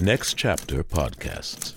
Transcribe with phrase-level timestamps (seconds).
[0.00, 1.74] Next Chapter Podcasts.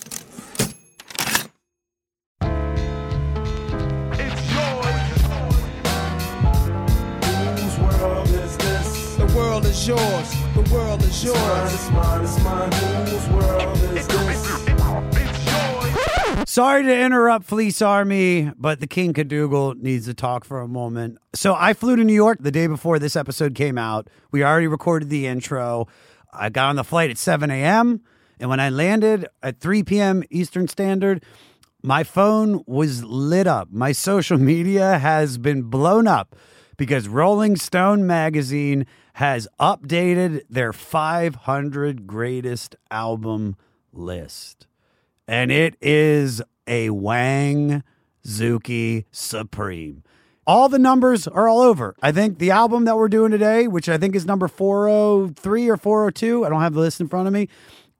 [7.63, 9.15] It's world is this?
[9.15, 10.35] The world is yours.
[10.55, 11.73] The world is Mine, yours.
[11.73, 12.71] it's mine, it's mine.
[13.07, 14.41] Whose world is this?
[16.49, 21.17] Sorry to interrupt, Fleece Army, but the King Cadogal needs to talk for a moment.
[21.33, 24.09] So I flew to New York the day before this episode came out.
[24.31, 25.87] We already recorded the intro.
[26.33, 28.01] I got on the flight at 7 a.m.
[28.41, 30.23] And when I landed at 3 p.m.
[30.29, 31.23] Eastern Standard,
[31.81, 33.69] my phone was lit up.
[33.71, 36.35] My social media has been blown up
[36.75, 43.55] because Rolling Stone magazine has updated their 500 greatest album
[43.93, 44.67] list
[45.31, 47.83] and it is a Wang
[48.25, 50.03] Zuki Supreme.
[50.45, 51.95] All the numbers are all over.
[52.01, 55.77] I think the album that we're doing today, which I think is number 403 or
[55.77, 57.47] 402, I don't have the list in front of me,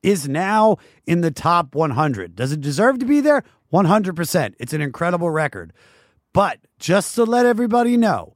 [0.04, 2.36] is now in the top 100.
[2.36, 3.44] Does it deserve to be there?
[3.74, 4.54] 100%.
[4.60, 5.74] It's an incredible record.
[6.34, 8.34] But just to let everybody know,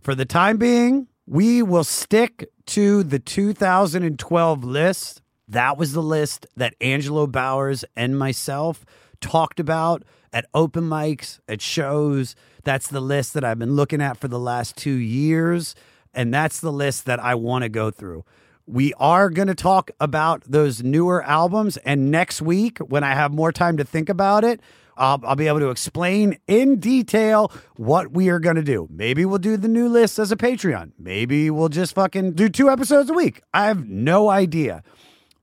[0.00, 5.22] for the time being, we will stick to the 2012 list.
[5.48, 8.84] That was the list that Angelo Bowers and myself
[9.20, 12.34] talked about at open mics, at shows.
[12.64, 15.74] That's the list that I've been looking at for the last two years.
[16.12, 18.24] And that's the list that I want to go through.
[18.66, 21.76] We are going to talk about those newer albums.
[21.78, 24.60] And next week, when I have more time to think about it,
[24.96, 28.88] I'll, I'll be able to explain in detail what we are going to do.
[28.90, 30.92] Maybe we'll do the new list as a Patreon.
[30.98, 33.42] Maybe we'll just fucking do two episodes a week.
[33.52, 34.82] I have no idea.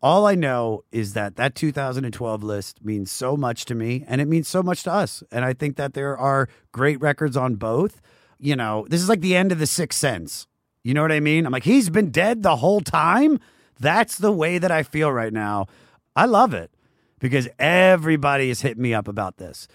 [0.01, 4.27] All I know is that that 2012 list means so much to me and it
[4.27, 5.23] means so much to us.
[5.31, 8.01] And I think that there are great records on both.
[8.39, 10.47] You know, this is like the end of the Sixth Sense.
[10.83, 11.45] You know what I mean?
[11.45, 13.39] I'm like, he's been dead the whole time.
[13.79, 15.67] That's the way that I feel right now.
[16.15, 16.71] I love it
[17.19, 19.67] because everybody is hitting me up about this.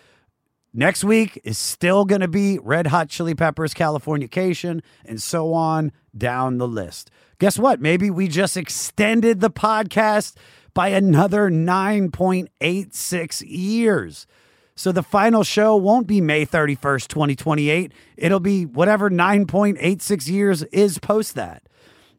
[0.72, 5.90] Next week is still going to be Red Hot Chili Peppers, Californication, and so on
[6.16, 7.10] down the list.
[7.38, 7.80] Guess what?
[7.80, 10.36] Maybe we just extended the podcast
[10.74, 14.26] by another 9.86 years.
[14.76, 17.92] So the final show won't be May 31st, 2028.
[18.18, 21.62] It'll be whatever 9.86 years is post that.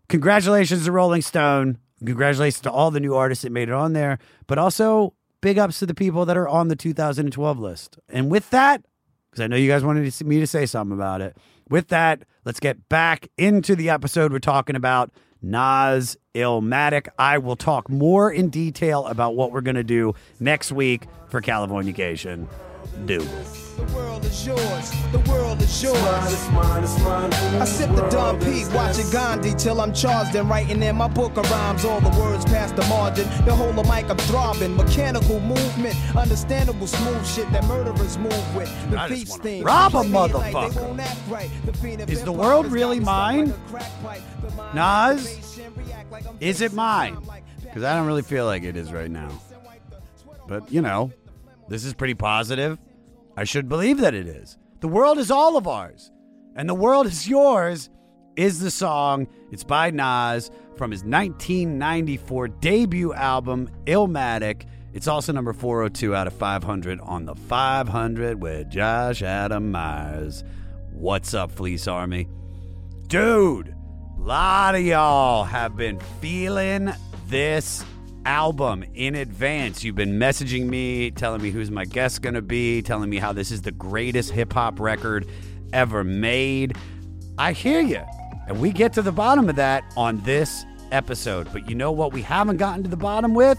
[0.09, 1.77] Congratulations to Rolling Stone.
[2.03, 5.79] Congratulations to all the new artists that made it on there, but also big ups
[5.79, 7.99] to the people that are on the 2012 list.
[8.09, 8.83] And with that,
[9.29, 11.37] because I know you guys wanted me to say something about it.
[11.69, 15.11] With that, let's get back into the episode we're talking about
[15.41, 17.07] Nas Illmatic.
[17.17, 21.41] I will talk more in detail about what we're going to do next week for
[21.41, 22.47] California Californication.
[23.05, 23.19] Do.
[23.19, 24.91] The world is yours.
[25.11, 25.97] The world is yours.
[26.33, 27.31] it's mine, it's mine.
[27.61, 30.95] I sip the dumb Don is Pete, watching Gandhi till I'm charged and writing in
[30.95, 31.85] my book of rhymes.
[31.85, 33.27] All the words past the margin.
[33.45, 34.75] The whole of mic I'm throbbing.
[34.75, 38.67] Mechanical movement, understandable smooth shit that murderers move with.
[38.89, 39.63] The I just beast theme.
[39.63, 41.29] rob a Play like motherfucker.
[41.29, 41.49] right.
[41.65, 43.47] The Is the world really mine?
[43.49, 44.21] stuck like a crack pipe.
[44.41, 47.17] The mind Nas, of innovation, react like I'm Is it just mine?
[47.63, 49.29] Because I don't really feel like it is right now.
[50.47, 51.11] But, you know,
[51.67, 52.77] this is pretty positive.
[53.35, 54.57] I should believe that it is.
[54.79, 56.11] The world is all of ours,
[56.55, 57.89] and the world is yours
[58.35, 59.27] is the song.
[59.51, 64.65] It's by Nas from his 1994 debut album, Illmatic.
[64.93, 70.43] It's also number 402 out of 500 on the 500 with Josh Adam Meyers.
[70.91, 72.27] What's up, Fleece Army?
[73.07, 76.91] Dude, a lot of y'all have been feeling
[77.27, 77.83] this
[78.27, 79.85] album in advance.
[79.85, 83.51] You've been messaging me, telling me who's my guest gonna be, telling me how this
[83.51, 85.25] is the greatest hip hop record
[85.71, 86.75] ever made.
[87.37, 88.03] I hear you.
[88.47, 91.47] And we get to the bottom of that on this episode.
[91.53, 93.57] But you know what we haven't gotten to the bottom with?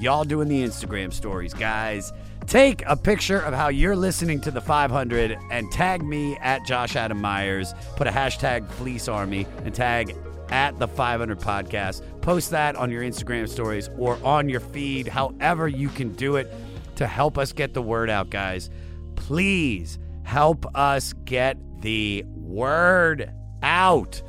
[0.00, 2.12] Y'all doing the Instagram stories, guys.
[2.46, 6.96] Take a picture of how you're listening to the 500 and tag me at Josh
[6.96, 7.74] Adam Meyers.
[7.94, 10.16] Put a hashtag Fleece Army and tag
[10.50, 12.02] at the 500 podcast.
[12.20, 16.52] Post that on your Instagram stories or on your feed, however you can do it
[16.96, 18.70] to help us get the word out, guys.
[19.16, 23.32] Please help us get the word
[23.62, 24.22] out.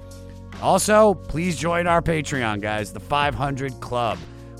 [0.61, 4.17] Also, please join our Patreon, guys, the 500 Club.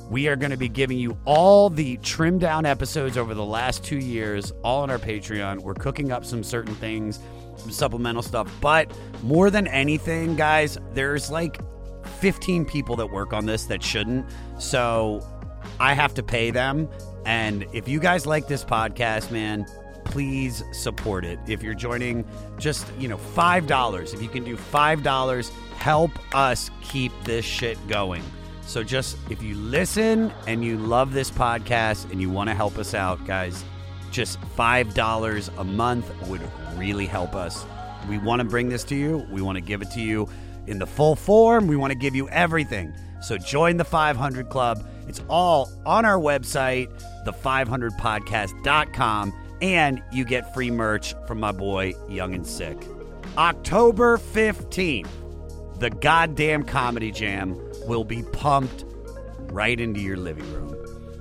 [0.10, 3.84] We are going to be giving you all the trimmed down episodes over the last
[3.84, 5.62] two years, all on our Patreon.
[5.62, 7.20] We're cooking up some certain things,
[7.62, 8.52] some supplemental stuff.
[8.60, 8.92] But
[9.24, 11.62] more than anything, guys, there's like
[12.20, 14.26] 15 people that work on this that shouldn't.
[14.60, 15.26] So
[15.80, 16.90] I have to pay them.
[17.26, 19.66] And if you guys like this podcast, man,
[20.06, 21.40] please support it.
[21.48, 22.26] If you're joining
[22.58, 28.24] just, you know, $5, if you can do $5, help us keep this shit going.
[28.66, 32.78] So just if you listen and you love this podcast and you want to help
[32.78, 33.64] us out, guys,
[34.12, 36.42] just $5 a month would
[36.76, 37.66] really help us.
[38.10, 39.26] We want to bring this to you.
[39.32, 40.28] We want to give it to you
[40.68, 41.68] in the full form.
[41.68, 42.94] We want to give you everything.
[43.22, 44.84] So join the 500 Club.
[45.08, 46.90] It's all on our website,
[47.26, 52.78] the500podcast.com, and you get free merch from my boy, Young and Sick.
[53.38, 55.08] October 15th,
[55.80, 58.86] the goddamn Comedy Jam will be pumped
[59.52, 60.71] right into your living room.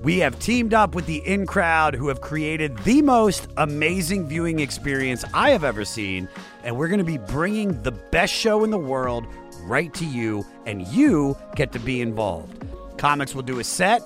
[0.02, 4.60] We have teamed up with the In Crowd, who have created the most amazing viewing
[4.60, 6.26] experience I have ever seen.
[6.64, 9.26] And we're going to be bringing the best show in the world
[9.64, 12.64] right to you, and you get to be involved.
[12.96, 14.02] Comics will do a set,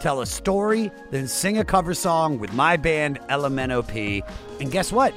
[0.00, 4.22] tell a story, then sing a cover song with my band, LMNOP.
[4.58, 5.14] And guess what?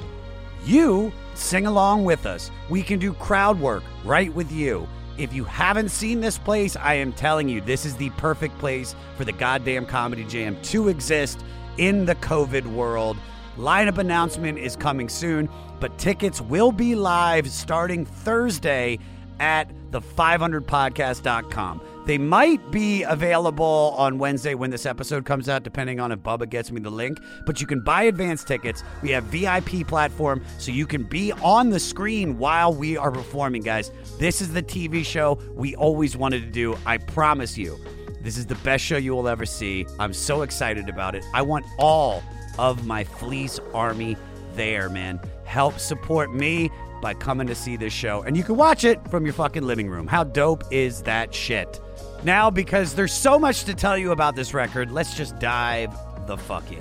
[0.64, 2.48] You sing along with us.
[2.70, 4.86] We can do crowd work right with you.
[5.18, 8.94] If you haven't seen this place, I am telling you, this is the perfect place
[9.16, 11.44] for the goddamn Comedy Jam to exist
[11.76, 13.18] in the COVID world.
[13.56, 15.48] Lineup announcement is coming soon,
[15.80, 18.98] but tickets will be live starting Thursday
[19.38, 21.80] at the500podcast.com.
[22.04, 26.48] They might be available on Wednesday when this episode comes out, depending on if Bubba
[26.48, 27.18] gets me the link.
[27.46, 28.82] But you can buy advance tickets.
[29.02, 33.62] We have VIP platform, so you can be on the screen while we are performing,
[33.62, 33.92] guys.
[34.18, 36.76] This is the TV show we always wanted to do.
[36.86, 37.78] I promise you,
[38.20, 39.86] this is the best show you will ever see.
[40.00, 41.24] I'm so excited about it.
[41.32, 42.22] I want all
[42.58, 44.16] of my Fleece Army
[44.54, 45.20] there, man.
[45.44, 46.70] Help support me
[47.00, 48.22] by coming to see this show.
[48.22, 50.06] And you can watch it from your fucking living room.
[50.06, 51.80] How dope is that shit?
[52.24, 55.92] Now, because there's so much to tell you about this record, let's just dive
[56.26, 56.78] the fuck in.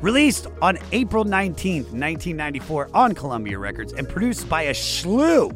[0.00, 5.50] Released on April 19th, 1994, on Columbia Records, and produced by a slew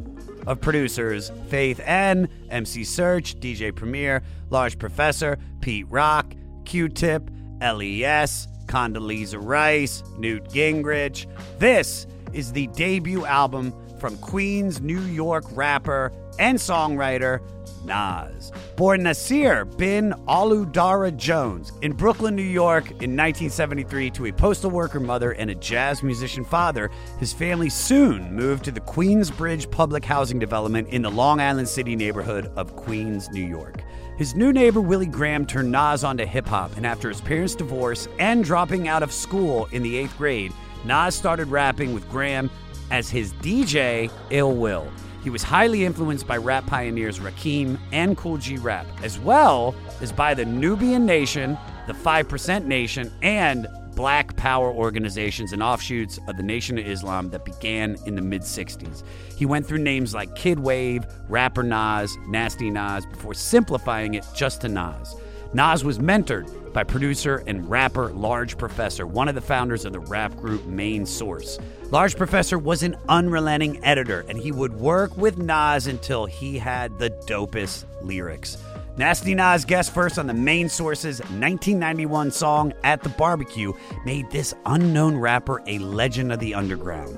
[0.47, 6.33] of producers Faith N, MC Serch, DJ Premier, Large Professor, Pete Rock,
[6.65, 7.29] Q Tip,
[7.61, 11.25] LES, Condoleezza Rice, Newt Gingrich.
[11.57, 17.39] This is the debut album from Queens, New York rapper and songwriter
[17.85, 18.51] Nas.
[18.75, 24.71] Born Nasir bin Olu Dara Jones in Brooklyn, New York in 1973 to a postal
[24.71, 26.89] worker mother and a jazz musician father,
[27.19, 31.95] his family soon moved to the Queensbridge Public Housing Development in the Long Island City
[31.95, 33.83] neighborhood of Queens, New York.
[34.17, 38.07] His new neighbor Willie Graham turned Nas onto hip hop, and after his parents' divorce
[38.19, 40.53] and dropping out of school in the eighth grade,
[40.85, 42.49] Nas started rapping with Graham
[42.91, 44.91] as his DJ, Ill Will.
[45.23, 50.11] He was highly influenced by rap pioneers Rakim and Kool G Rap, as well as
[50.11, 51.57] by the Nuwaubian Nation,
[51.87, 57.45] the 5% Nation, and black power organizations and offshoots of the Nation of Islam that
[57.45, 59.03] began in the mid 60s.
[59.35, 64.61] He went through names like Kid Wave, Rapper Nas, Nasty Nas before simplifying it just
[64.61, 65.15] to Nas.
[65.53, 69.99] Nas was mentored by producer and rapper Large Professor, one of the founders of the
[69.99, 71.59] rap group Main Source.
[71.89, 76.97] Large Professor was an unrelenting editor, and he would work with Nas until he had
[76.99, 78.57] the dopest lyrics.
[78.95, 83.73] Nasty Nas guest first on the Main Source's 1991 song At the Barbecue
[84.05, 87.17] made this unknown rapper a legend of the underground.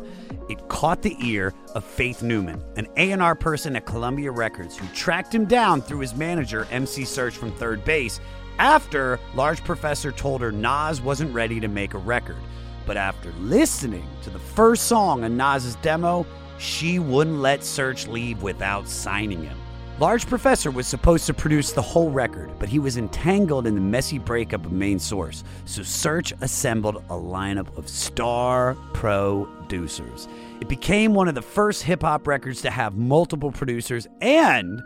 [0.49, 5.33] It caught the ear of Faith Newman, an A&R person at Columbia Records who tracked
[5.33, 8.19] him down through his manager MC Serch from Third Bass
[8.59, 12.37] after Large Professor told her Nas wasn't ready to make a record.
[12.85, 16.25] But after listening to the first song on Nas's demo,
[16.57, 19.57] she wouldn't let Serch leave without signing him.
[19.99, 23.81] Large Professor was supposed to produce the whole record, but he was entangled in the
[23.81, 30.27] messy breakup of Main Source, so Serch assembled a lineup of star producers.
[30.59, 34.81] It became one of the first hip hop records to have multiple producers, and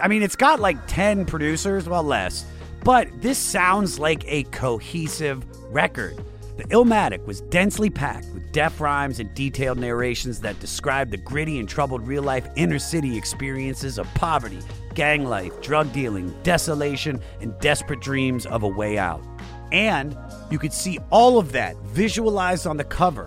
[0.00, 2.46] I mean, it's got like 10 producers, well, less,
[2.84, 6.16] but this sounds like a cohesive record.
[6.58, 11.60] The Illmatic was densely packed with def rhymes and detailed narrations that described the gritty
[11.60, 14.58] and troubled real life inner city experiences of poverty,
[14.92, 19.22] gang life, drug dealing, desolation, and desperate dreams of a way out.
[19.70, 20.18] And
[20.50, 23.26] you could see all of that visualized on the cover,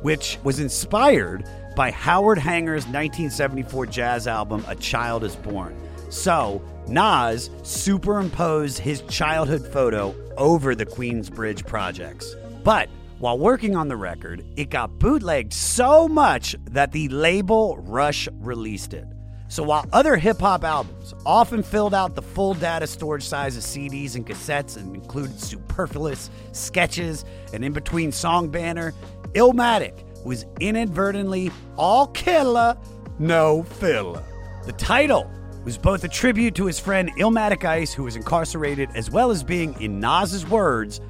[0.00, 1.44] which was inspired
[1.76, 5.76] by Howard Hanger's 1974 jazz album, A Child is Born.
[6.08, 12.34] So, Nas superimposed his childhood photo over the Queensbridge projects.
[12.62, 12.88] But
[13.18, 18.94] while working on the record, it got bootlegged so much that the label Rush released
[18.94, 19.06] it.
[19.48, 23.64] So while other hip hop albums often filled out the full data storage size of
[23.64, 28.94] CDs and cassettes and included superfluous sketches and in between song banner,
[29.34, 32.76] Illmatic was inadvertently all killer,
[33.18, 34.22] no filler.
[34.66, 35.28] The title
[35.64, 39.42] was both a tribute to his friend Illmatic Ice, who was incarcerated, as well as
[39.42, 41.00] being, in Nas's words,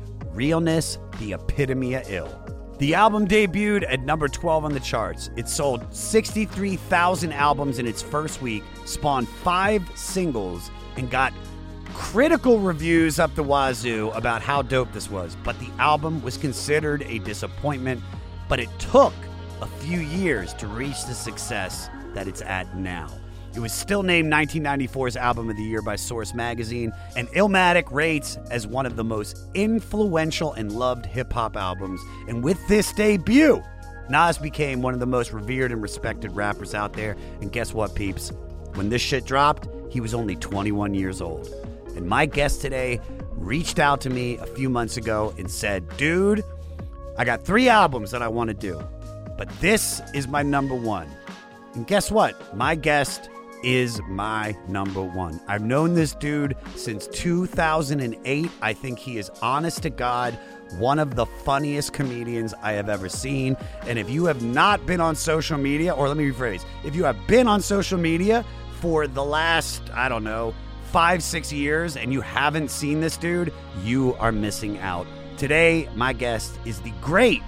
[0.40, 2.34] realness, the epitome of ill.
[2.78, 5.28] The album debuted at number 12 on the charts.
[5.36, 11.34] It sold 63,000 albums in its first week, spawned five singles, and got
[11.92, 15.36] critical reviews up the wazoo about how dope this was.
[15.44, 18.02] But the album was considered a disappointment,
[18.48, 19.12] but it took
[19.60, 23.10] a few years to reach the success that it's at now.
[23.54, 28.38] It was still named 1994's Album of the Year by Source Magazine, and Illmatic rates
[28.50, 32.00] as one of the most influential and loved hip hop albums.
[32.28, 33.62] And with this debut,
[34.08, 37.16] Nas became one of the most revered and respected rappers out there.
[37.40, 38.32] And guess what, peeps?
[38.74, 41.48] When this shit dropped, he was only 21 years old.
[41.96, 43.00] And my guest today
[43.32, 46.44] reached out to me a few months ago and said, Dude,
[47.18, 48.80] I got three albums that I want to do,
[49.36, 51.08] but this is my number one.
[51.74, 52.56] And guess what?
[52.56, 53.28] My guest
[53.62, 55.40] is my number one.
[55.46, 58.50] I've known this dude since 2008.
[58.62, 60.38] I think he is honest to God.
[60.78, 63.56] One of the funniest comedians I have ever seen.
[63.82, 67.04] And if you have not been on social media, or let me rephrase, if you
[67.04, 68.44] have been on social media
[68.80, 73.52] for the last, I don't know, five, six years and you haven't seen this dude,
[73.84, 75.06] you are missing out.
[75.36, 77.42] Today, my guest is the great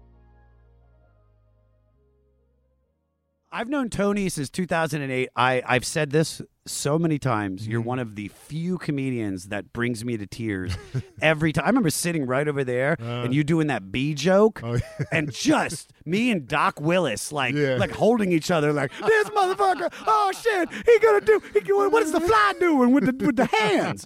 [3.56, 5.30] I've known Tony since 2008.
[5.36, 7.68] I, I've said this so many times.
[7.68, 10.78] You're one of the few comedians that brings me to tears
[11.22, 11.66] every time.
[11.66, 14.80] I remember sitting right over there and you doing that B joke, Oh, yeah.
[15.12, 17.76] and just me and Doc Willis like Yeah.
[17.76, 19.92] like holding each other like this motherfucker.
[20.08, 21.42] Oh shit, he gonna do?
[21.54, 24.06] He, what is the fly doing with the with the hands?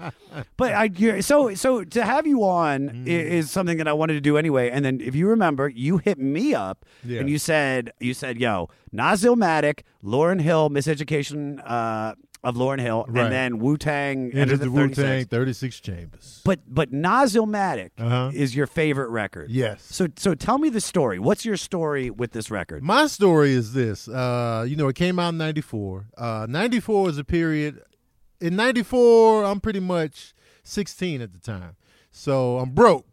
[0.58, 3.08] But I so so to have you on Mm.
[3.08, 4.70] i- is something that I wanted to do anyway.
[4.70, 7.20] And then if you remember, you hit me up Yeah.
[7.20, 13.06] and you said you said yo Nas Illmatic, Lauryn Hill, Miseducation uh, of Lauryn Hill,
[13.08, 13.24] Right.
[13.25, 15.01] and then Wu Tang Enter the Wu 36.
[15.08, 16.41] Tang 36 Chambers.
[16.46, 18.32] But but Nas Illmatic Uh-huh.
[18.34, 19.50] is your favorite record.
[19.50, 19.84] Yes.
[19.89, 21.20] So so tell me the story.
[21.20, 22.84] What's your story with this record?
[22.84, 24.08] My story is this.
[24.08, 26.06] Uh, you know, it came out in 94.
[26.17, 27.82] Uh, 94 is a period.
[28.39, 31.75] In 94, I'm pretty much 16 at the time.
[32.12, 33.07] So I'm broke.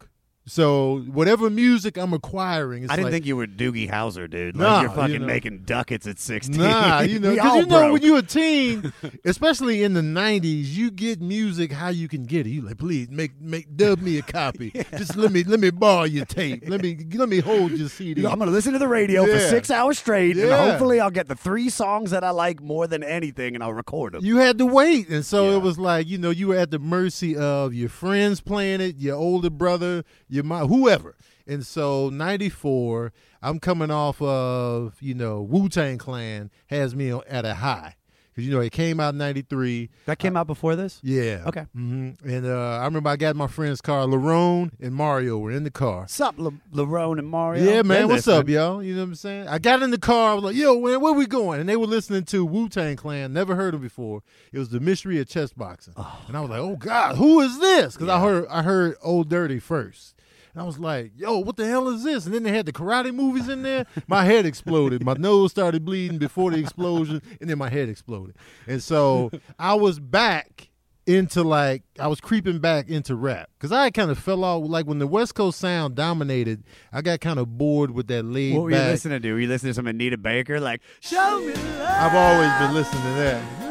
[0.47, 4.55] So whatever music I'm acquiring, it's I didn't like, think you were Doogie Howser, dude.
[4.55, 5.25] Nah, Like you're fucking you know.
[5.25, 6.55] making ducats at 16.
[6.55, 7.93] Nah, you know, because you know broke.
[7.93, 8.93] when you're a teen,
[9.25, 12.51] especially in the '90s, you get music how you can get it.
[12.51, 14.69] You like, please make make dub me a copy.
[14.97, 16.63] Just let me let me borrow your tape.
[16.69, 18.21] Let me let me hold your CD.
[18.21, 20.99] You know, I'm going to listen to the radio for six hours straight, and hopefully
[20.99, 24.23] I'll get the three songs that I like more than anything, and I'll record them.
[24.23, 25.55] you had to wait, and so Yeah.
[25.57, 28.97] it was like you know you were at the mercy of your friends playing it,
[28.99, 30.03] your older brother,
[30.35, 31.15] your mom, whoever.
[31.47, 33.11] And so '94,
[33.41, 37.95] I'm coming off of you know Wu Tang Clan has me at a high.
[38.31, 39.89] because you know it came out in '93.
[40.07, 40.99] That came out before this.
[41.03, 41.43] Yeah.
[41.45, 41.65] Okay.
[41.73, 44.05] hmm And uh, I remember I got my friend's car.
[44.07, 46.01] Larone and Mario were in the car.
[46.01, 47.63] What's up, Le- Lerone and Mario?
[47.63, 47.99] Yeah, man.
[47.99, 48.79] They're What's up, yo?
[48.79, 49.47] You know what I'm saying?
[49.47, 50.31] I got in the car.
[50.31, 51.59] I was like, yo, man, where we going?
[51.59, 53.33] And they were listening to Wu Tang Clan.
[53.33, 54.23] Never heard them before.
[54.51, 55.93] It was the mystery of chess boxing.
[56.27, 57.93] and I was like, oh God, who is this?
[57.93, 60.13] Because I heard I heard Old Dirty first.
[60.55, 62.25] And I was like, yo, what the hell is this?
[62.25, 63.85] And then they had the karate movies in there.
[64.07, 65.03] My head exploded.
[65.03, 68.37] My nose started bleeding before the explosion, and then my head exploded.
[68.65, 70.69] And so I was back
[71.07, 74.63] into like I was creeping back into rap because I kind of fell off.
[74.69, 78.55] Like when the West Coast sound dominated, I got kind of bored with that laid
[78.55, 79.33] What were you listening to?
[79.33, 80.61] Were you listening to some Anita Baker?
[80.61, 81.81] Like, show me love.
[81.81, 83.64] I've always been listening to that.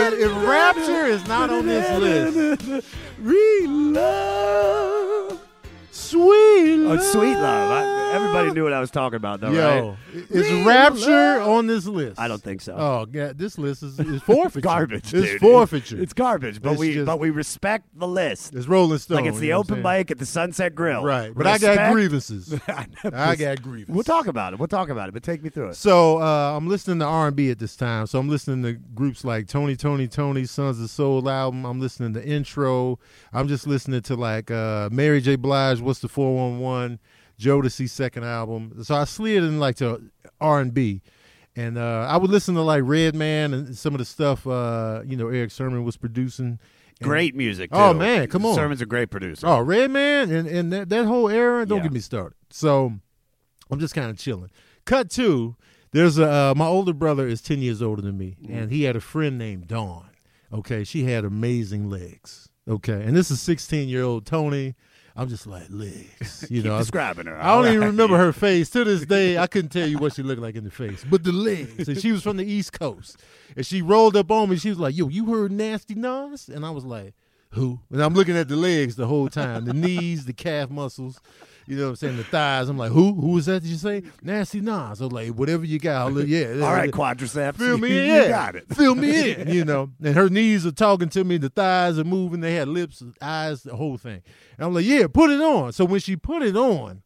[0.00, 2.86] If, if Rapture is not on this list,
[3.18, 3.68] Real
[6.10, 6.98] sweet Oh, love.
[6.98, 7.70] it's sweet love.
[7.72, 10.24] I, everybody knew what I was talking about, though, Yo, right?
[10.30, 11.48] is Real Rapture love.
[11.48, 12.18] on this list?
[12.20, 12.74] I don't think so.
[12.76, 14.60] Oh, God, this list is, is forfeiture.
[14.64, 15.14] garbage.
[15.14, 15.40] It's dude.
[15.40, 16.00] forfeiture.
[16.02, 18.54] It's garbage, but It's we just- but we respect the list.
[18.54, 19.18] It's Rolling Stone.
[19.18, 19.98] like it's the know what open saying?
[19.98, 21.04] mic at the Sunset Grill.
[21.04, 22.60] Right, but I got Respect- grievances.
[23.12, 23.94] I got grievances.
[23.94, 24.58] We'll talk about it.
[24.58, 25.12] We'll talk about it.
[25.12, 25.76] But take me through it.
[25.76, 28.06] So uh, I'm listening to R&B at this time.
[28.06, 31.64] So I'm listening to groups like Tony, Tony, Tony, Sons of Soul album.
[31.64, 32.98] I'm listening to Intro.
[33.32, 35.36] I'm just listening to like uh, Mary J.
[35.36, 36.98] Blige, What's the 411,
[37.38, 38.82] Jodeci second album.
[38.84, 40.02] So I slid in like to
[40.40, 41.02] R&B.
[41.56, 45.16] And uh, I would listen to like Redman and some of the stuff uh, you
[45.16, 46.46] know Erick Sermon was producing.
[46.46, 46.58] And-
[47.08, 47.70] Great music.
[47.72, 48.54] Oh, man, come on.
[48.54, 49.46] Sermon's a great producer.
[49.46, 51.84] Oh, Redman and, and that, that whole era, don't Yeah.
[51.84, 52.36] get me started.
[52.50, 52.92] So
[53.70, 54.50] I'm just kind of chilling.
[54.84, 55.56] Cut two.
[55.92, 58.52] there's a uh, my older brother is 10 years older than me, Mm-hmm.
[58.54, 60.10] and he had a friend named Dawn.
[60.52, 62.48] Okay, she had amazing legs.
[62.68, 64.74] Okay, and this is 16 year old Tony.
[65.16, 66.76] I'm just like legs, you know.
[66.76, 67.36] I- describing her.
[67.36, 69.38] I don't even remember her face to this day.
[69.38, 71.88] I couldn't tell you what she looked like in the face, but the legs.
[71.88, 73.18] And she was from the East Coast,
[73.56, 74.56] and she rolled up on me.
[74.56, 77.14] She was like, "Yo, you heard Nasty Nas?" And I was like,
[77.50, 81.20] "Who?" And I'm looking at the legs the whole time, the knees, the calf muscles.
[81.70, 82.16] You know what I'm saying?
[82.16, 82.68] The thighs.
[82.68, 83.14] I'm like, "Who?
[83.14, 83.62] Who was that?
[83.62, 87.56] Did you say Nasty Nas?" Was like, "Whatever you got, I'll yeah." All right, quadriceps.
[87.56, 88.06] Fill me in.
[88.08, 88.28] Yeah.
[88.28, 88.64] got it.
[88.74, 89.48] Fill me in.
[89.54, 89.90] You know.
[90.02, 91.36] And her knees are talking to me.
[91.38, 92.40] The thighs are moving.
[92.40, 94.22] They had lips, eyes, the whole thing.
[94.58, 95.72] And I'm like, yeah, put it on.
[95.72, 97.02] So when she put it on,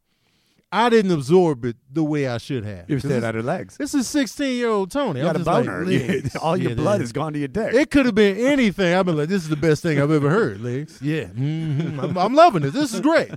[0.73, 2.89] I didn't absorb it the way I should have.
[2.91, 3.77] You this- on her legs.
[3.77, 5.21] This is 16 year old Tony.
[5.21, 6.23] You I'm got a just like, boner.
[6.43, 7.75] All your Yeah, blood has gone to your dick.
[7.75, 8.95] It could have been anything.
[8.95, 11.01] I've been like, this is the best thing I've ever heard, legs.
[11.03, 11.25] Yeah.
[11.27, 12.03] Mhm.
[12.03, 12.71] I'm, I'm loving it.
[12.71, 13.31] This is great.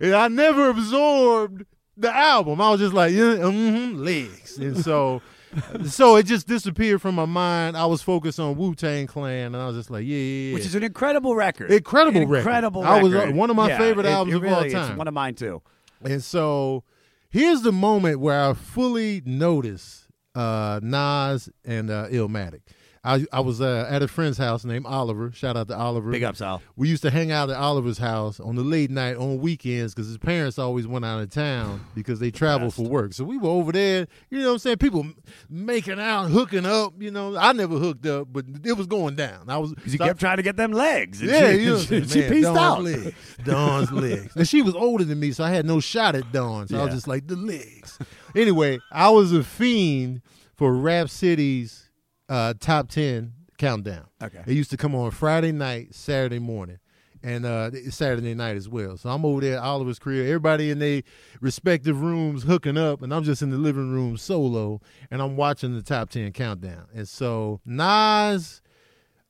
[0.00, 1.64] And I never absorbed
[1.96, 2.60] the album.
[2.60, 4.58] I was just like, yeah, mm-hmm, legs.
[4.58, 5.20] And so
[5.86, 7.76] so it just disappeared from my mind.
[7.76, 10.54] I was focused on Wu Tang Clan and I was just like, yeah, yeah, yeah.
[10.54, 11.70] Which is an incredible record.
[11.72, 12.46] Incredible An record.
[12.46, 14.70] Incredible I was, uh, one of my Yeah, favorite it- albums it of all really
[14.70, 14.96] time.
[14.96, 15.62] One of mine too.
[16.04, 16.84] And so
[17.30, 22.60] here's the moment where I fully notice uh, Nas and uh, Illmatic.
[23.04, 25.30] I, I was uh, at a friend's house named Oliver.
[25.32, 26.10] Shout out to Oliver.
[26.10, 26.60] Big ups, Al.
[26.76, 30.08] We used to hang out at Oliver's house on the late night on weekends because
[30.08, 33.12] his parents always went out of town because they traveled for work.
[33.14, 34.76] So we were over there, you know what I'm saying?
[34.78, 35.06] People
[35.48, 36.94] making out, hooking up.
[37.00, 39.48] You know, I never hooked up, but it was going down.
[39.48, 39.74] I was.
[39.86, 41.22] You so I- kept trying to get them legs.
[41.22, 42.82] yeah, she, you know, she, man, she pieced Dawn's out.
[42.82, 46.30] legs, Dawn's legs, and she was older than me, so I had no shot at
[46.32, 46.68] Dawn.
[46.68, 47.98] So I was just like the legs.
[48.34, 50.22] anyway, I was a fiend
[50.54, 51.87] for Rap City's
[52.28, 54.06] uh, top ten countdown.
[54.22, 54.42] Okay.
[54.46, 56.78] it used to come on Friday night, Saturday morning.
[57.20, 58.96] And uh, Saturday night as well.
[58.96, 60.24] So I'm over there at Oliver's crib.
[60.24, 61.02] Everybody in their
[61.40, 65.74] respective rooms hooking up, and I'm just in the living room solo, and I'm watching
[65.74, 66.86] the top 10 countdown.
[66.94, 68.62] And so Nas,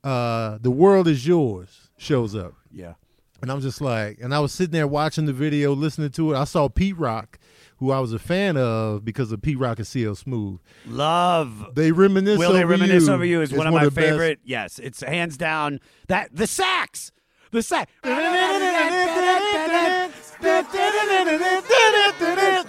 [0.04, 2.52] uh, The World Is Yours shows up.
[2.70, 2.92] Yeah.
[3.40, 6.36] And I'm just like, and I was sitting there watching the video, listening to it.
[6.36, 7.38] I saw Pete Rock,
[7.78, 10.60] who I was a fan of because of Pete Rock and CL Smooth.
[10.86, 11.74] Love.
[11.74, 13.12] They reminisce Will over they reminisce you.
[13.12, 14.40] over you is one of my best- favorite.
[14.44, 17.12] Yes, it's hands down that the sax,
[17.50, 17.90] the sax.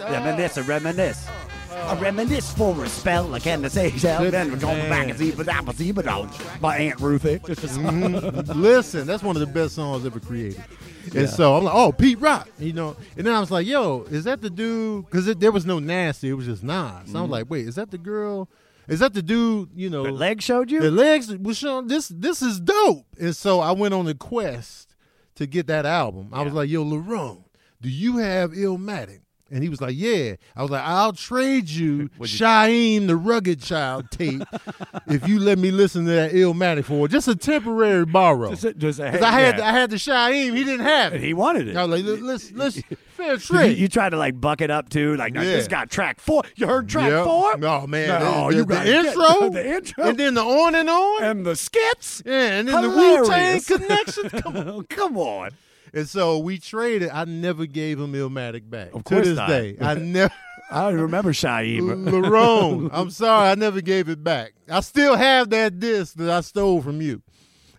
[0.10, 1.28] Reminisce, a reminisce.
[1.72, 4.30] I reminisce for a spell like in the seashell.
[4.32, 6.30] Then we're going back and see but that was even on
[6.62, 7.40] by Aunt Ruthie.
[7.40, 8.56] Mhm.
[8.56, 10.64] Listen, that's one of the best songs ever created.
[11.16, 12.96] And so I'm like, oh, Pete Rock, you know.
[13.18, 15.06] And then I was like, yo, is that the dude?
[15.06, 16.76] Because there was no nasty, it was just Nas.
[16.76, 17.18] So Mm-hmm.
[17.18, 18.50] I'm like, wait, is that the girl?
[18.88, 19.70] Is that the dude?
[19.76, 20.82] You know, The leg showed you?
[20.82, 21.88] the legs was showing.
[21.88, 23.06] This this is dope.
[23.20, 24.96] And so I went on a quest
[25.36, 26.30] to get that album.
[26.34, 27.44] I was like, yo, Larone,
[27.82, 29.20] do you have Illmatic?
[29.52, 34.12] And he was like, "Yeah." I was like, "I'll trade you Shyheim the Rugged Child
[34.12, 34.44] tape
[35.08, 38.74] if you let me listen to that Illmatic for just a temporary borrow." Just a-
[38.74, 39.68] just a- Because I had yeah.
[39.68, 41.22] I had the Shyheim, he didn't have it.
[41.22, 41.76] He wanted it.
[41.76, 44.90] I was like, "Let's let's fair You, trade." you tried to like buck it up
[44.90, 45.52] too, like no, Yeah.
[45.56, 46.44] this got track four.
[46.56, 47.26] You heard track Yep.
[47.26, 47.58] four?
[47.58, 50.04] No man, No, oh, the, you the, gotta the intro, the intro.
[50.10, 52.22] and then the on and on, and the skits.
[52.26, 53.68] yeah, and then the Wu Tang Hilarious.
[53.68, 54.30] connection.
[54.42, 54.68] Come on.
[54.70, 55.50] Oh, come on.
[55.94, 57.10] And so we traded.
[57.10, 58.94] I never gave him Illmatic back.
[58.94, 59.48] Of to course this not.
[59.50, 60.34] day, I never.
[60.72, 62.08] I don't even remember Shyheim.
[62.10, 64.54] Larone, I'm sorry, I never gave it back.
[64.70, 67.24] I still have that disc that I stole from you.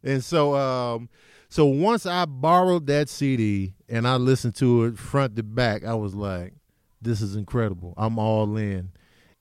[0.03, 1.09] And so, um,
[1.49, 5.95] so once I borrowed that CD and I listened to it front to back, I
[5.95, 6.55] was like,
[7.01, 7.95] "This is incredible.
[7.97, 8.91] I'm all in."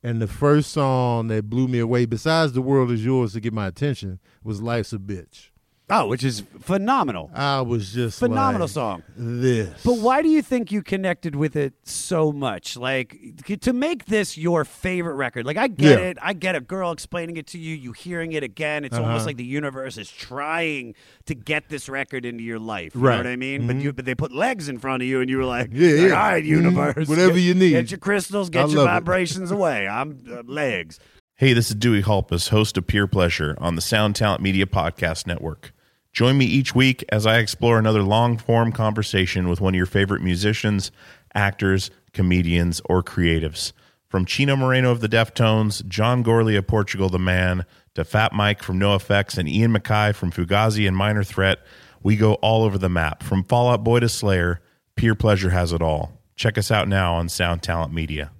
[0.02, 3.52] And the first song that blew me away, besides "The World Is Yours" to get
[3.52, 5.48] my attention, was "Life's a Bitch."
[5.90, 7.30] Oh, which is phenomenal.
[7.34, 9.02] I was just Phenomenal like, song.
[9.16, 12.76] This, But why do you think you connected with it so much?
[12.76, 13.18] Like
[13.60, 15.44] to make this your favorite record.
[15.46, 16.04] Like I get Yeah.
[16.06, 16.18] it.
[16.22, 18.84] I get a girl explaining it to you, you hearing it again.
[18.84, 19.04] It's Uh-huh.
[19.06, 20.94] almost like the universe is trying
[21.26, 22.94] to get this record into your life.
[22.94, 23.12] You Right.
[23.12, 23.66] know what I mean?
[23.66, 25.90] But you but they put legs in front of you and you were like, Yeah,
[25.90, 26.04] like, yeah.
[26.14, 26.48] all right, Mhm.
[26.48, 27.08] universe.
[27.08, 27.70] Whatever get- you need.
[27.70, 29.88] Get your crystals, I get your vibrations away.
[29.88, 30.98] I'm uh, legs.
[31.36, 35.26] Hey, this is Dewey Halpus, host of Peer Pleasure on the Sound Talent Media Podcast
[35.26, 35.72] Network.
[36.12, 39.86] Join me each week as I explore another long form conversation with one of your
[39.86, 40.90] favorite musicians,
[41.34, 43.72] actors, comedians, or creatives.
[44.08, 48.62] From Chino Moreno of the Deftones, John Gourley of Portugal the Man, to Fat Mike
[48.62, 51.58] from NoFX and Ian MacKaye from Fugazi and Minor Threat,
[52.02, 53.22] we go all over the map.
[53.22, 54.60] From Fallout Boy to Slayer,
[54.96, 56.20] Peer Pleasure has it all.
[56.34, 58.32] Check us out now on Sound Talent Media.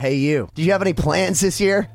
[0.00, 0.48] Hey, you.
[0.54, 1.88] Do you have any plans this year?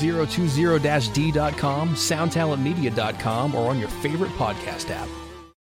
[0.00, 5.08] 2020-d.com, soundtalentmedia.com, or on your favorite podcast app.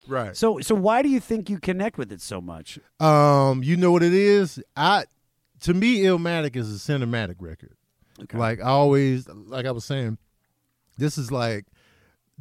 [0.06, 0.36] right?
[0.36, 2.78] So so why do you think you connect with it so much?
[3.00, 4.62] Um, you know what it is?
[4.76, 5.04] I
[5.60, 7.74] to me, Illmatic is a cinematic record.
[8.32, 10.18] Like I always, like I was saying,
[10.98, 11.66] this is like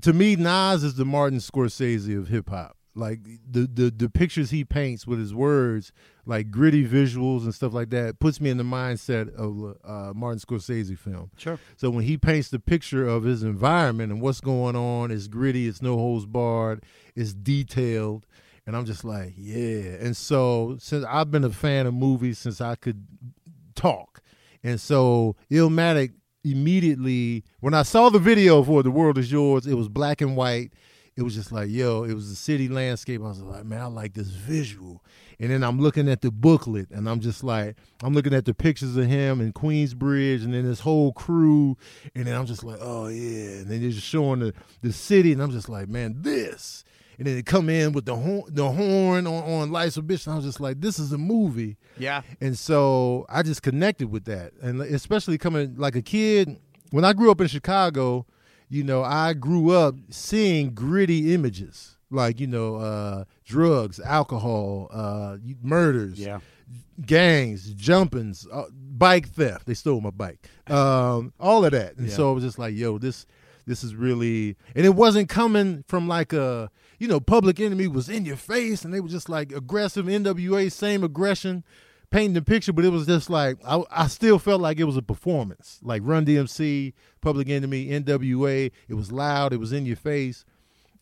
[0.02, 2.78] to me, Nas is the Martin Scorsese of hip hop.
[2.94, 5.91] Like the, the the pictures he paints with his words,
[6.25, 10.39] like gritty visuals and stuff like that, puts me in the mindset of uh, Martin
[10.39, 11.31] Scorsese film.
[11.38, 11.60] Sure.
[11.77, 15.67] So when he paints the picture of his environment and what's going on, it's gritty,
[15.67, 16.84] it's no holds barred,
[17.15, 18.25] it's detailed,
[18.65, 19.95] and I'm just like, yeah.
[19.99, 23.05] And so since I've been a fan of movies since I could
[23.75, 24.21] talk,
[24.63, 29.75] and so Illmatic immediately when I saw the video for The World Is Yours, it
[29.75, 30.73] was black and white.
[31.17, 33.21] It was just like, yo, it was the city landscape.
[33.21, 35.03] I was like, man, I like this visual.
[35.41, 38.54] And then I'm looking at the booklet and I'm just like, I'm looking at the
[38.54, 41.75] pictures of him in Queensbridge and then this whole crew.
[42.13, 43.58] And then I'm just like, oh yeah.
[43.58, 46.84] And then they're just showing the, the city and I'm just like, man, this.
[47.17, 50.27] And then they come in with the horn, the horn on, on Life's a Bitch.
[50.27, 51.75] And I was just like, this is a movie.
[51.97, 52.21] Yeah.
[52.39, 54.54] And so I just connected with that.
[54.62, 56.56] And especially coming like a kid,
[56.91, 58.27] when I grew up in Chicago,
[58.69, 65.38] you know, I grew up seeing gritty images like, you know, uh, drugs, alcohol, uh,
[65.63, 66.39] murders, Yeah.
[67.06, 69.65] gangs, jumpings, uh, bike theft.
[69.65, 70.47] They stole my bike.
[70.67, 71.97] Um, all of that.
[71.97, 72.15] And Yeah.
[72.15, 73.26] so I was just like, yo, this
[73.67, 76.69] this is really and it wasn't coming from like a
[77.00, 80.71] you know, public enemy was in your face and they were just like aggressive NWA,
[80.71, 81.63] same aggression,
[82.12, 84.97] painting the picture, but it was just like I, I still felt like it was
[84.97, 85.80] a performance.
[85.82, 88.71] Like Run DMC, Public Enemy, NWA.
[88.88, 90.43] It was loud, it was in your face.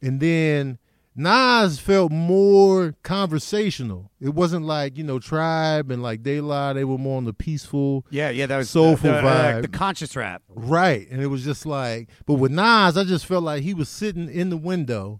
[0.02, 0.78] And then
[1.20, 4.10] Nas felt more conversational.
[4.22, 7.34] It wasn't like, you know, Tribe and like De La, they were more on the
[7.34, 8.06] peaceful.
[8.10, 9.62] Yeah, yeah, that was Soulful the, the, uh, vibe.
[9.64, 10.42] the conscious rap.
[10.48, 11.06] Right.
[11.12, 14.30] And it was just like, but with Nas, I just felt like he was sitting
[14.30, 15.20] in the window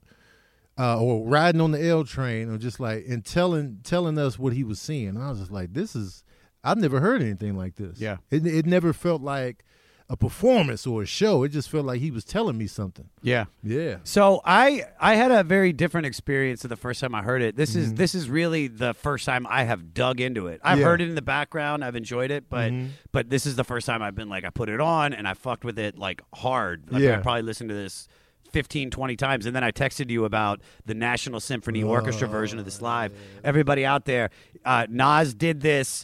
[0.78, 4.54] uh, or riding on the L train or just like, and telling telling us what
[4.54, 5.10] he was seeing.
[5.10, 6.24] And I was just like, this is,
[6.64, 8.00] I've never heard anything like this.
[8.00, 8.18] Yeah.
[8.32, 9.66] It, it never felt like
[10.12, 11.44] a performance or a show.
[11.44, 13.10] It just felt like he was telling me something.
[13.22, 13.46] Yeah.
[13.62, 13.98] Yeah.
[14.04, 17.56] So I I had a very different experience the first time I heard it.
[17.56, 17.80] This Mm-hmm.
[17.80, 20.62] is this is really the first time I have dug into it.
[20.64, 20.86] I've Yeah.
[20.86, 21.86] heard it in the background.
[21.86, 22.90] I've enjoyed it, but Mhm.
[23.12, 25.36] but this is the first time I've been like I put it on and I
[25.36, 26.92] fucked with it like hard.
[26.92, 27.20] Like, Yeah.
[27.20, 28.08] I probably listened to this
[28.52, 32.66] 15 20 times and then I texted you about the National Symphony Orchestra version of
[32.66, 33.14] this live.
[33.44, 34.32] Everybody out there,
[34.66, 36.04] uh, Nas did this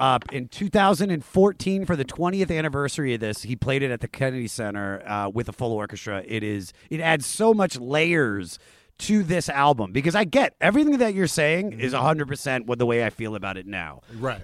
[0.00, 4.48] Uh, in 2014, for the 20th anniversary of this, he played it at the Kennedy
[4.48, 6.22] Center uh, with a full orchestra.
[6.26, 8.58] It is it adds so much layers
[8.98, 12.86] to this album because I get everything that you're saying is 100 percent what the
[12.86, 14.00] way I feel about it now.
[14.14, 14.42] Right.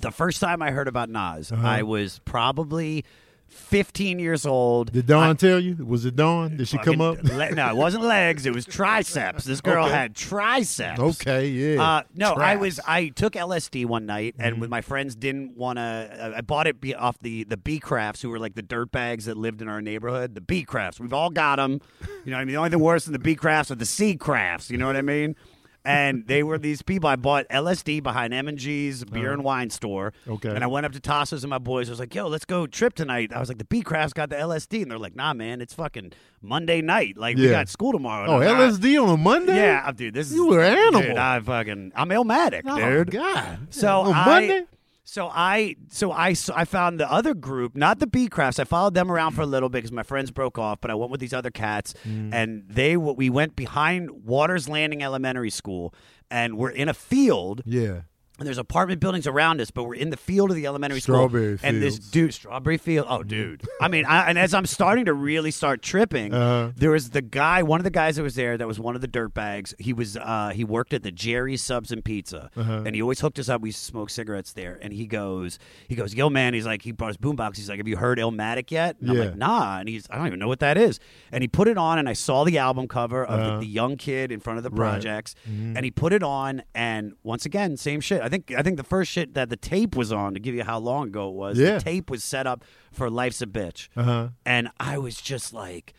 [0.00, 1.66] The first time I heard about Nas, Uh-huh.
[1.66, 3.04] I was probably
[3.52, 4.92] 15 years old.
[4.92, 5.76] Did Dawn tell you?
[5.84, 6.56] Was it Dawn?
[6.56, 7.22] Did she come up?
[7.22, 8.46] Le- no, it wasn't legs.
[8.46, 9.44] It was triceps.
[9.44, 9.94] This girl Okay.
[9.94, 10.98] had triceps.
[10.98, 11.82] Okay, yeah.
[11.82, 12.80] Uh, no, I was.
[12.86, 14.60] I took LSD one night, and Mm-hmm.
[14.60, 16.32] with my friends, didn't want to.
[16.36, 19.36] I bought it off the the B crafts, who were like the dirt bags that
[19.36, 20.34] lived in our neighborhood.
[20.34, 20.98] The B crafts.
[21.00, 21.80] We've all got them.
[22.24, 23.86] You know, what I mean, the only thing worse than the B crafts are the
[23.86, 24.70] C crafts.
[24.70, 25.36] You know what I mean?
[25.84, 27.08] And they were these people.
[27.08, 30.12] I bought LSD behind M and G's beer and wine store.
[30.26, 30.34] Uh-huh.
[30.34, 30.50] Okay.
[30.50, 31.88] And I went up to Tassos and my boys.
[31.88, 34.30] I was like, "Yo, let's go trip tonight." I was like, "The B crafts got
[34.30, 37.16] the LSD," and they're like, "Nah, man, it's fucking Monday night.
[37.18, 37.50] Like we Yeah.
[37.52, 39.56] got school tomorrow." oh, like, LSD on a Monday?
[39.56, 41.02] yeah, dude, this is You were an animal.
[41.02, 43.10] Dude, I fucking I'm Illmatic, Oh, dude.
[43.10, 43.66] God.
[43.70, 44.62] So on I, Monday?
[45.04, 48.58] So I, so I, so I found the other group, not the B Crafts.
[48.60, 50.94] I followed them around for a little bit because my friends broke off, but I
[50.94, 52.32] went with these other cats, Mm.
[52.32, 55.92] and they, we went behind Waters Landing Elementary School,
[56.30, 58.02] and we're in a field, Yeah.
[58.42, 61.56] And there's apartment buildings around us, but we're in the field of the elementary Strawberry
[61.58, 61.68] school.
[61.68, 63.06] And this dude, strawberry field.
[63.08, 63.62] Oh, dude.
[63.80, 66.72] I mean, I, and as I'm starting to really start tripping, Uh-huh.
[66.76, 69.00] there was the guy, one of the guys that was there, that was one of
[69.00, 69.74] the dirt bags.
[69.78, 72.82] He was, uh, he worked at the Jerry's Subs and Pizza, Uh-huh.
[72.84, 73.60] and he always hooked us up.
[73.60, 76.54] We used to smoke cigarettes there, and he goes, he goes, yo, man.
[76.54, 77.56] He's like, he brought his boombox.
[77.56, 78.96] He's like, have you heard Illmatic yet?
[79.00, 79.78] And I'm like, nah.
[79.78, 80.98] And he's, I don't even know what that is.
[81.30, 83.50] And he put it on, and I saw the album cover of Uh-huh.
[83.54, 84.90] the, the young kid in front of the Right.
[84.92, 88.20] projects, and he put it on, and once again, same shit.
[88.22, 90.64] I think, I think the first shit that the tape was on to give you
[90.64, 91.58] how long ago it was.
[91.58, 91.74] Yeah.
[91.78, 94.28] The tape was set up for "Life's a Bitch," Uh-huh.
[94.44, 95.92] and I was just like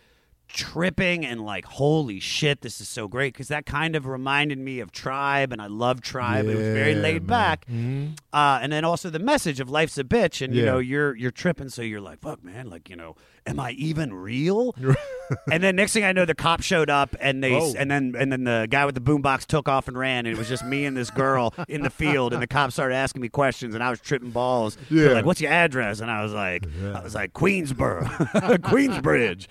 [0.53, 4.79] tripping and like, holy shit, this is so great because that kind of reminded me
[4.79, 6.45] of Tribe, and I love Tribe.
[6.45, 7.27] it was very laid man.
[7.27, 8.17] back, Mhm.
[8.31, 11.31] uh, and then also the message of "Life's a Bitch," and you know you're you're
[11.31, 13.15] tripping, so you're like, fuck, man, like you know,
[13.47, 14.75] am I even real?
[15.51, 17.73] and then next thing I know, the cop showed up, and they Oh.
[17.77, 20.37] and then and then the guy with the boombox took off and ran, and it
[20.37, 23.29] was just me and this girl in the field, and the cops started asking me
[23.29, 24.77] questions, and I was tripping balls.
[24.89, 25.09] Yeah.
[25.09, 28.03] like, "What's your address?" And I was like, "I was like Queensboro,
[28.61, 29.47] Queensbridge."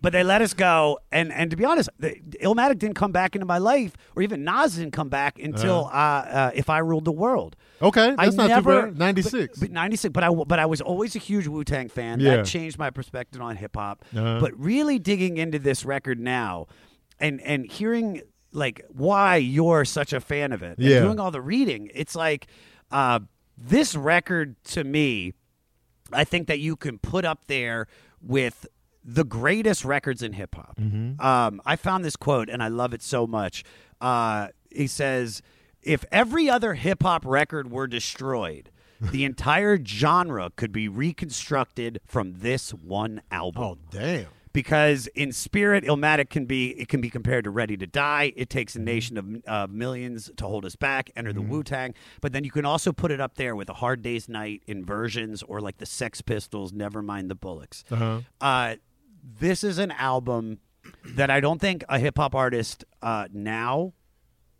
[0.00, 3.34] But they let us go, and and to be honest, the, Illmatic didn't come back
[3.34, 7.04] into my life, or even Nas didn't come back until uh, uh, "If I Ruled
[7.04, 8.98] the World." Okay, I that's not never, too bad.
[8.98, 9.58] 96.
[9.58, 10.12] But, but 96.
[10.12, 12.20] But I, but I was always a huge Wu Tang fan.
[12.20, 12.36] Yeah.
[12.36, 14.04] That changed my perspective on hip hop.
[14.16, 14.38] Uh-huh.
[14.40, 16.66] But really digging into this record now
[17.20, 21.00] and, and hearing like why you're such a fan of it and Yeah.
[21.00, 22.46] doing all the reading, it's like
[22.90, 23.20] uh,
[23.56, 25.34] this record to me,
[26.12, 27.86] I think that you can put up there
[28.20, 28.66] with
[29.10, 30.76] the greatest records in hip hop.
[30.78, 31.18] Mm-hmm.
[31.24, 33.64] Um, I found this quote and I love it so much.
[34.02, 35.40] Uh, he says,
[35.82, 42.34] "If every other hip hop record were destroyed." The entire genre could be reconstructed from
[42.40, 44.26] this one album oh, damn.
[44.52, 48.32] because in spirit Illmatic can be it can be compared to Ready to Die.
[48.34, 48.82] It takes Mm-hmm.
[48.82, 51.10] a nation of uh, millions to hold us back.
[51.14, 53.74] Enter the Wu Tang, but then you can also put it up there with a
[53.74, 56.72] Hard Day's Night inversions or like the Sex Pistols.
[56.72, 57.84] Never mind the Bollocks.
[57.92, 58.22] Uh-huh.
[58.40, 58.74] Uh,
[59.40, 60.58] this is an album
[61.04, 63.92] that I don't think a hip hop artist uh, now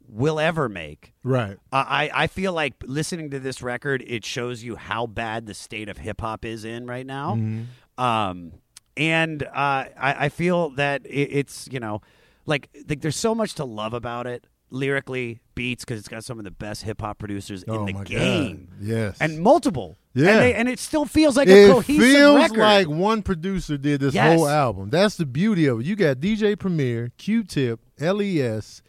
[0.08, 1.12] will ever make.
[1.22, 1.58] Right.
[1.72, 5.54] Uh, I I feel like listening to this record, it shows you how bad the
[5.54, 7.34] state of hip hop is in right now.
[7.34, 8.02] Mm-hmm.
[8.02, 8.52] Um,
[8.96, 12.02] and uh, I I feel that it, it's you know,
[12.46, 16.38] like like there's so much to love about it lyrically, beats because it's got some
[16.38, 18.68] of the best hip hop producers oh in the game.
[18.70, 18.86] God.
[18.86, 19.98] Yes, and multiple.
[20.14, 22.58] Yeah, and, they, and, it still feels like it a cohesive feels record.
[22.58, 24.36] like one producer did this yes.
[24.36, 24.90] whole album.
[24.90, 25.86] That's the beauty of it.
[25.86, 28.82] You got DJ Premier, Q-Tip, Les,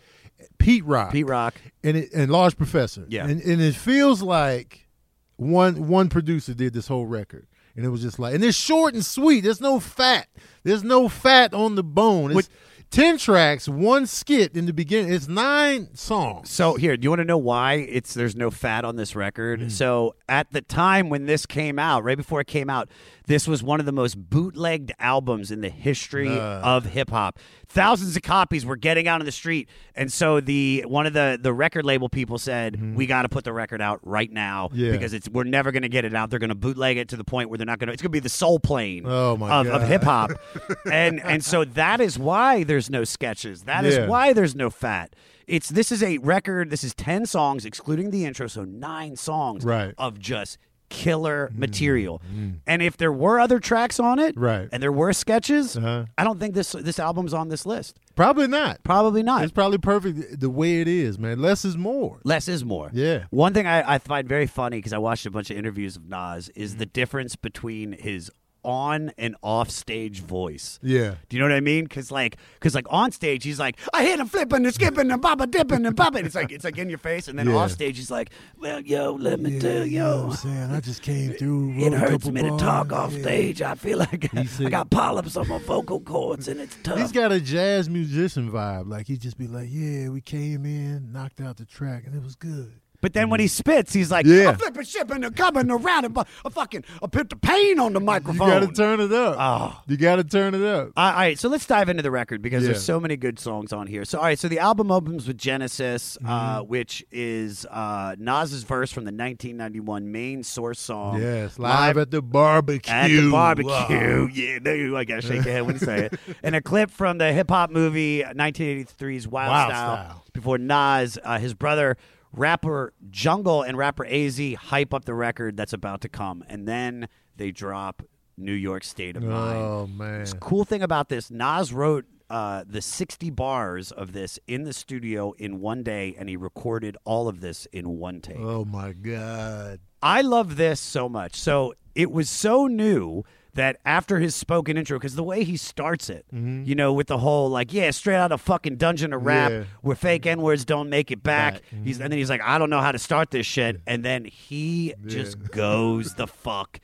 [0.57, 3.05] Pete Rock, Pete Rock, and it, and Large Professor.
[3.07, 4.87] Yeah, and, and it feels like
[5.35, 7.47] one one producer did this whole record.
[7.75, 9.41] And it was just like, and it's short and sweet.
[9.41, 10.27] There's no fat.
[10.63, 12.31] There's no fat on the bone.
[12.31, 12.47] It's, Which,
[12.91, 15.13] 10 tracks, one skit in the beginning.
[15.13, 16.49] It's nine songs.
[16.49, 19.59] So here, do you want to know why it's there's no fat on this record?
[19.61, 19.71] Mm.
[19.71, 22.89] So at the time when this came out, right before it came out,
[23.29, 27.37] this was one of the most bootlegged albums in the history of hip hop.
[27.67, 31.39] Thousands of copies were getting out on the street, and so the one of the
[31.39, 34.77] the record label people said, "We got to put the record out right now Mm-hmm.
[34.79, 34.91] Yeah.
[34.93, 36.31] because it's we're never going to get it out.
[36.31, 37.93] They're going to bootleg it to the point where they're not going to.
[37.93, 40.31] It's going to be the soul plane Oh, of, of hip hop,
[40.91, 43.63] and and so that is why there's no sketches.
[43.63, 44.07] That is Yeah.
[44.07, 45.15] why there's no fat.
[45.45, 46.71] It's this is a record.
[46.71, 49.93] This is ten songs, excluding the intro, so nine songs Right.
[49.97, 50.57] of just
[50.89, 52.21] killer material.
[52.67, 54.67] And if there were other tracks on it, Right.
[54.71, 56.05] and there were sketches, Uh-huh.
[56.17, 57.97] I don't think this this album's on this list.
[58.15, 58.83] Probably not.
[58.83, 59.43] Probably not.
[59.43, 61.39] It's probably perfect the way it is, man.
[61.41, 62.19] Less is more.
[62.23, 62.89] Less is more.
[62.93, 63.25] Yeah.
[63.29, 66.09] One thing I, I find very funny because I watched a bunch of interviews of
[66.09, 66.79] Nas is Mm-hmm.
[66.79, 68.29] the difference between his
[68.63, 70.79] on and off stage voice.
[70.81, 71.15] Yeah.
[71.29, 71.85] Do you know what I mean?
[71.85, 75.21] Because like, because like on stage he's like, I hit him flipping and skipping and
[75.21, 76.25] baba dipping and bobbing.
[76.25, 77.55] It's like it's like in your face, and then Yeah.
[77.55, 80.03] off stage he's like, Well, yo, let me tell you.
[80.03, 80.71] I'm saying?
[80.71, 81.73] I just came through.
[81.89, 83.21] It hurts me to talk off yeah.
[83.21, 83.61] stage.
[83.61, 86.99] I feel like I got polyps on my vocal cords, and it's tough.
[86.99, 88.87] He's got a jazz musician vibe.
[88.89, 92.21] Like he'd just be like, "Yeah, we came in, knocked out the track, and it
[92.23, 94.49] was good." But then when he spits, he's like, Yeah.
[94.49, 97.99] I'm flipping, shipping, and coming around, and I fucking, I put the pain on the
[98.01, 98.47] microphone.
[98.47, 99.35] You got to turn it up.
[99.39, 99.81] Oh.
[99.87, 100.91] You got to turn it up.
[100.97, 102.71] all right, so let's dive into the record because Yeah.
[102.71, 104.03] there's so many good songs on here.
[104.05, 106.29] So, all right, so the album opens with Genesis, Mm-hmm.
[106.29, 111.21] uh, which is uh, Nas's verse from the 1991 main source song.
[111.21, 112.91] Yes, live, at the barbecue.
[112.93, 114.27] At the barbecue.
[114.33, 116.19] Yeah, I gotta shake your head when you say it.
[116.43, 120.23] And a clip from the hip hop movie 1983's Wild, Wild Style, Style.
[120.33, 121.97] before Nas, uh, his brother,
[122.33, 126.43] rapper Jungle, and rapper AZ hype up the record that's about to come.
[126.47, 128.03] And then they drop
[128.37, 129.57] New York State of Mind.
[129.57, 130.25] Oh man.
[130.39, 135.33] Cool thing about this, Nas wrote uh, the 60 bars of this in the studio
[135.37, 138.37] in one day, and he recorded all of this in one take.
[138.39, 139.79] Oh my god.
[140.01, 141.35] I love this so much.
[141.35, 143.23] So it was so new
[143.59, 146.63] that after his spoken intro, because the way he starts it, mm-hmm.
[146.63, 149.63] you know, with the whole like, yeah, straight out of fucking Dungeon of Rap, Yeah.
[149.81, 150.39] where fake mm-hmm.
[150.39, 151.55] N words don't make it back.
[151.55, 151.63] Back.
[151.83, 152.03] He's mm-hmm.
[152.03, 154.93] and then he's like, I don't know how to start this shit, and then he
[155.05, 156.79] just goes the fuck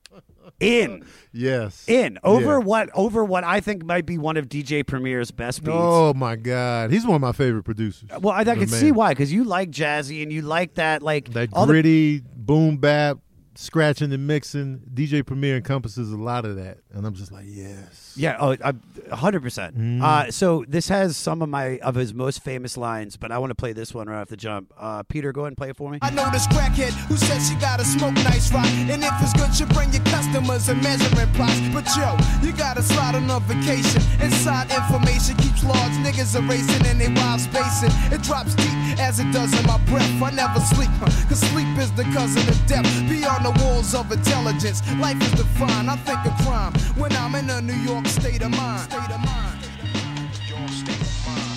[0.60, 1.84] in, Yes.
[1.88, 2.64] in over Yeah.
[2.64, 5.76] what over what I think might be one of DJ Premier's best beats.
[5.78, 6.90] Oh my god.
[6.90, 8.08] He's one of my favorite producers.
[8.18, 8.68] Well, I, I can man.
[8.68, 12.22] see why, because you like jazzy and you like that, like That all the gritty
[12.34, 13.18] boom bap,
[13.56, 14.80] scratching and mixing.
[14.92, 18.14] DJ Premier encompasses a lot of that, and I'm just like, yes.
[18.16, 19.76] Yeah, oh, a hundred percent.
[19.76, 20.02] Mm.
[20.02, 23.50] Uh, so this has some of my of his most famous lines, but I want
[23.50, 24.72] to play this one right off the jump.
[24.78, 25.98] Uh, Peter, go ahead and play it for me.
[26.02, 28.66] I know this crackhead who says she gotta smoke nice rock.
[28.66, 31.60] And if it's good, you bring your customers and measuring plots.
[31.72, 34.02] But yo, you gotta slide on a vacation.
[34.20, 37.90] Inside information keeps large niggas erasing and they wild spacing.
[38.12, 40.10] It drops deep as it does in my breath.
[40.22, 41.10] I never sleep, huh?
[41.28, 42.86] cause sleep is the cousin of death.
[43.08, 45.90] Beyond the walls of intelligence, life is defined.
[45.90, 48.90] I think of crime when I'm in a New York state of mind.
[48.90, 49.60] State of mind.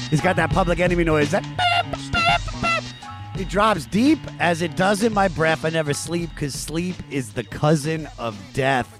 [0.10, 1.32] He's got that public enemy noise.
[1.32, 1.45] That
[3.38, 5.63] he drops deep as it does in my breath.
[5.63, 9.00] I never sleep because sleep is the cousin of death.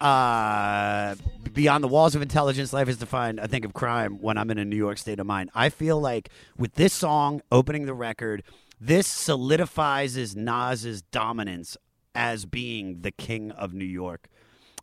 [0.00, 1.14] Uh,
[1.52, 3.40] beyond the walls of intelligence, life is defined.
[3.40, 5.50] I think of crime when I'm in a New York state of mind.
[5.54, 8.42] I feel like with this song opening the record,
[8.80, 11.76] this solidifies Nas's dominance
[12.16, 14.28] as being the king of New York.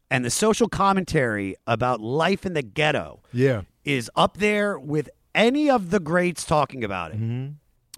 [0.10, 3.64] And the social commentary about life in the ghetto Yeah.
[3.84, 7.18] is up there with any of the greats talking about it.
[7.18, 7.48] Mm-hmm.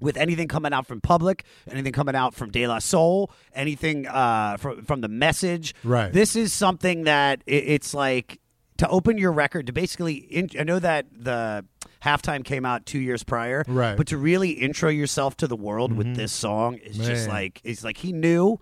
[0.01, 4.57] With anything coming out from Public, anything coming out from De La Soul, anything uh,
[4.57, 5.73] from from the Message.
[5.85, 6.11] Right.
[6.11, 8.41] This is something that it, it's like
[8.77, 10.15] to open your record to basically.
[10.15, 11.63] In, I know that the
[12.03, 13.87] halftime came out two years prior, Right.
[13.91, 13.97] Mm-hmm.
[13.97, 17.85] But to really intro yourself to the world with this song is just like it's
[17.85, 18.59] like he knew,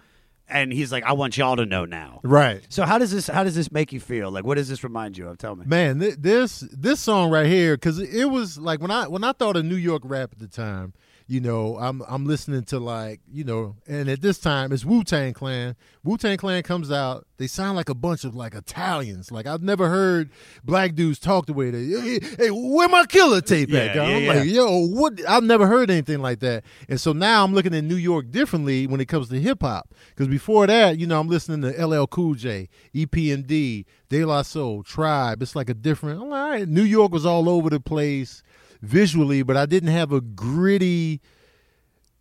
[0.54, 2.20] and he's like, I want y'all to know now.
[2.24, 2.62] Right.
[2.70, 4.32] So how does this how does this make you feel?
[4.32, 5.38] Like what does this remind you of?
[5.38, 5.66] Tell me.
[5.66, 9.34] Man, th- this this song right here, because it was like when I when I
[9.34, 10.94] thought of New York rap at the time,
[11.28, 15.04] you know, I'm I'm listening to like you know, and at this time it's Wu
[15.04, 15.76] Tang Clan.
[16.04, 19.32] Wu Tang Clan comes out, they sound like a bunch of like Italians.
[19.32, 20.30] Like I've never heard
[20.64, 21.86] black dudes talk the way they.
[21.86, 23.74] Hey, hey where my killer tape at?
[23.74, 24.10] Yeah, dog?
[24.10, 24.34] yeah, I'm yeah.
[24.34, 25.28] like, yo, what?
[25.28, 26.64] I've never heard anything like that.
[26.90, 29.94] And so now I'm looking at New York differently when it comes to hip hop.
[30.10, 34.84] Because before that, you know, I'm listening to LL Cool J, EPMD, De La Soul,
[34.84, 35.42] Tribe.
[35.42, 36.22] It's like a different.
[36.22, 38.44] I'm like, all right, New York was all over the place
[38.84, 41.22] visually, but I didn't have a gritty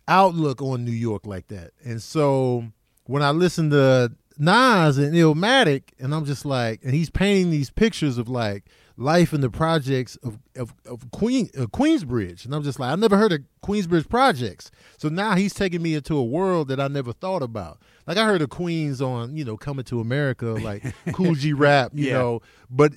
[0.07, 1.71] outlook on New York like that.
[1.85, 2.65] And so
[3.05, 7.69] when I listen to Nas and Illmatic, and I'm just like, and he's painting these
[7.69, 12.63] pictures of like life in the projects of of, of Queen uh, Queensbridge, and I'm
[12.63, 14.71] just like, I never heard of Queensbridge projects.
[14.97, 17.79] So now he's taking me into a world that I never thought about.
[18.07, 21.91] Like I heard of Queens on, you know, Coming to America, like Kool G Rap,
[21.93, 22.13] you Yeah.
[22.13, 22.93] know, but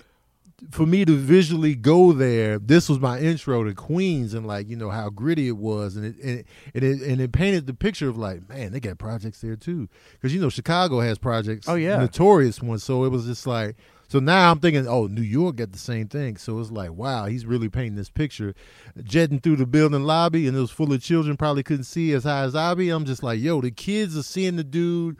[0.70, 4.76] for me to visually go there, this was my intro to Queens and like you
[4.76, 7.74] know how gritty it was, and it and it and it, and it painted the
[7.74, 11.68] picture of like man, they got projects there too, because you know Chicago has projects,
[11.68, 11.98] Oh, yeah.
[11.98, 12.82] notorious ones.
[12.84, 13.76] So it was just like
[14.08, 16.36] so now I'm thinking, oh, New York got the same thing.
[16.36, 18.54] So it's like wow, he's really painting this picture,
[19.02, 22.24] jetting through the building lobby, and it was full of children, probably couldn't see as
[22.24, 22.88] high as I be.
[22.88, 25.16] I'm just like, yo, the kids are seeing the dude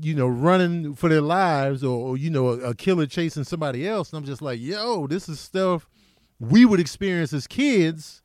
[0.00, 3.86] you know, running for their lives, or, or you know, a, a killer chasing somebody
[3.86, 4.12] else.
[4.12, 5.88] And I'm just like, yo, this is stuff
[6.40, 8.22] we would experience as kids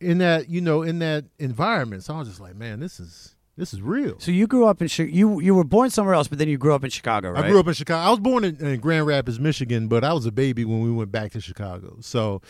[0.00, 2.04] in that, you know, in that environment.
[2.04, 4.18] So I was just like, man, this is this is real.
[4.18, 6.74] So you grew up in you you were born somewhere else, but then you grew
[6.74, 7.44] up in Chicago, right?
[7.44, 8.06] I grew up in Chicago.
[8.06, 10.90] I was born in, in Grand Rapids, Michigan, but I was a baby when we
[10.90, 11.96] went back to Chicago.
[12.00, 12.42] So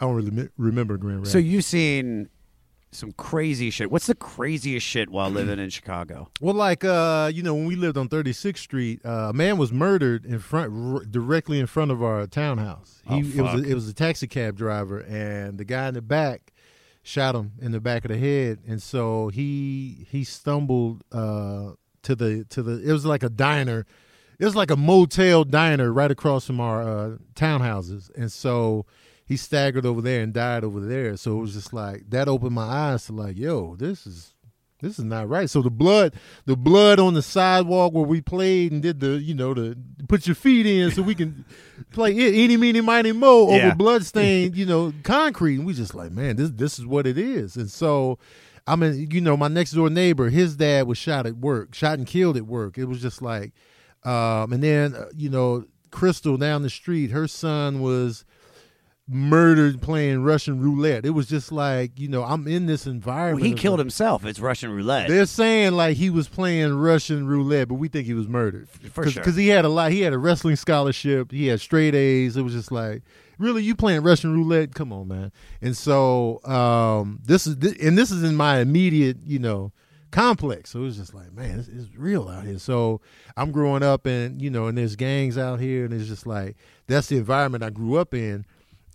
[0.00, 1.32] I don't really remember Grand Rapids.
[1.32, 2.30] So you've seen
[2.94, 3.90] some crazy shit.
[3.90, 6.30] What's the craziest shit while living in Chicago?
[6.40, 9.72] Well, like uh, you know, when we lived on 36th Street, uh, a man was
[9.72, 13.02] murdered in front, r- directly in front of our townhouse.
[13.08, 15.94] He, Oh, it was a, it was a taxi cab driver, and the guy in
[15.94, 16.52] the back
[17.02, 21.72] shot him in the back of the head, and so he he stumbled uh,
[22.02, 22.82] to the to the.
[22.88, 23.86] It was like a diner.
[24.38, 28.84] It was like a motel diner right across from our uh, townhouses, and so
[29.34, 31.16] he staggered over there and died over there.
[31.16, 34.30] So it was just like that opened my eyes to like, yo, this is
[34.80, 35.48] this is not right.
[35.50, 36.14] So the blood,
[36.44, 39.76] the blood on the sidewalk where we played and did the, you know, the
[40.08, 41.44] put your feet in so we can
[41.92, 43.74] play it, any, meeny, miny, mo over Yeah.
[43.74, 45.56] bloodstained, you know, concrete.
[45.56, 47.56] And we just like, man, this this is what it is.
[47.56, 48.18] And so,
[48.66, 51.98] I mean, you know, my next door neighbor, his dad was shot at work, shot
[51.98, 52.76] and killed at work.
[52.78, 53.52] It was just like,
[54.04, 58.24] um, and then uh, you know, Crystal down the street, her son was
[59.06, 61.04] murdered playing Russian roulette.
[61.04, 63.46] It was just like, you know, I'm in this Well, environment.
[63.46, 64.24] he killed like- himself.
[64.24, 65.08] It's Russian roulette.
[65.08, 69.04] they're saying like he was playing Russian roulette, but we think he was murdered For
[69.04, 69.22] Cause, sure.
[69.22, 69.92] Because he had a lot.
[69.92, 71.30] He had a wrestling scholarship.
[71.32, 72.36] He had straight A's.
[72.38, 73.02] It was just like,
[73.38, 74.74] really, you playing Russian roulette?
[74.74, 75.32] Come on, man.
[75.60, 79.72] And so um, this is, thi- and this is in my immediate, you know,
[80.12, 80.70] complex.
[80.70, 82.58] So it was just like, man, it's, it's real out here.
[82.58, 83.02] So
[83.36, 86.56] I'm growing up, and you know, and there's gangs out here, and it's just like
[86.86, 88.46] that's the environment I grew up in.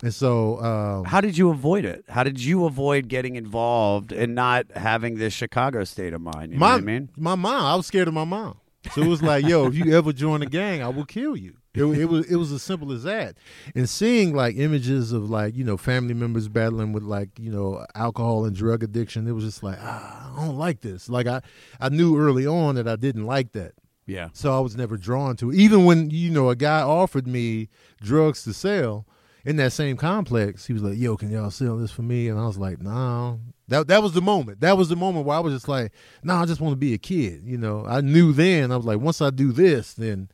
[0.02, 2.04] And so, um, How did you avoid it?
[2.08, 6.52] How did you avoid getting involved and not having this Chicago state of mind?
[6.52, 7.10] You know what I mean?
[7.16, 8.56] my mom, I was scared of my mom.
[8.92, 11.56] So it was like, yo, if you ever join a gang, I will kill you.
[11.72, 13.36] It, it was it was as simple as that.
[13.76, 17.86] And seeing like images of like you know family members battling with like you know
[17.94, 21.08] alcohol and drug addiction, it was just like ah, I don't like this.
[21.08, 21.42] Like I
[21.78, 23.74] I knew early on that I didn't like that.
[24.06, 24.30] Yeah.
[24.32, 25.56] So I was never drawn to it.
[25.56, 27.68] Even when, you know, a guy offered me
[28.02, 29.06] drugs to sell
[29.44, 32.28] in that same complex, he was like, Yo, can y'all sell this for me?
[32.28, 33.40] And I was like, No.
[33.68, 34.60] That that was the moment.
[34.60, 36.94] That was the moment where I was just like, No, I just want to be
[36.94, 37.42] a kid.
[37.44, 40.28] You know, I knew then, I was like, once I do this, then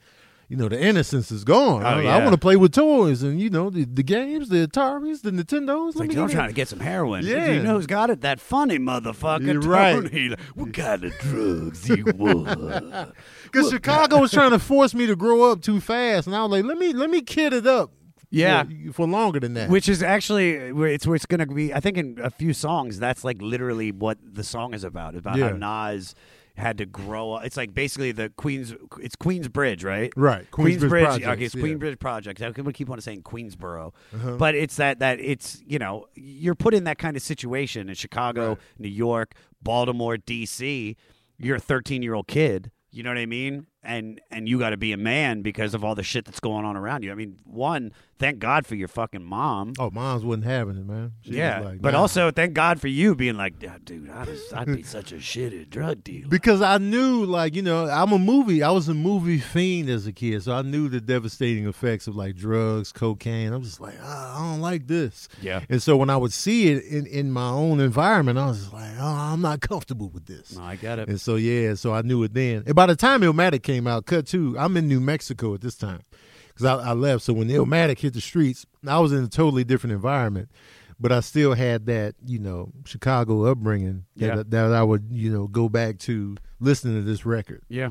[0.49, 1.83] you know, the innocence is gone.
[1.83, 2.19] Oh, I, yeah.
[2.19, 5.89] want to play with toys and, you know, the, the games, the Ataris, the Nintendos.
[5.89, 7.27] It's like, I'm trying to get some heroin.
[7.27, 7.51] Yeah.
[7.51, 8.21] You know who's got it?
[8.21, 9.45] That funny motherfucker.
[9.45, 9.95] You're right.
[9.95, 10.29] Tony.
[10.29, 13.15] Like, What kind of drugs you want?
[13.45, 16.27] Because Chicago was trying to force me to grow up too fast.
[16.27, 17.93] And I was like, let me let me kid it up
[18.37, 18.65] Yeah.
[18.89, 19.71] for, for longer than that.
[19.71, 21.73] Which is actually where it's where it's gonna be.
[21.75, 25.15] I think in a few songs, that's like literally what the song is about.
[25.17, 25.51] About Yeah.
[25.51, 26.15] how Nas
[26.57, 27.45] had to grow up.
[27.45, 28.75] It's like basically the Queens.
[28.99, 30.11] It's Queens Bridge, right?
[30.17, 30.51] Right.
[30.51, 31.63] Queensbridge Projects, okay, it's yeah.
[31.65, 31.75] Uh-huh.
[31.75, 32.43] Queensbridge Project.
[32.43, 33.93] I keep on saying Queensboro,
[34.39, 37.95] but it's that that it's you know you're put in that kind of situation in
[37.95, 40.97] Chicago, New York, Baltimore, D.C.
[41.39, 42.71] You're a 13 year old kid.
[42.97, 43.67] You know what I mean?
[43.83, 46.65] And and you got to be a man because of all the shit that's going
[46.65, 47.13] on around you.
[47.13, 49.75] I mean, one, thank God for your fucking mom.
[49.79, 51.13] Oh, moms wasn't having it, man.
[51.21, 52.01] She yeah, like, but nah.
[52.01, 56.05] also thank God for you being like, dude, I'd, I'd be such a shitty drug
[56.05, 56.29] dealer.
[56.29, 58.63] because I knew, like, you know, I'm a movie.
[58.63, 62.17] I was a movie fiend as a kid, so I knew the devastating effects of
[62.17, 63.53] like drugs, cocaine.
[63.53, 65.29] I'm just like, ah, I don't like this.
[65.43, 65.61] Yeah.
[65.69, 68.73] And so when I would see it in in my own environment, I was just
[68.73, 70.57] like, oh, I'm not comfortable with this.
[70.57, 71.09] No, I got it.
[71.09, 72.63] And so yeah, so I knew it then.
[72.67, 75.77] And by the time Illmatic came out, cut two, I'm in New Mexico at this
[75.77, 76.03] time
[76.49, 77.23] because I, I left.
[77.25, 80.51] So when Illmatic hit the streets, I was in a totally different environment,
[80.99, 84.37] but I still had that you know Chicago upbringing Yeah.
[84.37, 87.63] that that I would you know go back to listening to this record.
[87.69, 87.91] Yeah.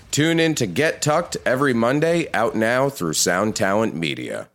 [0.11, 4.49] Tune in to Get Tucked every Monday, out now through Sound Talent Media.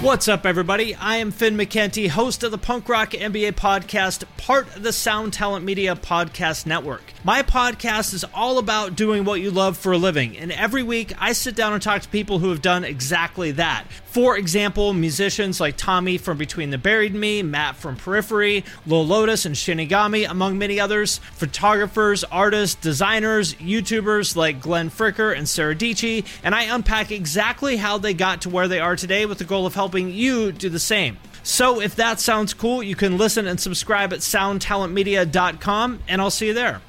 [0.00, 0.94] What's up, everybody?
[0.94, 5.34] I am Finn McKenty, host of the Punk Rock MBA podcast, part of the Sound
[5.34, 7.12] Talent Media Podcast Network.
[7.22, 11.12] My podcast is all about doing what you love for a living, and every week
[11.20, 13.84] I sit down and talk to people who have done exactly that.
[14.12, 19.06] For example, musicians like Tommy from Between the Buried and Me, Matt from Periphery, Lil
[19.06, 21.16] Lotus, and Shinigami, among many others.
[21.32, 27.96] Photographers, artists, designers, YouTubers like Glenn Fricker and Sarah Dici, and I unpack exactly how
[27.96, 30.78] they got to where they are today with the goal of helping you do the
[30.78, 31.16] same.
[31.42, 36.48] So if that sounds cool, you can listen and subscribe at soundtalentmedia.com, and I'll see
[36.48, 36.82] you there.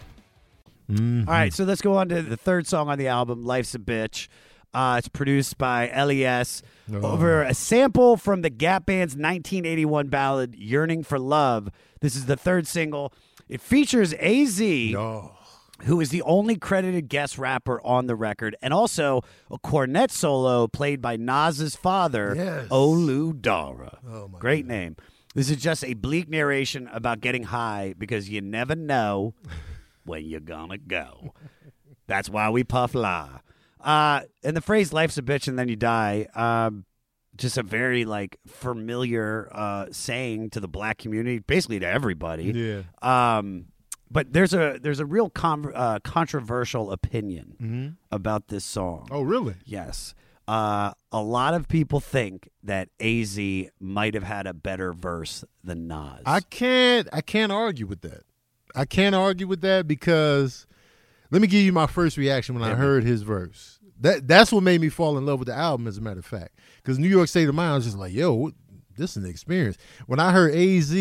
[0.89, 3.79] All right, so let's go on to the third song on the album, Life's a
[3.79, 4.27] Bitch.
[4.73, 7.01] Uh, it's produced by LES Oh.
[7.01, 11.69] over a sample from the Gap Band's 1981 ballad, Yearning for Love.
[12.01, 13.13] This is the third single.
[13.47, 19.21] It features AZ, who is the only credited guest rapper on the record, and also
[19.51, 22.67] a cornet solo played by Nas's father, Yes.
[22.69, 23.99] Olu Dara.
[24.07, 24.95] Oh, my Great name.
[25.35, 29.33] This is just a bleak narration about getting high because you never know
[30.05, 31.33] when you're gonna go.
[32.07, 33.39] That's why we puff la.
[33.83, 36.85] Uh, and the phrase "life's a bitch and then you die," um,
[37.35, 42.45] just a very like familiar uh, saying to the black community, basically to everybody.
[42.45, 42.81] Yeah.
[43.37, 43.65] Um,
[44.09, 49.07] but there's a there's a real con- uh, controversial opinion about this song.
[49.11, 49.55] Oh, really?
[49.65, 50.13] Yes.
[50.47, 53.39] Uh, a lot of people think that AZ
[53.79, 56.21] might have had a better verse than Nas.
[56.25, 58.23] I can't I can't argue with that.
[58.75, 60.67] I can't argue with that because
[61.31, 63.72] let me give you my first reaction when I heard his verse.
[64.03, 66.25] That that's what made me fall in love with the album, as a matter of
[66.25, 66.59] fact.
[66.75, 68.51] Because New York State of Mind I was just like, yo,
[68.97, 69.77] this is an experience.
[70.07, 70.93] When I heard AZ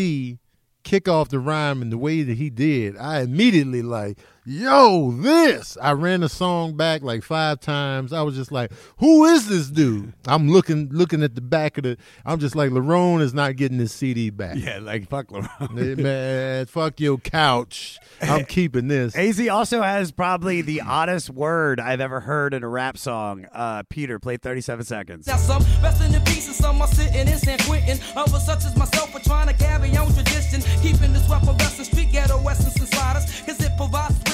[0.83, 5.77] kick off the rhyme in the way that he did, I immediately like, yo, this.
[5.81, 8.11] I ran the song back like five times.
[8.13, 10.13] I was just like, who is this dude?
[10.27, 11.97] I'm looking looking at the back of the.
[12.25, 14.55] I'm just like, Larone is not getting this CD back.
[14.57, 15.97] yeah, like fuck Hey, LeBron.
[15.97, 17.99] man, fuck your couch.
[18.21, 19.15] I'm keeping this.
[19.15, 23.45] AZ also has probably the oddest word I've ever heard in a rap song.
[23.53, 25.27] Uh, Peter, play 37 seconds.
[25.27, 27.99] Now some resting in peace and some are sitting in San Quentin.
[28.15, 30.61] Others such as myself are trying to carry on tradition.
[30.81, 33.41] Keeping this weapon western street ghetto essence and sliders.
[33.45, 34.32] Cause it provides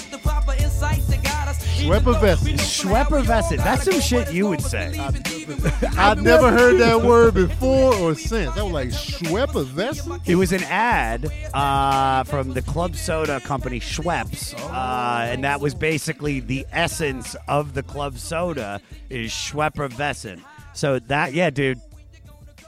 [0.84, 1.80] us with the proper insights that guide us.
[1.82, 2.44] Even though Schweppervescent.
[2.44, 3.58] we know from how we all Schweppervescent.
[3.58, 4.92] That's some shit you would say.
[4.92, 5.98] believe in thieving.
[5.98, 8.54] I've never heard that word before or since.
[8.56, 10.28] That was like, Schweppervescent?
[10.28, 15.74] It was an ad uh, from the Club Soda company Schweppes, uh, and that was
[15.74, 20.42] basically the essence of the Club Soda is Schweppervescent.
[20.74, 21.82] So that, yeah, dude,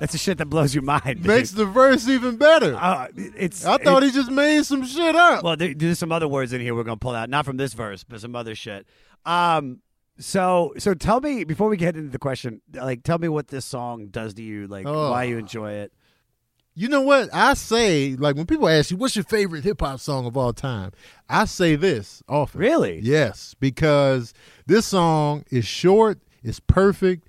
[0.01, 1.17] that's the shit that blows your mind.
[1.17, 1.27] dude.
[1.27, 2.75] Makes the verse even better.
[2.75, 3.63] Uh, it's.
[3.63, 5.43] I thought it- he just made some shit up.
[5.43, 7.73] Well, there, there's some other words in here we're gonna pull out, not from this
[7.73, 8.87] verse, but some other shit.
[9.27, 9.81] Um,
[10.19, 13.63] so so tell me before we get into the question, like, tell me what this
[13.63, 15.11] song does to you, like, Oh.
[15.11, 15.93] why you enjoy it.
[16.73, 17.29] You know what?
[17.33, 20.53] I say, like, when people ask you, what's your favorite hip hop song of all
[20.53, 20.91] time?
[21.29, 22.59] I say this often.
[22.61, 22.99] Really?
[23.03, 24.33] Yes, because
[24.67, 27.27] this song is short, it's perfect.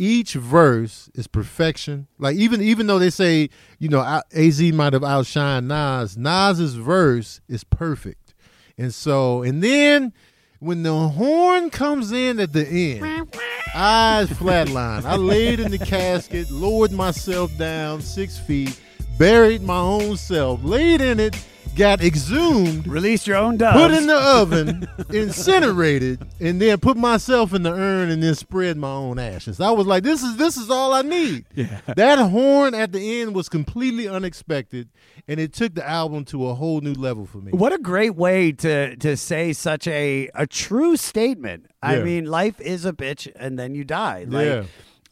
[0.00, 2.06] Each verse is perfection.
[2.18, 4.00] Like even even though they say you know
[4.32, 8.32] Az might have outshined Nas, Nas's verse is perfect,
[8.78, 10.14] and so and then
[10.58, 13.30] when the horn comes in at the end,
[13.74, 15.04] eyes flatline.
[15.04, 18.80] I laid in the casket, lowered myself down six feet,
[19.18, 21.36] buried my own self, laid in it,
[21.76, 23.78] got exhumed, Release your own doves.
[23.78, 28.76] put in the oven, incinerated, and then put myself in the urn and then spread
[28.76, 29.60] my own ashes.
[29.60, 31.44] I was like, this is this is all I need.
[31.54, 31.80] Yeah.
[31.96, 34.88] That horn at the end was completely unexpected,
[35.28, 37.52] and it took the album to a whole new level for me.
[37.52, 41.66] What a great way to to say such a a true statement.
[41.82, 44.26] I mean, life is a bitch, and then you die.
[44.28, 44.62] Like, Yeah.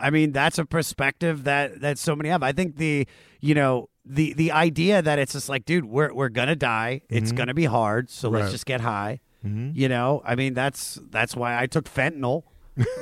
[0.01, 2.43] I mean, that's a perspective that that so many have.
[2.43, 3.07] I think the
[3.41, 7.03] you know the the idea that it's just like, dude, we're we're gonna die.
[7.09, 7.37] It's mm-hmm.
[7.37, 9.21] gonna be hard, so let's just get high.
[9.45, 9.71] Mm-hmm.
[9.75, 12.45] You know, I mean, that's that's why I took fentanyl.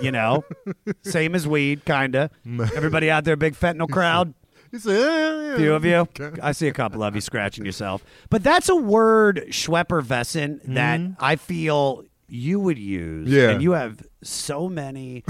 [0.00, 0.44] You know,
[1.02, 2.30] same as weed, kinda.
[2.74, 4.34] Everybody out there, big fentanyl crowd.
[4.76, 5.56] Said, yeah, yeah.
[5.56, 6.08] few of you.
[6.42, 8.04] I see a couple of you scratching yourself.
[8.30, 11.12] But that's a word, Schweppervescent, that mm-hmm.
[11.18, 13.28] I feel you would use.
[13.28, 13.50] Yeah.
[13.50, 15.24] And you have so many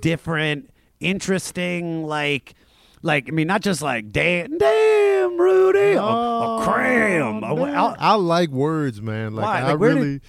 [0.00, 0.70] different,
[1.00, 2.54] interesting, like,
[3.02, 7.44] like I mean, not just like damn, damn, Rudy, or, or oh, cram.
[7.44, 9.34] or what- Man, I like words, man.
[9.34, 9.60] Like Why?
[9.60, 10.20] I Like, where did- really,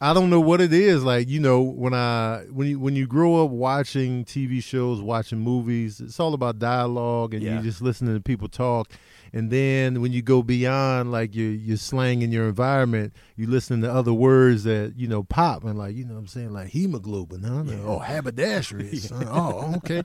[0.00, 1.04] I don't know what it is.
[1.04, 5.38] Like you know, when I when you when you grow up watching TV shows, watching
[5.40, 7.56] movies, it's all about dialogue, and Yeah.
[7.56, 8.90] you just listening to people talk.
[9.32, 13.82] And then when you go beyond like your your slang in your environment, you listen
[13.82, 16.68] to other words that you know pop and like you know what I'm saying like
[16.68, 17.64] hemoglobin, huh?
[17.86, 18.96] Oh, haberdashery.
[19.00, 19.26] son.
[19.30, 20.02] Oh, okay.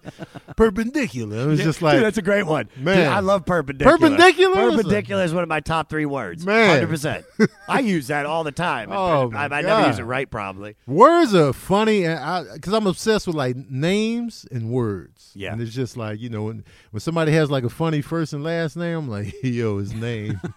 [0.55, 1.43] Perpendicular.
[1.43, 2.69] It was Yeah, just like dude, that's a great one.
[2.77, 3.97] Man, Dude, I love perpendicular.
[3.97, 6.45] Perpendicular is Perpendicular is one of my top three words.
[6.45, 6.69] Man.
[6.69, 7.25] hundred percent.
[7.67, 8.89] I use that all the time.
[9.01, 10.75] Oh, I, I never use it right, probably.
[10.85, 15.20] Words are funny, and because I'm obsessed with like names and words.
[15.35, 15.53] Yeah.
[15.53, 18.43] and it's just like you know when when somebody has like a funny first and
[18.43, 20.39] last name, I'm like, yo, his name.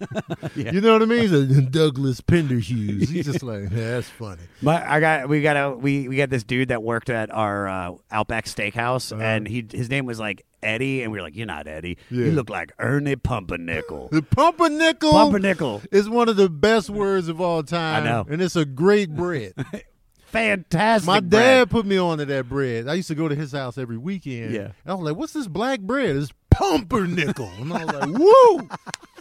[0.57, 0.73] Yeah.
[0.73, 1.29] You know what I mean?
[1.29, 3.09] So, Douglas Penderhughes.
[3.09, 4.43] He's just like, yeah, that's funny.
[4.63, 7.67] But I got we got a we we got this dude that worked at our
[7.69, 9.21] uh, Outback Steakhouse, Uh-huh.
[9.23, 11.99] and he his name was like Eddie, and we were like, "You're not Eddie.
[12.09, 15.11] You look like Ernie Pumpernickel." The pumpernickel.
[15.13, 15.83] Pumpernickel.
[15.91, 18.05] is one of the best words of all time.
[18.05, 18.27] I know.
[18.29, 19.55] and it's a great bread.
[20.35, 21.07] Fantastic.
[21.07, 21.71] My dad bread.
[21.71, 22.89] put me on to that bread.
[22.89, 24.53] I used to go to his house every weekend.
[24.53, 24.61] Yeah.
[24.63, 28.69] And I was like, "What's this black bread?" It's pumpernickel, and I was like, "Woo!"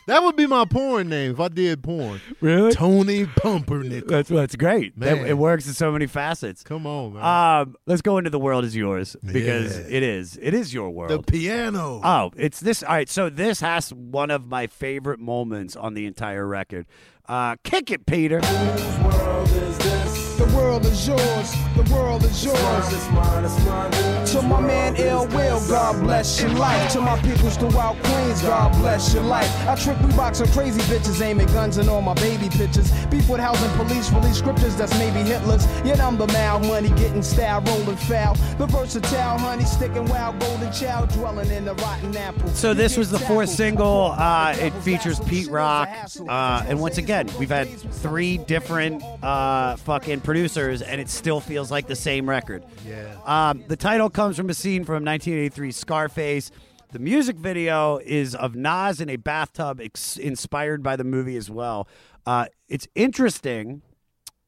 [0.05, 2.19] That would be my porn name if I did porn.
[2.41, 2.73] Really?
[2.73, 4.09] Tony Pumpernickel.
[4.09, 4.99] That's that's great.
[4.99, 5.25] That- Man.
[5.27, 6.61] it works in so many facets.
[6.61, 7.23] Come on, man.
[7.61, 9.95] Um, let's go into the world is yours because Yeah.
[9.95, 10.37] it is.
[10.41, 11.11] It is your world.
[11.11, 12.01] the piano.
[12.03, 12.83] Oh, it's this.
[12.83, 16.85] All right, so this has one of my favorite moments on the entire record.
[17.25, 18.41] Uh, kick it, Peter.
[18.41, 20.52] Whose world is this?
[20.63, 21.55] The world is yours.
[21.75, 22.93] The world is yours.
[22.93, 24.25] It's mine, it's mine.
[24.27, 26.91] To my man Ill Will, God bless your life.
[26.93, 29.51] To my peoples throughout Queens, God bless your life.
[29.67, 32.89] I trick we box on crazy bitches, aiming guns and all my baby pictures.
[33.07, 35.65] Beef with housing police, release scriptures that's maybe Hitler's.
[35.83, 38.35] Yet I'm the mal money, getting style, rolling foul.
[38.57, 42.47] The versatile honey, sticking wild, golden child, dwelling in the rotten apple.
[42.49, 44.15] So this was the fourth single.
[44.17, 45.89] Uh, it features Pete Rock,
[46.27, 51.71] uh, and once again, we've had three different uh, fucking producers, and it still feels
[51.71, 52.63] like the same record.
[52.87, 53.17] Yeah.
[53.25, 56.51] Um, the title comes from a scene from 1983 Scarface.
[56.91, 61.49] The music video is of Nas in a bathtub, ex- inspired by the movie as
[61.49, 61.87] well.
[62.25, 63.81] Uh, it's interesting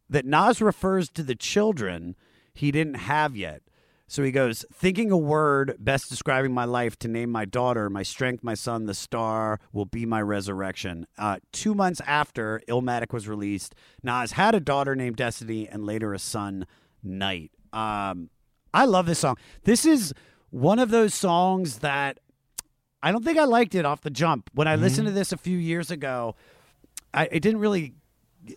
[0.10, 2.16] that Nas refers to the children
[2.54, 3.62] he didn't have yet.
[4.08, 8.04] So he goes, thinking a word best describing my life to name my daughter, my
[8.04, 11.08] strength, my son, the star will be my resurrection.
[11.18, 16.14] Uh, two months after Illmatic was released, Nas had a daughter named Destiny and later
[16.14, 16.68] a son,
[17.02, 17.52] Knight.
[17.74, 18.30] Um,
[18.74, 19.38] I love this song.
[19.64, 20.14] This is
[20.52, 22.20] one of those songs that
[23.02, 24.50] I don't think I liked it off the jump.
[24.54, 26.36] When I listened to this a few years ago,
[27.14, 27.94] I it didn't really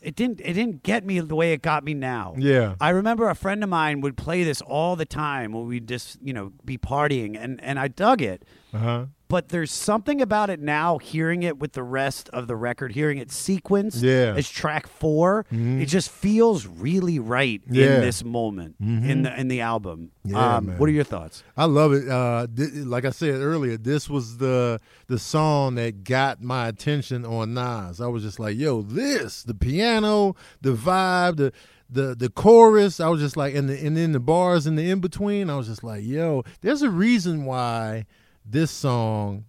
[0.03, 2.35] it didn't it didn't get me the way it got me now.
[2.37, 2.75] Yeah.
[2.81, 6.19] I remember a friend of mine would play this all the time when we'd just,
[6.23, 8.45] you know, be partying and and I dug it.
[8.73, 9.07] Uh huh.
[9.29, 13.19] But there's something about it now, hearing it with the rest of the record, hearing
[13.19, 14.35] it sequenced Yeah.
[14.35, 15.83] as track 4 Mhm.
[15.83, 17.97] it just feels really right Yeah.
[17.97, 20.13] in this moment in the in the album.
[20.25, 21.43] Yeah, um, what are your thoughts?
[21.59, 22.09] I love it.
[22.09, 27.27] Uh, th- like I said earlier, this was the the song that got my attention
[27.27, 28.01] on Nas.
[28.01, 31.53] I was just like, "Yo, this the piano, the vibe, the
[31.91, 34.91] the the chorus." I was just like, and the, and then the bars in the
[34.91, 35.51] in between.
[35.51, 38.07] I was just like, "Yo, there's a reason why
[38.51, 39.45] this song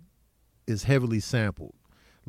[0.67, 1.73] is heavily sampled."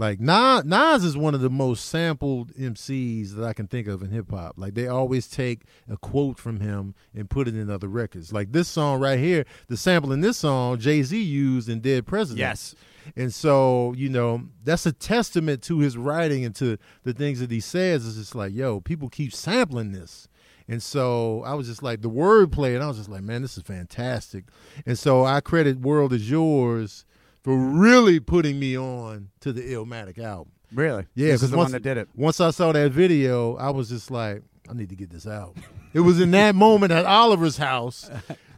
[0.01, 4.03] Like Nas, Nas is one of the most sampled MCs that I can think of
[4.03, 4.55] in hip hop.
[4.57, 8.33] Like they always take a quote from him and put it in other records.
[8.33, 12.07] Like this song right here, the sample in this song, Jay Z used in Dead
[12.07, 12.39] President.
[12.39, 12.75] Yes.
[13.15, 17.51] And so, you know, that's a testament to his writing and to the things that
[17.51, 18.07] he says.
[18.07, 20.29] It's just like, yo, people keep sampling this.
[20.71, 23.57] And so I was just like, the wordplay, and I was just like, man, this
[23.59, 24.45] is fantastic.
[24.87, 27.05] And so I credit World Is Yours
[27.43, 30.53] for really putting me on to the Illmatic album.
[30.73, 31.07] Really?
[31.17, 32.09] Yeah, because the once, one did it.
[32.15, 35.57] once I saw that video, I was just like, I need to get this out.
[35.93, 38.09] It was in that moment at Oliver's house,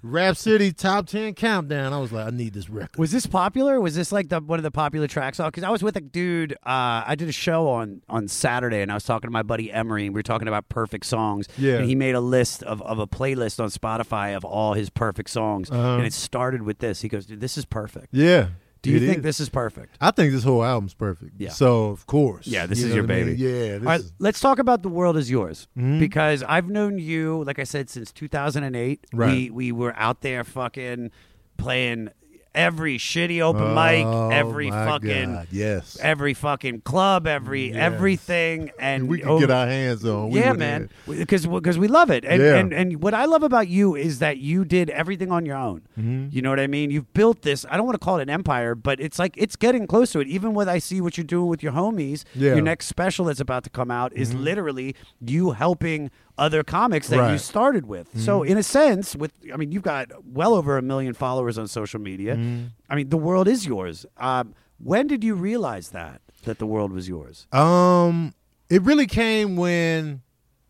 [0.02, 1.92] Rap City Top 10 Countdown.
[1.92, 2.98] I was like, I need this record.
[2.98, 3.80] Was this popular?
[3.80, 5.38] Was this like the one of the popular tracks?
[5.38, 6.52] Because I was with a dude.
[6.54, 9.70] Uh, I did a show on on Saturday, and I was talking to my buddy
[9.72, 11.46] Emery, and we were talking about perfect songs.
[11.56, 11.76] Yeah.
[11.76, 15.30] And he made a list of, of a playlist on Spotify of all his perfect
[15.30, 15.96] songs, Uh-huh.
[15.98, 17.00] and it started with this.
[17.02, 18.48] He goes, "Dude, this is perfect." Yeah.
[18.82, 19.22] Do you it think is.
[19.22, 19.96] this is perfect?
[20.00, 21.32] I think this whole album's perfect.
[21.38, 21.50] Yeah.
[21.50, 22.46] So, of course.
[22.46, 23.30] Yeah, this You is your what I baby.
[23.30, 23.38] mean?
[23.38, 23.48] Yeah.
[23.50, 26.00] This All right, is- let's talk about the world is yours Mhm.
[26.00, 29.06] because I've known you, like I said, since 2008.
[29.12, 29.30] Right.
[29.30, 31.10] We we were out there fucking
[31.56, 32.08] playing
[32.54, 35.98] every shitty open Oh, mic, every fucking God, yes.
[36.00, 37.76] every fucking club, every Yes.
[37.76, 40.30] everything, and we could oh, get our hands on.
[40.30, 42.56] We yeah, man, because because we love it, and, Yeah.
[42.56, 45.82] and and what I love about you is that you did everything on your own.
[45.98, 46.32] Mhm.
[46.32, 46.90] You know what I mean?
[46.90, 47.64] You've built this.
[47.70, 50.20] I don't want to call it an empire, but it's like it's getting close to
[50.20, 50.28] it.
[50.28, 52.48] Even when I see what you're doing with your homies, Yeah.
[52.48, 52.56] Mm-hmm.
[52.56, 54.94] your next special that's about to come out is literally
[55.24, 58.08] you helping other comics that you started with.
[58.20, 61.68] So in a sense, with I mean, you've got well over a million followers on
[61.68, 62.36] social media.
[62.36, 62.66] Mm-hmm.
[62.88, 64.06] I mean, the world is yours.
[64.16, 67.46] Um, When did you realize that that the world was yours?
[67.52, 68.34] Um,
[68.68, 70.22] it really came when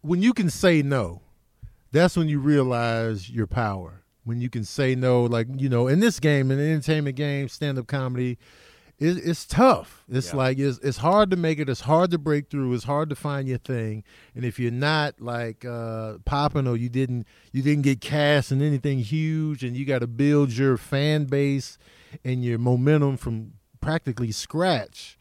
[0.03, 1.23] when you can say no.
[1.93, 4.03] That's when you realize your power.
[4.25, 7.49] When you can say no, like you know, in this game, in the entertainment game,
[7.49, 8.39] stand up comedy,
[8.99, 10.05] it, it's tough.
[10.09, 11.68] It's like it's it's hard to make it.
[11.68, 12.72] It's hard to break through.
[12.74, 14.05] It's hard to find your thing.
[14.34, 18.62] And if you're not like uh, popping or you didn't you didn't get cast in
[18.62, 21.78] anything huge, and you got to build your fan base
[22.24, 25.18] and your momentum from practically scratch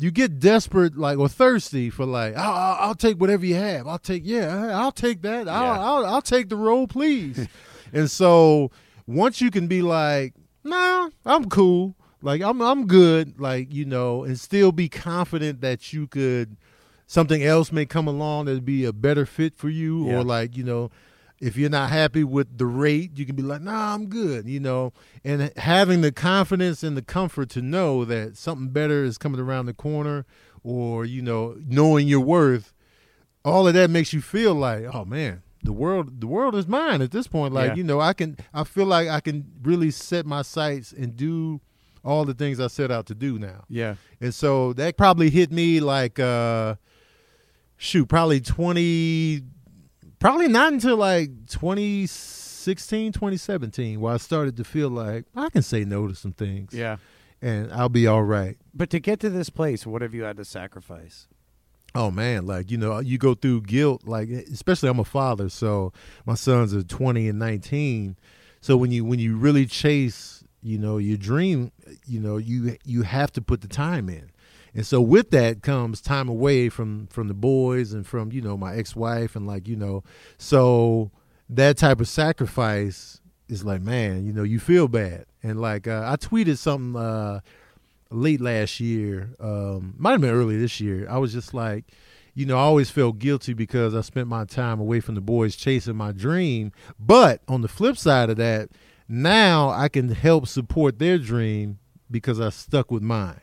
[0.00, 3.86] you get desperate like or thirsty for like I'll, I'll, I'll take whatever you have
[3.86, 5.80] i'll take yeah i'll take that I'll, Yeah.
[5.80, 7.48] I'll, I'll take the role please
[7.92, 8.70] and so
[9.06, 14.24] once you can be like nah i'm cool like i'm i'm good like you know
[14.24, 16.56] and still be confident that you could
[17.06, 20.16] something else may come along that'd be a better fit for you Yeah.
[20.18, 20.90] or like you know
[21.40, 24.58] if you're not happy with the rate, you can be like, "Nah, I'm good," you
[24.58, 24.92] know.
[25.22, 29.66] And having the confidence and the comfort to know that something better is coming around
[29.66, 30.26] the corner,
[30.64, 32.72] or you know, knowing your worth,
[33.44, 37.00] all of that makes you feel like, "Oh man, the world, the world is mine."
[37.02, 37.74] At this point, like Yeah.
[37.76, 41.60] you know, I can, I feel like I can really set my sights and do
[42.08, 43.64] all the things I set out to do now.
[43.68, 43.96] Yeah.
[44.18, 46.76] And so that probably hit me like uh
[47.76, 49.42] shoot, probably 20
[50.18, 55.84] probably not until like 2016, 2017 where I started to feel like I can say
[55.84, 56.72] no to some things.
[56.72, 56.96] Yeah.
[57.42, 58.56] And I'll be all right.
[58.72, 61.28] But to get to this place, what have you had to sacrifice?
[61.94, 64.02] Oh man, like you know, you go through guilt.
[64.06, 65.92] Like especially, I'm a father, so
[66.26, 68.16] my sons are 20 and 19.
[68.60, 71.72] So when you when you really chase, you know, your dream,
[72.06, 74.30] you know, you you have to put the time in,
[74.74, 78.56] and so with that comes time away from from the boys and from you know
[78.56, 80.02] my ex wife and like you know,
[80.36, 81.10] so
[81.48, 86.04] that type of sacrifice is like man, you know, you feel bad, and like uh,
[86.06, 87.00] I tweeted something.
[87.00, 87.40] uh
[88.10, 91.06] late last year, um, might have been early this year.
[91.10, 91.84] I was just like,
[92.34, 95.56] you know, I always felt guilty because I spent my time away from the boys
[95.56, 96.72] chasing my dream.
[96.98, 98.70] But on the flip side of that,
[99.08, 101.78] now I can help support their dream
[102.10, 103.40] because I stuck with mine.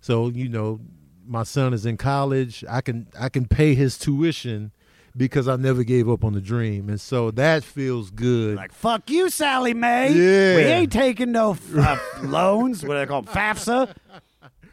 [0.00, 0.80] So, you know,
[1.26, 2.64] my son is in college.
[2.68, 4.72] I can I can pay his tuition
[5.16, 6.88] because I never gave up on the dream.
[6.88, 8.56] And so that feels good.
[8.56, 10.12] Like fuck you, Sallie Mae.
[10.12, 10.56] Yeah.
[10.56, 12.82] We ain't taking no uh, loans.
[12.82, 13.94] What do they call 'em, FAFSA?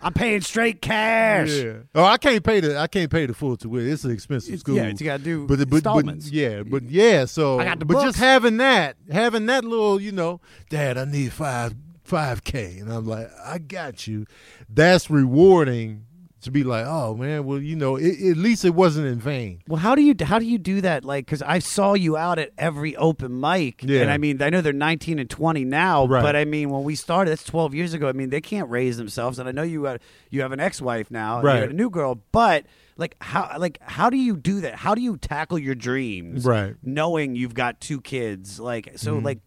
[0.02, 1.50] I'm paying straight cash.
[1.50, 1.74] Yeah.
[1.94, 3.92] Oh, I can't pay the I can't pay the full tuition.
[3.92, 4.76] It's an expensive It's- school.
[4.76, 6.32] yeah, you gotta do but, but, but installments.
[6.32, 7.26] yeah, but yeah.
[7.26, 8.06] So I got the but books.
[8.06, 10.40] just having that, having that little, you know,
[10.70, 14.26] Dad, I need five five k, and I'm like, I got you.
[14.70, 16.06] That's rewarding
[16.42, 19.62] to be like, oh man, well, you know, it, at least it wasn't in vain.
[19.68, 21.04] Well, how do you how do you do that?
[21.04, 24.02] Like, because I saw you out at every open mic, Yeah.
[24.02, 26.22] and I mean, I know they're 19 and 20 now, Right.
[26.22, 28.08] but I mean, when we started, that's 12 years ago.
[28.08, 31.12] I mean, they can't raise themselves, and I know you had, you have an ex-wife
[31.12, 31.70] now, and you Right.
[31.70, 32.66] a new girl, but
[32.98, 34.76] like how like how do you do that?
[34.76, 36.76] How do you tackle your dreams, Right.
[36.84, 39.24] Knowing you've got two kids, like so, Mhm.
[39.26, 39.40] like.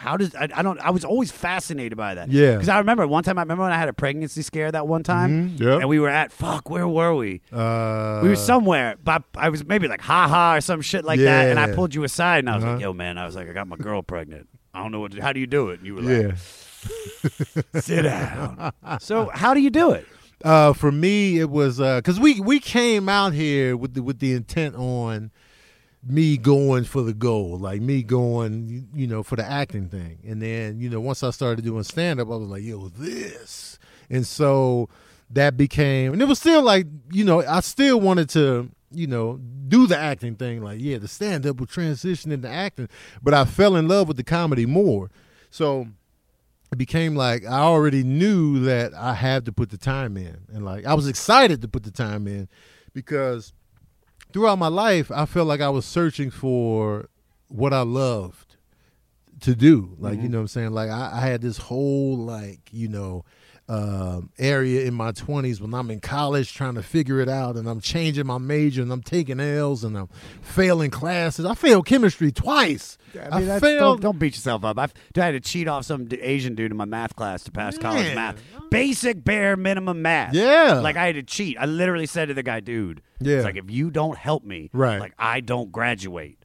[0.00, 2.28] How does I, I don't I was always fascinated by that.
[2.30, 2.52] Yeah.
[2.54, 5.02] Because I remember one time I remember when I had a pregnancy scare that one
[5.02, 5.30] time.
[5.50, 5.80] Mhm, yep.
[5.80, 7.42] And we were at fuck, where were we?
[7.52, 11.20] Uh, We were somewhere, but I was maybe like ha ha or some shit like
[11.20, 12.80] that, and I pulled you aside and I was like, Uh-huh.
[12.80, 14.48] "Yo, man," I was like, "I got my girl pregnant.
[14.74, 15.14] I don't know what.
[15.14, 16.22] How do you do it?" And you were like,
[17.74, 17.80] yeah.
[17.80, 20.06] "Sit down." so how do you do it?
[20.44, 24.32] Uh, for me, it was because we we came out here with the, with the
[24.32, 25.30] intent on
[26.02, 30.18] me going for the goal, like me going, you, know, for the acting thing.
[30.26, 33.78] And then, you know, once I started doing stand up, I was like, yo, this.
[34.08, 34.88] And so
[35.30, 39.38] that became, and it was still like, you know, I still wanted to, you know,
[39.68, 40.62] do the acting thing.
[40.62, 42.88] Like, yeah, the stand up would transition into acting,
[43.22, 45.10] but I fell in love with the comedy more.
[45.50, 45.86] So
[46.72, 50.38] it became like I already knew that I had to put the time in.
[50.52, 52.48] And like I was excited to put the time in
[52.94, 53.52] because
[54.32, 57.08] throughout my life I felt like I was searching for
[57.48, 58.56] what I loved
[59.40, 59.96] to do.
[59.98, 60.32] Like, you mm-hmm.
[60.32, 60.70] know what I'm saying?
[60.72, 63.24] Like I, I had this whole like, you know,
[63.70, 67.68] um, area in my 20s when I'm in college trying to figure it out and
[67.68, 70.08] I'm changing my major and I'm taking L's and I'm
[70.42, 71.44] failing classes.
[71.46, 72.98] I failed chemistry twice.
[73.14, 74.76] I mean, that's, failed don't, don't beat yourself up.
[74.76, 77.78] I've, I had to cheat off some Asian dude in my math class to pass
[77.78, 78.42] college math.
[78.70, 80.34] Basic, bare minimum math.
[80.34, 80.80] Yeah.
[80.82, 81.56] Like I had to cheat.
[81.58, 83.36] I literally said to the guy, "Dude, Yeah.
[83.36, 84.98] it's like if you don't help me, Right.
[84.98, 86.44] like I don't graduate.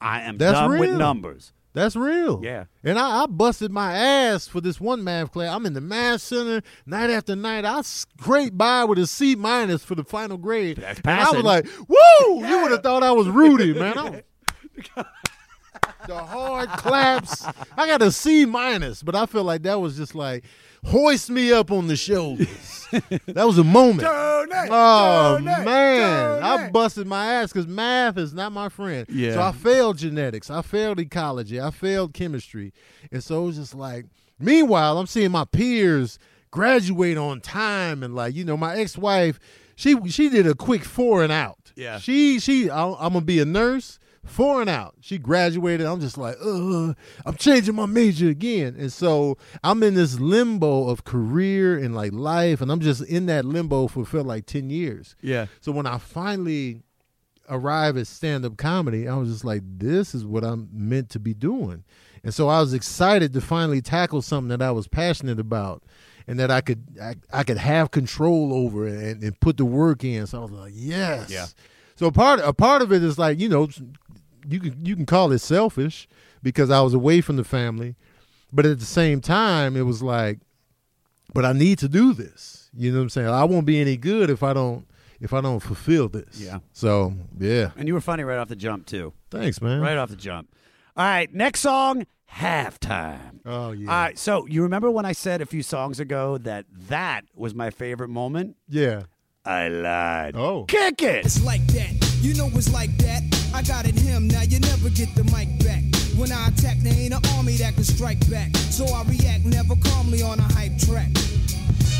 [0.00, 2.40] I am That's done with numbers." That's real.
[2.42, 2.64] Yeah.
[2.82, 5.54] And I, I busted my ass for this one math class.
[5.54, 7.64] I'm in the math center night after night.
[7.64, 10.78] I scraped by with a C minus for the final grade.
[10.78, 12.46] That's and I was like, woo!
[12.46, 14.22] You would have thought I was Rudy, man.
[16.10, 17.44] I was- the hard claps.
[17.76, 20.44] I got a C minus, but I feel like that was just like
[20.84, 22.86] hoist me up on the shoulders.
[23.26, 24.02] that was a moment.
[24.08, 29.06] oh donate, man, I busted my ass because math is not my friend.
[29.08, 29.34] Yeah.
[29.34, 30.50] So I failed genetics.
[30.50, 31.60] I failed ecology.
[31.60, 32.72] I failed chemistry,
[33.12, 34.06] and so it was just like.
[34.42, 36.18] Meanwhile, I'm seeing my peers
[36.50, 39.38] graduate on time, and like you know, my ex-wife,
[39.76, 41.72] she she did a quick four and out.
[41.76, 41.98] Yeah.
[41.98, 43.98] She she I- I'm gonna be a nurse.
[44.30, 44.94] Four and out.
[45.00, 45.86] She graduated.
[45.86, 46.94] I'm just like, uh,
[47.26, 48.76] I'm changing my major again.
[48.78, 53.26] And so I'm in this limbo of career and like life, and I'm just in
[53.26, 55.16] that limbo for felt like 10 years.
[55.20, 55.46] Yeah.
[55.60, 56.82] So when I finally
[57.48, 61.18] arrive at stand up comedy, I was just like, this is what I'm meant to
[61.18, 61.82] be doing.
[62.22, 65.82] And so I was excited to finally tackle something that I was passionate about
[66.26, 70.04] and that I could I, I could have control over and, and put the work
[70.04, 70.26] in.
[70.26, 71.30] So I was like, yes.
[71.30, 71.46] Yeah.
[71.96, 73.68] So part a part of it is like, you know,
[74.48, 76.08] you can you can call it selfish
[76.42, 77.96] because I was away from the family.
[78.52, 80.40] But at the same time, it was like,
[81.32, 82.68] but I need to do this.
[82.74, 83.28] You know what I'm saying?
[83.28, 84.86] I won't be any good if I don't
[85.20, 86.40] if I don't fulfill this.
[86.40, 86.58] Yeah.
[86.72, 87.70] So yeah.
[87.76, 89.12] And you were funny right off the jump too.
[89.30, 89.80] Thanks, man.
[89.80, 90.54] Right off the jump.
[90.96, 93.40] All right, next song, halftime.
[93.46, 93.88] Oh yeah.
[93.88, 97.54] All right, so you remember when I said a few songs ago that that was
[97.54, 98.56] my favorite moment?
[98.68, 99.02] Yeah.
[99.44, 100.36] I lied.
[100.36, 100.64] Oh.
[100.64, 101.24] Kick it.
[101.24, 102.18] It's like that.
[102.20, 103.39] You know it's like that.
[103.54, 104.28] I got it him.
[104.28, 105.82] Now you never get the mic back.
[106.16, 108.54] When I attack, there ain't an army that can strike back.
[108.56, 111.08] So I react never calmly on a hype track.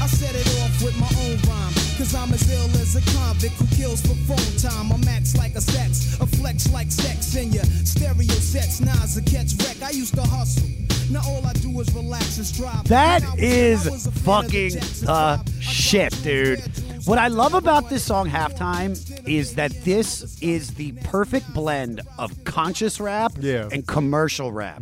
[0.00, 1.74] I set it off with my own rhyme.
[1.98, 4.90] Cause I'm as ill as a convict who kills for phone time.
[4.92, 8.80] I'm max like a sex, a flex like sex in your stereo sets.
[8.80, 9.82] Nas a catch wreck.
[9.82, 10.68] I used to hustle.
[11.10, 12.84] Now all I do is relax and strive.
[12.84, 15.52] That When I was- is I was a fan of the fucking Jackson uh, the
[15.60, 16.62] shit, dude.
[17.04, 18.94] What I love about this song, Halftime,
[19.26, 23.68] is that this is the perfect blend of conscious rap Yeah.
[23.72, 24.80] and commercial rap.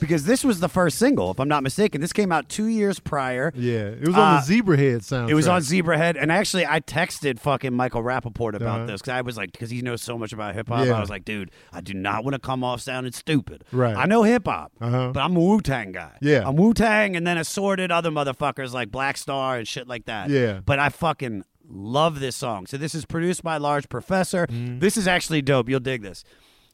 [0.00, 2.00] Because this was the first single, if I'm not mistaken.
[2.00, 3.52] This came out two years prior.
[3.54, 3.88] Yeah.
[4.00, 5.30] It was on Uh, the Zebrahead soundtrack.
[5.30, 8.86] It was on Zebrahead, and actually, I texted fucking Michael Rappaport about Uh-huh.
[8.86, 10.86] this because I was like, because he knows so much about hip hop.
[10.86, 10.92] Yeah.
[10.96, 13.64] I was like, dude, I do not want to come off sounding stupid.
[13.72, 13.96] Right.
[13.96, 15.10] I know hip hop, Uh-huh.
[15.12, 16.12] but I'm a Wu Tang guy.
[16.20, 16.46] Yeah.
[16.46, 20.30] I'm Wu Tang, and then assorted other motherfuckers like Black Star and shit like that.
[20.30, 20.60] Yeah.
[20.64, 22.66] But I fucking love this song.
[22.66, 23.56] So this is produced by
[23.88, 24.46] Professor.
[24.46, 24.78] Mm-hmm.
[24.80, 25.68] This is actually dope.
[25.68, 26.24] You'll dig this.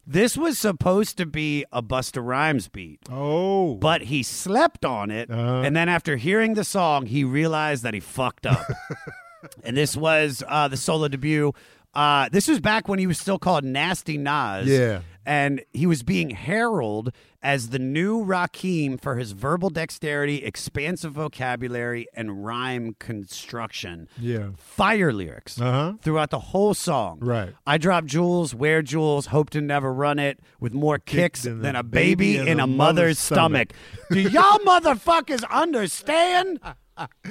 [0.09, 3.01] This was supposed to be a Busta Rhymes beat.
[3.11, 3.75] Oh.
[3.75, 5.63] But he slept on it, Uh-huh.
[5.65, 8.65] and then after hearing the song, he realized that he fucked up.
[9.65, 11.53] and this was uh, the solo debut.
[11.93, 14.69] Uh, this was back when he was still called Nasty Nas.
[14.69, 15.01] Yeah.
[15.29, 17.13] And he was being heralded
[17.43, 24.09] as the new Rakim for his verbal dexterity, expansive vocabulary, and rhyme construction.
[24.21, 24.51] Yeah.
[24.57, 25.95] Fire lyrics Uh-huh.
[26.01, 27.19] throughout the whole song.
[27.21, 27.53] Right.
[27.67, 31.83] I drop jewels, wear jewels, hope to never run it with more kicks than, a
[31.83, 33.73] baby, in, a mother's stomach.
[34.11, 36.61] Do y'all motherfuckers understand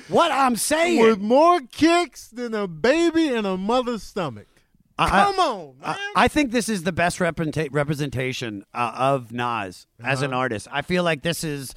[0.09, 1.01] what I'm saying?
[1.01, 4.47] With more kicks than a baby in a mother's stomach.
[4.97, 5.95] I- Come on, man.
[6.15, 10.25] I, I think this is the best representa- representation uh, of Nas as Uh-huh.
[10.25, 10.67] an artist.
[10.71, 11.73] I feel like this is.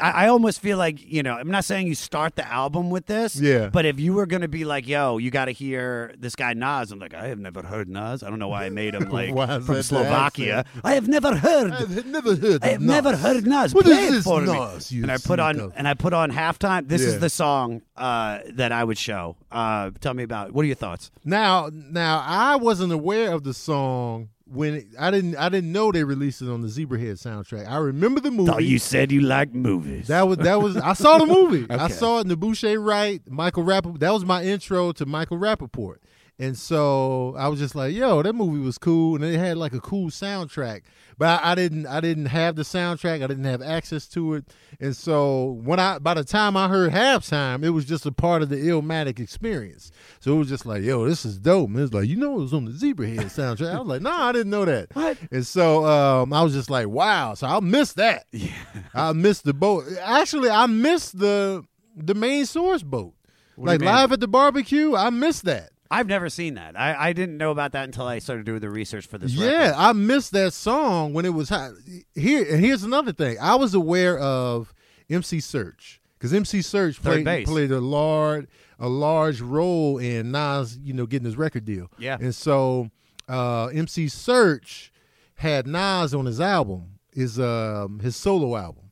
[0.00, 1.34] I, I almost feel like you know.
[1.34, 3.36] I'm not saying you start the album with this.
[3.36, 3.68] Yeah.
[3.68, 6.90] But if you were gonna be like, "Yo, you got to hear this guy Nas,"
[6.90, 8.22] I'm like, I have never heard Nas.
[8.22, 10.64] I don't know why I made him like Why is that from the Slovakia.
[10.82, 11.72] I have never heard.
[11.72, 13.20] I've never heard I of have never Nas.
[13.20, 13.74] heard Nas.
[13.74, 14.52] What Play is it this for me.
[14.52, 16.88] Nas, you and I put on and I put on halftime.
[16.88, 17.08] This Yeah.
[17.08, 19.36] is the song uh, that I would show.
[19.50, 20.52] Uh, tell me about.
[20.52, 21.10] What are your thoughts?
[21.24, 25.36] Now, now I wasn't aware of the song when it, I didn't.
[25.36, 27.68] I didn't know they released it on the Zebrahead soundtrack.
[27.68, 28.50] I remember the movie.
[28.50, 30.08] Thought you said you liked movies.
[30.08, 30.76] That was that was.
[30.76, 31.66] I saw the movie.
[31.70, 32.26] I saw it.
[32.26, 34.00] Nebuchadnezzar Wright, Michael Rappaport.
[34.00, 35.96] That was my intro to Michael Rappaport.
[36.38, 39.74] And so I was just like, "Yo, that movie was cool," and it had like
[39.74, 40.82] a cool soundtrack.
[41.18, 43.22] But I, I didn't, I didn't have the soundtrack.
[43.22, 44.46] I didn't have access to it.
[44.80, 48.42] And so when I, by the time I heard halftime, it was just a part
[48.42, 49.92] of the Illmatic experience.
[50.20, 52.42] So it was just like, "Yo, this is dope." And it's like, you know, it
[52.42, 53.74] was on the Zebrahead soundtrack.
[53.74, 55.18] I was like, "No, I didn't know that." What?
[55.30, 58.24] And so um, I was just like, "Wow!" So I missed that.
[58.32, 58.50] Yeah,
[58.94, 59.84] I missed the boat.
[60.00, 61.62] Actually, I missed the
[61.94, 63.14] the main source boat.
[63.54, 65.70] What like live at the barbecue, I missed that.
[65.92, 66.78] I've never seen that.
[66.78, 69.32] I, I didn't know about that until I started doing the research for this.
[69.32, 69.74] Yeah, record.
[69.78, 71.72] I missed that song when it was hot.
[72.14, 73.36] Here and here's another thing.
[73.40, 74.72] I was aware of
[75.10, 77.48] MC Serch because MC Serch Third played base.
[77.48, 78.46] played a large
[78.78, 81.88] a large role in Nas, you know, getting his record deal.
[81.98, 82.16] Yeah.
[82.20, 82.90] and so
[83.28, 84.90] uh, MC Serch
[85.36, 88.90] had Nas on his album, his um, his solo album,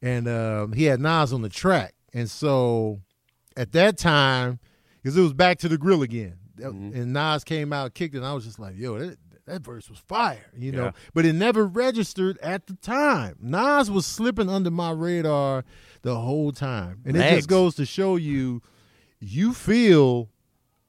[0.00, 1.94] and um, he had Nas on the track.
[2.14, 3.00] And so
[3.56, 4.60] at that time,
[5.08, 7.00] because it was back to the grill again, Mm-hmm.
[7.00, 9.88] and Nas came out, kicked it, and I was just like, yo, that, that verse
[9.88, 10.86] was fire, you know.
[10.86, 10.90] Yeah.
[11.14, 13.36] But it never registered at the time.
[13.40, 15.64] Nas was slipping under my radar
[16.02, 18.60] the whole time, and it just goes to show you,
[19.20, 20.30] you feel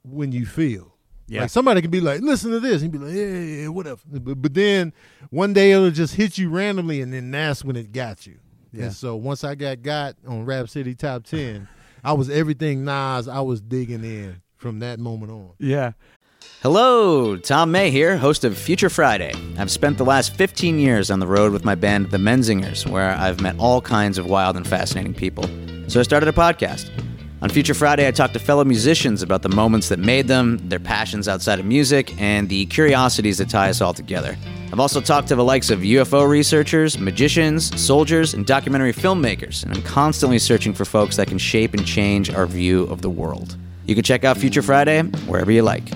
[0.04, 0.96] when you feel.
[1.28, 1.42] Yeah.
[1.42, 4.02] Like somebody could be like, listen to this, and be like, yeah, yeah, yeah, whatever.
[4.08, 4.92] But, but then
[5.30, 8.40] one day it'll just hit you randomly, and then that's when it got you.
[8.72, 8.86] Yeah.
[8.86, 11.68] And so once I got got on Rap City Top Ten,
[12.04, 13.28] I was everything Nas.
[13.28, 15.52] I was digging in from that moment on.
[15.60, 15.94] Yeah.
[16.62, 19.34] Hello, Tom May here, host of Future Friday.
[19.58, 23.12] I've spent the last 15 years on the road with my band, The Menzingers, where
[23.12, 25.44] I've met all kinds of wild and fascinating people.
[25.88, 26.90] So I started a podcast.
[27.42, 30.80] On Future Friday, I talk to fellow musicians about the moments that made them, their
[30.80, 34.38] passions outside of music, and the curiosities that tie us all together.
[34.74, 39.74] I've also talked to the likes of UFO researchers, magicians, soldiers, and documentary filmmakers, and
[39.74, 43.56] I'm constantly searching for folks that can shape and change our view of the world.
[43.86, 45.90] You can check out Future Friday wherever you like.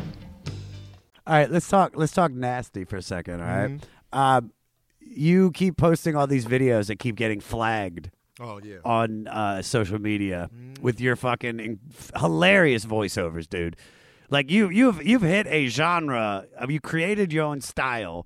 [1.28, 1.92] All right, let's talk.
[1.96, 3.42] Let's talk nasty for a second.
[3.42, 3.86] All right?
[4.14, 4.54] Um,
[5.02, 8.12] you keep posting all these videos that keep getting flagged.
[8.40, 8.78] Oh, yeah.
[8.84, 10.50] On uh, social media
[10.82, 11.80] with your fucking in-
[12.18, 13.76] hilarious voiceovers, dude.
[14.30, 16.46] Like you, you've you've hit a genre.
[16.68, 18.26] You created your own style,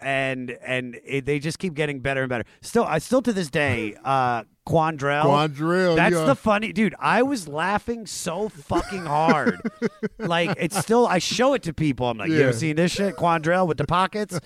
[0.00, 2.44] and and it, they just keep getting better and better.
[2.62, 5.24] Still, I still to this day, uh, Quandrell.
[5.24, 6.24] Quandrell, That's yeah.
[6.24, 6.94] the funny dude.
[6.98, 9.60] I was laughing so fucking hard.
[10.18, 11.06] like it's still.
[11.06, 12.08] I show it to people.
[12.08, 12.44] I'm like, you Yeah.
[12.44, 14.40] ever seen this shit, Quandrell with the pockets?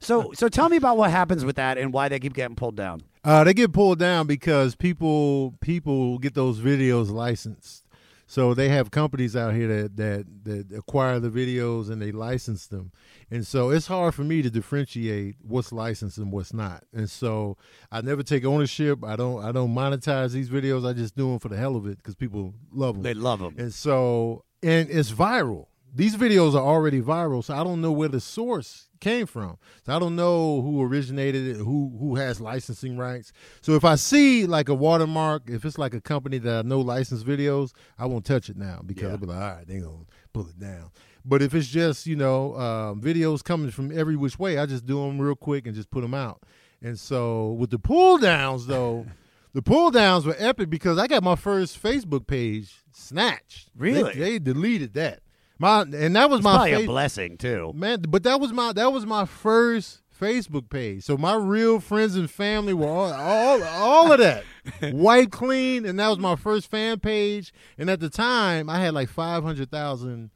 [0.00, 2.76] so so tell me about what happens with that and why they keep getting pulled
[2.76, 3.02] down.
[3.22, 7.84] Uh, they get pulled down because people people get those videos licensed.
[8.26, 12.66] So they have companies out here that, that that acquire the videos and they license
[12.66, 12.92] them.
[13.30, 16.84] And so it's hard for me to differentiate what's licensed and what's not.
[16.92, 17.56] And so
[17.92, 19.04] I never take ownership.
[19.04, 20.88] I don't I don't monetize these videos.
[20.88, 23.02] I just do them for the hell of it because people love them.
[23.02, 23.54] They love them.
[23.56, 25.66] And so and it's viral.
[25.94, 29.58] These videos are already viral, so I don't know where the source came from.
[29.84, 33.32] So I don't know who originated it, who who has licensing rights.
[33.60, 36.80] So if I see like a watermark, if it's like a company that I know
[36.80, 40.04] license videos, I won't touch it now because I'll be like, all right, they gonna
[40.32, 40.90] pull it down.
[41.24, 44.86] But if it's just you know um, videos coming from every which way, I just
[44.86, 46.42] do them real quick and just put them out.
[46.82, 49.06] And so with the pull downs though,
[49.52, 53.70] the pull downs were epic because I got my first Facebook page snatched.
[53.76, 54.12] Really?
[54.14, 55.20] They, they deleted that.
[55.60, 57.72] My and that was It's my probably a fa- blessing too.
[57.76, 58.00] man.
[58.08, 61.04] But that was my that was my first Facebook page.
[61.04, 64.44] So my real friends and family were all all, all of that
[64.92, 67.52] white clean, and that was my first fan page.
[67.78, 70.30] And at the time, I had like five hundred thousand.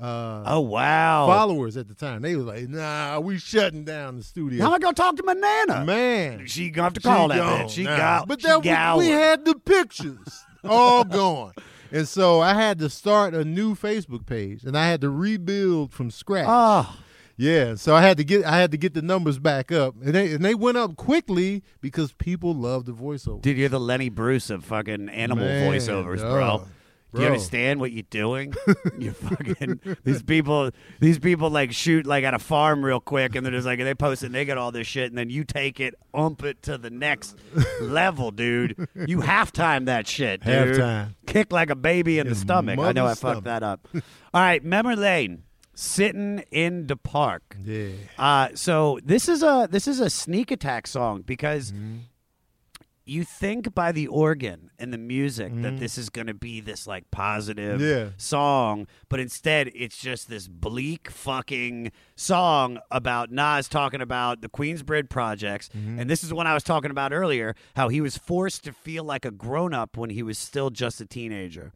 [0.00, 1.26] Uh, Oh wow!
[1.26, 2.22] followers at the time.
[2.22, 5.24] They was like, "Nah, we shutting down the studio." How am I gonna talk to
[5.24, 5.84] my nana?
[5.84, 7.70] Man, she gonna have to call that gone bitch.
[7.70, 7.96] She now.
[7.96, 8.28] got.
[8.28, 11.50] But she that we, we had the pictures all gone,
[11.92, 15.92] and so I had to start a new Facebook page, and I had to rebuild
[15.92, 16.46] from scratch.
[16.48, 16.96] Oh.
[17.40, 20.12] Yeah, so I had to get I had to get the numbers back up, and
[20.12, 23.40] they and they went up quickly because people love the voiceover.
[23.40, 26.32] Dude, you're the Lenny Bruce of fucking animal Man, voiceovers, dog.
[26.32, 26.68] bro.
[27.14, 28.52] Do you understand what you're doing?
[28.98, 30.70] you fucking these people.
[31.00, 33.94] These people like shoot like at a farm real quick, and they're just like they
[33.94, 34.26] post it.
[34.26, 36.90] and They get all this shit, and then you take it, ump it to the
[36.90, 37.36] next
[37.80, 38.88] level, dude.
[38.94, 40.76] You halftime that shit, dude.
[40.76, 41.14] Halftime.
[41.26, 42.78] Kick like a baby in the stomach.
[42.78, 43.44] I know I mother's fucked stomach.
[43.44, 43.88] that up.
[44.34, 45.44] all right, memory lane.
[45.74, 47.56] Sitting in the park.
[47.64, 47.90] Yeah.
[48.18, 51.96] Uh, so this is a this is a sneak attack song because Mm-hmm.
[53.08, 56.86] You think by the organ and the music that this is going to be this
[56.86, 58.06] like positive Mm-hmm.
[58.06, 58.10] Yeah.
[58.16, 65.08] song, but instead it's just this bleak fucking song about Nas talking about the Queensbridge
[65.08, 65.98] projects, Mm-hmm.
[66.00, 69.04] and this is what I was talking about earlier, how he was forced to feel
[69.04, 71.72] like a grown up when he was still just a teenager.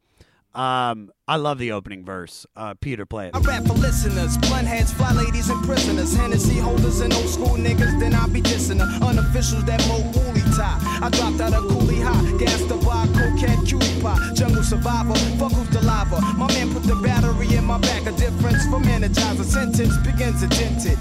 [0.55, 2.45] Um, I love the opening verse.
[2.55, 3.35] Uh, Peter, play it.
[3.35, 6.15] I rap for listeners, blunt heads, fly ladies, and prisoners.
[6.15, 10.43] Hennessy holders and old school niggas, then I be dissing the unofficials that mo woolly
[10.55, 10.79] tie.
[11.01, 14.35] I dropped out of Cooley High, gas the bar, cocaine, cutie pie.
[14.35, 16.21] Jungle survivor, fuck who's the lava.
[16.37, 19.43] My man put the battery in my back, a difference from energizer.
[19.43, 20.99] Sentence begins indented.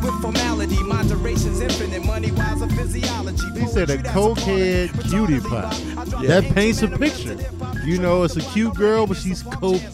[0.00, 2.04] With formality, moderation's infinite.
[2.04, 3.60] Money wise, a physiology.
[3.60, 5.74] He said a cokehead cutie pie.
[6.26, 7.36] That paints a picture.
[7.84, 9.42] You know, it's a cute girl, but she's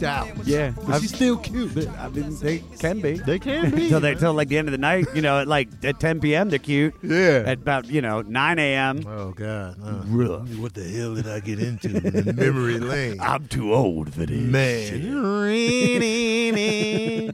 [0.02, 0.28] out.
[0.44, 1.88] Yeah, but she's still cute.
[1.98, 3.18] I mean, they can be.
[3.18, 3.88] They can be.
[3.88, 6.20] Till they till like the end of the night, you know, at like at 10
[6.20, 6.50] p.m.
[6.50, 6.94] they're cute.
[7.02, 7.44] Yeah.
[7.46, 9.04] At about you know 9 a.m.
[9.06, 10.48] Oh God, uh, Rough.
[10.56, 13.20] What the hell did I get into in memory lane?
[13.20, 14.40] I'm too old for this.
[14.40, 15.14] Man.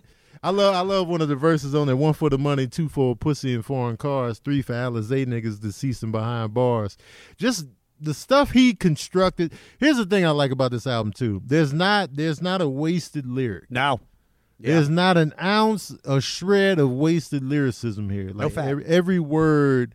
[0.44, 1.96] I love I love one of the verses on there.
[1.96, 6.02] One for the money, two for pussy and foreign cars, three for Alizé niggas deceased
[6.02, 6.98] and behind bars.
[7.38, 7.66] Just
[8.00, 9.52] the stuff he constructed.
[9.78, 11.42] Here's the thing I like about this album too.
[11.44, 13.70] There's not there's not a wasted lyric.
[13.70, 14.00] No.
[14.60, 18.30] There's not an ounce, a shred of wasted lyricism here.
[18.32, 18.68] Like fact.
[18.68, 19.94] every, every word,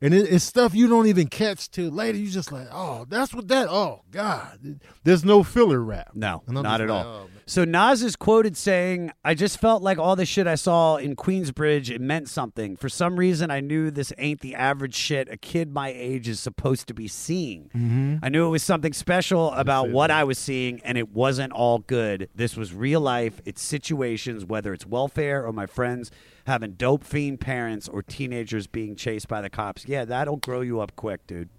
[0.00, 2.18] and it, it's stuff you don't even catch till later.
[2.18, 3.68] You just like, oh, that's what that.
[3.68, 6.12] Oh God, there's no filler rap.
[6.14, 7.12] No, not at like, all.
[7.12, 7.30] oh.
[7.48, 11.16] So Nas is quoted saying, "I just felt like all the shit I saw in
[11.16, 12.76] Queensbridge it meant something.
[12.76, 16.38] For some reason, I knew this ain't the average shit a kid my age is
[16.38, 17.70] supposed to be seeing.
[17.74, 18.20] Mhm.
[18.22, 21.78] I knew it was something special about what I was seeing, and it wasn't all
[21.78, 22.28] good.
[22.34, 23.40] This was real life.
[23.44, 26.10] It's situations, whether it's welfare or my friends."
[26.46, 29.86] Having dope fiend parents or teenagers being chased by the cops.
[29.86, 31.50] Yeah, that'll grow you up quick, dude.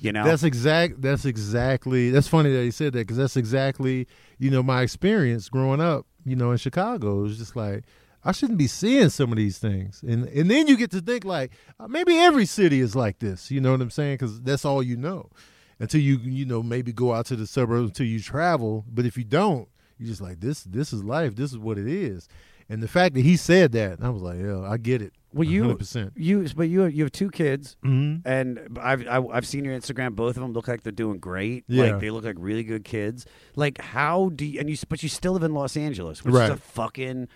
[0.00, 0.24] You know?
[0.24, 1.02] That's exact.
[1.02, 2.10] That's exactly.
[2.10, 4.06] That's funny that he said that because that's exactly
[4.38, 6.06] you know my experience growing up.
[6.24, 7.84] You know, in Chicago, it was just like
[8.24, 11.24] I shouldn't be seeing some of these things, and and then you get to think
[11.24, 13.50] like uh, maybe every city is like this.
[13.50, 14.14] You know what I'm saying?
[14.14, 15.30] Because that's all you know
[15.78, 18.84] until you you know maybe go out to the suburbs until you travel.
[18.88, 20.62] But if you don't, you're just like this.
[20.64, 21.36] This is life.
[21.36, 22.28] This is what it is.
[22.70, 25.12] And the fact that he said that, I was like, yeah, I get it.
[25.32, 26.10] Well, you 100%.
[26.16, 28.22] you but you you have two kids, Mhm.
[28.24, 30.16] and I've I, I've seen your Instagram.
[30.16, 31.62] Both of them look like they're doing great.
[31.68, 31.84] Yeah.
[31.84, 33.26] like they look like really good kids.
[33.54, 36.50] Like how do you and you but you still live in Los Angeles, which is
[36.50, 37.28] a fucking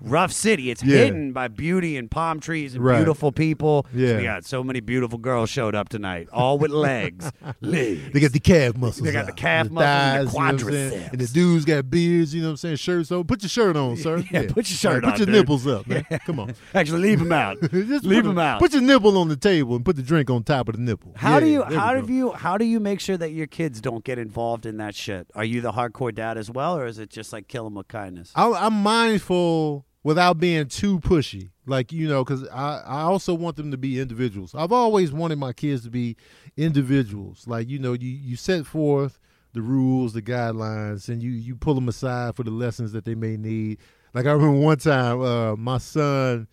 [0.00, 0.70] rough city.
[0.70, 0.96] It's Yeah.
[1.04, 2.96] hidden by beauty and palm trees and Right.
[2.96, 3.86] beautiful people.
[3.94, 4.16] Yeah.
[4.16, 7.30] we got so many beautiful girls showed up tonight, all with legs.
[7.60, 8.00] legs.
[8.14, 9.04] They got the calf muscles.
[9.06, 10.90] They got out, the calf the muscles and the thighs, you know what I'm saying?
[11.02, 11.12] quadriceps.
[11.12, 12.76] And the dudes got beards, you know what I'm saying?
[12.76, 13.24] Shirts on.
[13.24, 14.24] Put your shirt on, sir.
[14.30, 15.34] Yeah, put your shirt Put your dude.
[15.34, 16.04] nipples up, man.
[16.26, 16.54] Come on.
[16.74, 17.58] Actually, leave them out.
[17.72, 18.58] Just leave put them out.
[18.60, 21.12] Put your nipple on the table and put the drink on top of the nipple.
[21.16, 23.80] How Yeah, do you how do you how do you make sure that your kids
[23.80, 25.28] don't get involved in that shit?
[25.34, 27.88] Are you the hardcore dad as well, or is it just like kill them with
[27.88, 28.32] kindness?
[28.34, 31.50] I, I'm mindful without being too pushy.
[31.64, 34.52] Like, you know, because I, I also want them to be individuals.
[34.52, 36.16] I've always wanted my kids to be
[36.56, 37.44] individuals.
[37.46, 39.18] Like, you know, you, you set forth
[39.52, 43.14] the rules, the guidelines, and you, you pull them aside for the lessons that they
[43.14, 43.78] may need.
[44.14, 46.48] Like, I remember one time, uh, my son,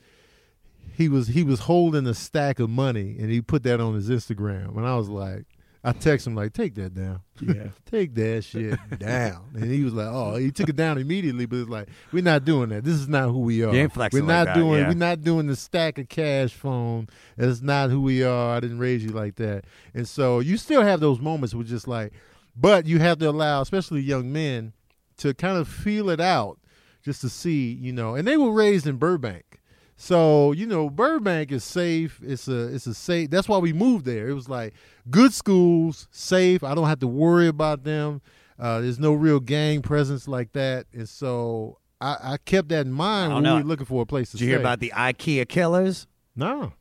[0.95, 4.09] he was he was holding a stack of money and he put that on his
[4.09, 4.75] Instagram.
[4.77, 5.45] And I was like,
[5.81, 7.21] I text him like, take that down.
[7.39, 7.69] Yeah.
[7.89, 9.51] take that shit down.
[9.55, 12.43] And he was like, oh, he took it down immediately, but it's like, we're not
[12.43, 12.83] doing that.
[12.83, 13.73] This is not who we are.
[13.73, 14.87] You ain't flexing we're like not that, doing yeah.
[14.89, 17.07] we're not doing the stack of cash phone.
[17.37, 18.57] That's not who we are.
[18.57, 19.63] I didn't raise you like that.
[19.93, 22.11] And so you still have those moments with just like
[22.59, 24.73] but you have to allow, especially young men,
[25.17, 26.58] to kind of feel it out
[27.03, 29.61] just to see, you know, and they were raised in Burbank.
[29.95, 32.21] So, you know, Burbank is safe.
[32.23, 34.29] It's a it's a safe that's why we moved there.
[34.29, 34.73] It was like
[35.09, 36.63] good schools, safe.
[36.63, 38.21] I don't have to worry about them.
[38.57, 40.85] Uh, there's no real gang presence like that.
[40.93, 44.05] And so I, I kept that in mind when don't we were looking for a
[44.05, 46.07] place to Did you hear about the IKEA killers?
[46.35, 46.73] No.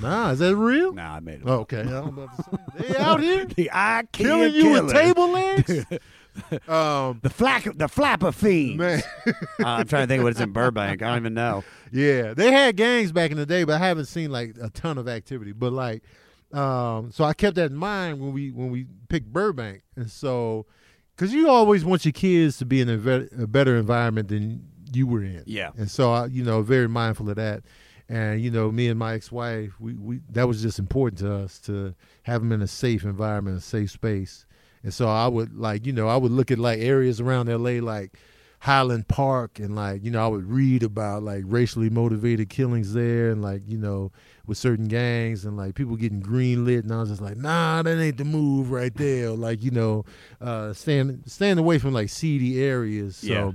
[0.00, 0.92] Nah, is that real?
[0.92, 1.42] Nah, I made it.
[1.46, 1.80] Oh, okay.
[1.88, 5.84] I was about to say, they out here the IKEA killing you with table legs.
[6.68, 8.78] um, the flack the flapper fiend.
[8.78, 9.02] Man.
[9.26, 9.32] uh,
[9.64, 11.02] I'm trying to think what what's in Burbank.
[11.02, 11.64] I don't even know.
[11.92, 14.98] Yeah, they had gangs back in the day, but I haven't seen like a ton
[14.98, 15.52] of activity.
[15.52, 16.02] But like,
[16.52, 20.66] um, so I kept that in mind when we when we picked Burbank, and so
[21.14, 25.06] because you always want your kids to be in a, a better environment than you
[25.06, 25.42] were in.
[25.46, 25.70] Yeah.
[25.76, 27.62] and so I, you know, very mindful of that.
[28.08, 31.58] And you know, me and my ex-wife, we, we that was just important to us
[31.60, 34.46] to have them in a safe environment, a safe space.
[34.84, 37.80] And so I would like, you know, I would look at like areas around LA,
[37.82, 38.12] like
[38.60, 43.30] Highland Park, and like, you know, I would read about like racially motivated killings there,
[43.30, 44.12] and like, you know,
[44.46, 47.98] with certain gangs and like people getting greenlit, and I was just like, nah, that
[47.98, 49.30] ain't the move right there.
[49.30, 50.04] Like, you know,
[50.40, 53.16] uh, staying staying away from like seedy areas.
[53.16, 53.50] So, Yeah.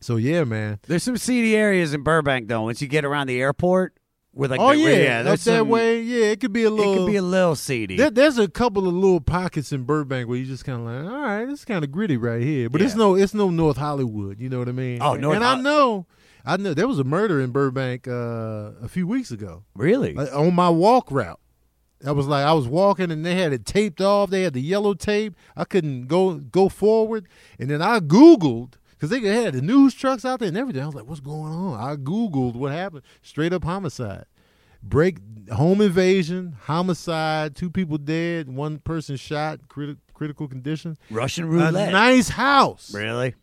[0.00, 0.78] so yeah, man.
[0.86, 2.62] There's some seedy areas in Burbank though.
[2.62, 3.94] Once you get around the airport,
[4.36, 6.92] where like oh the- yeah, yeah, there's that way, yeah, it could be a little.
[6.92, 7.96] It could be a little seedy.
[7.96, 11.10] There, there's a couple of little pockets in Burbank where you just kind of like,
[11.10, 14.38] all right, it's kind of gritty right here, but it's no, it's no North Hollywood.
[14.38, 15.00] You know what I mean?
[15.00, 16.04] Oh, North and I know,
[16.44, 20.14] I know there was a murder in Burbank uh, a few weeks ago really?
[20.14, 21.40] uh, on my walk route.
[22.06, 24.28] I was like, I was walking and they had it taped off.
[24.28, 25.34] They had the yellow tape.
[25.56, 27.26] I couldn't go go forward,
[27.58, 30.82] and then I Googled because they had the news trucks out there and everything.
[30.82, 31.78] I was like, what's going on?
[31.80, 33.02] I Googled what happened.
[33.22, 34.24] Straight up homicide
[34.82, 35.18] break
[35.50, 40.96] home invasion, homicide, two people dead, one person shot, criti- critical condition.
[41.10, 41.90] Russian A roulette.
[41.92, 42.94] nice house.
[42.94, 43.34] Really?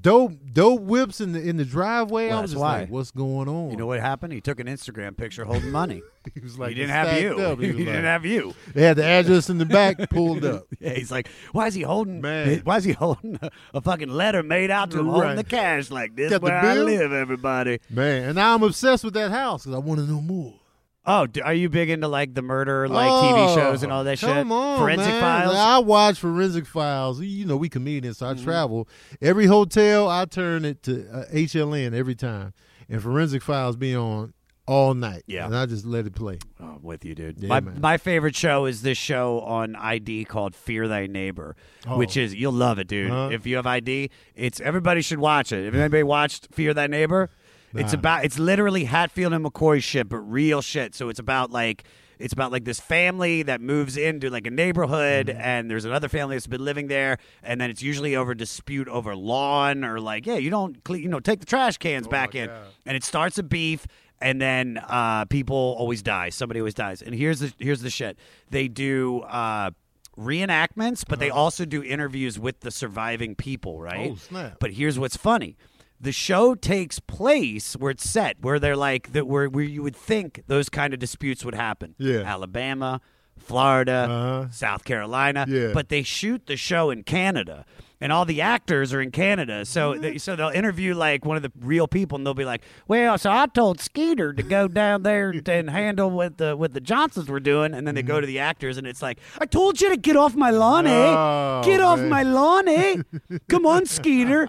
[0.00, 2.28] Dope dope whips in the in the driveway.
[2.28, 2.80] Well, I was why.
[2.80, 3.70] like, what's going on?
[3.70, 4.32] You know what happened?
[4.32, 6.02] He took an Instagram picture holding money.
[6.34, 7.38] he was like he didn't have you.
[7.38, 7.60] up.
[7.60, 8.54] He, was didn't have you.
[8.74, 10.66] They had the address in the back pulled up.
[10.80, 12.20] Yeah, he's like, why is he holding?
[12.22, 12.62] Man.
[12.64, 15.90] Why is he holding a, a fucking letter made out to him, holding the cash
[15.90, 16.30] like this?
[16.30, 17.80] Got Where I live, everybody.
[17.90, 20.54] Man, and now I'm obsessed with that house because I want to know more.
[21.04, 24.26] Oh, are you big into like the murder, like TV shows and all that Oh,
[24.28, 24.52] come shit?
[24.52, 25.20] on, Forensic man.
[25.20, 25.56] Files.
[25.56, 27.20] I watch Forensic Files.
[27.20, 28.44] You know, we comedians, so I Mm-hmm.
[28.44, 28.88] travel.
[29.20, 32.52] Every hotel, I turn it to uh, HLN every time,
[32.88, 34.32] and Forensic Files be on
[34.64, 35.24] all night.
[35.26, 35.46] Yeah.
[35.46, 36.38] and I just let it play.
[36.60, 37.38] Oh, I'm with you, dude.
[37.40, 37.80] Yeah, my man.
[37.80, 41.98] my favorite show is this show on ID called Fear Thy Neighbor, Oh.
[41.98, 43.10] which is you'll love it, dude.
[43.10, 43.30] Huh?
[43.32, 45.66] If you have ID, it's everybody should watch it.
[45.66, 47.28] If anybody watched Fear Thy Neighbor,
[47.74, 50.94] it's about it's literally Hatfield and McCoy shit, but real shit.
[50.94, 51.84] So it's about like
[52.18, 55.40] it's about like this family that moves into like a neighborhood, Mm-hmm.
[55.40, 59.16] and there's another family that's been living there, and then it's usually over dispute over
[59.16, 62.34] lawn or like yeah, you don't cle- you know take the trash Oh cans back
[62.34, 62.50] in,
[62.86, 63.86] and it starts a beef
[64.20, 66.28] and then uh, people always die.
[66.28, 67.02] Somebody always dies.
[67.02, 68.16] And here's the here's the shit.
[68.50, 69.70] They do uh,
[70.16, 74.10] reenactments, but they also do interviews with the surviving people, right?
[74.12, 74.56] Oh, snap.
[74.60, 75.56] But here's what's funny.
[76.02, 79.96] The show takes place where it's set, where they're like that, where where you would
[79.96, 81.94] think those kind of disputes would happen.
[81.96, 82.22] Yeah.
[82.22, 83.00] Alabama,
[83.38, 84.50] Florida, Uh-huh.
[84.50, 85.46] South Carolina.
[85.48, 85.70] Yeah.
[85.72, 87.64] But they shoot the show in Canada,
[88.02, 89.64] and all the actors are in Canada.
[89.64, 90.02] So Mm-hmm.
[90.02, 93.16] they, so they'll interview like one of the real people, and they'll be like, "Well,
[93.16, 97.28] so I told Skeeter to go down there and handle what the what the Johnsons
[97.30, 99.88] were doing," and then they go to the actors, and it's like, "I told you
[99.88, 101.14] to get off my lawn, eh?
[101.16, 102.08] Oh, get off man.
[102.10, 102.96] my lawn, eh?
[103.48, 104.48] Come on, Skeeter,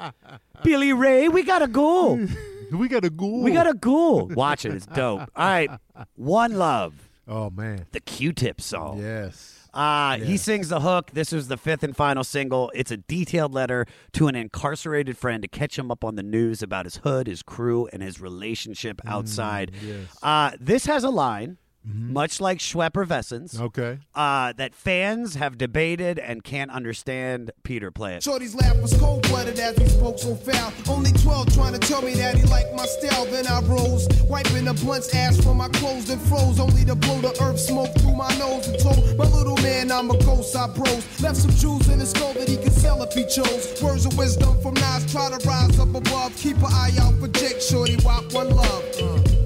[0.64, 2.28] Billy Ray, we gotta go."
[2.72, 3.44] We got a ghoul.
[3.44, 4.26] We got a ghoul.
[4.30, 4.74] Watch it.
[4.74, 5.20] It's dope.
[5.36, 5.70] All right.
[6.16, 6.96] One Love,
[7.28, 7.86] Oh man.
[7.92, 8.98] the Q-Tip song.
[9.00, 9.53] Yes.
[9.74, 11.12] Uh, He sings the hook.
[11.14, 12.72] This is the fifth and final single.
[12.76, 16.62] It's a detailed letter to an incarcerated friend to catch him up on the news
[16.62, 19.72] about his hood, his crew, and his relationship outside.
[19.72, 20.18] Mm, yes.
[20.22, 24.00] Uh, this has a line, much like Schwepper Vessens, Okay.
[24.16, 27.52] uh, that fans have debated and can't understand.
[27.64, 28.24] Peter, play it.
[28.24, 30.72] Shorty's laugh was cold blooded as he spoke so foul.
[30.88, 33.26] Only 12 trying to tell me that he liked my style.
[33.26, 36.60] Then I rose, wiping the blunt's ash from my clothes and froze.
[36.60, 40.10] Only to blow the herb smoke through my nose and told my little man I'm
[40.12, 40.56] a ghost.
[40.56, 41.22] I bros.
[41.22, 43.82] Left some jewels in his skull that he could sell if he chose.
[43.82, 46.36] Words of wisdom from Nas, try to rise up above.
[46.38, 48.84] Keep an eye out for Jake Shorty, walk one love.
[49.02, 49.43] Uh.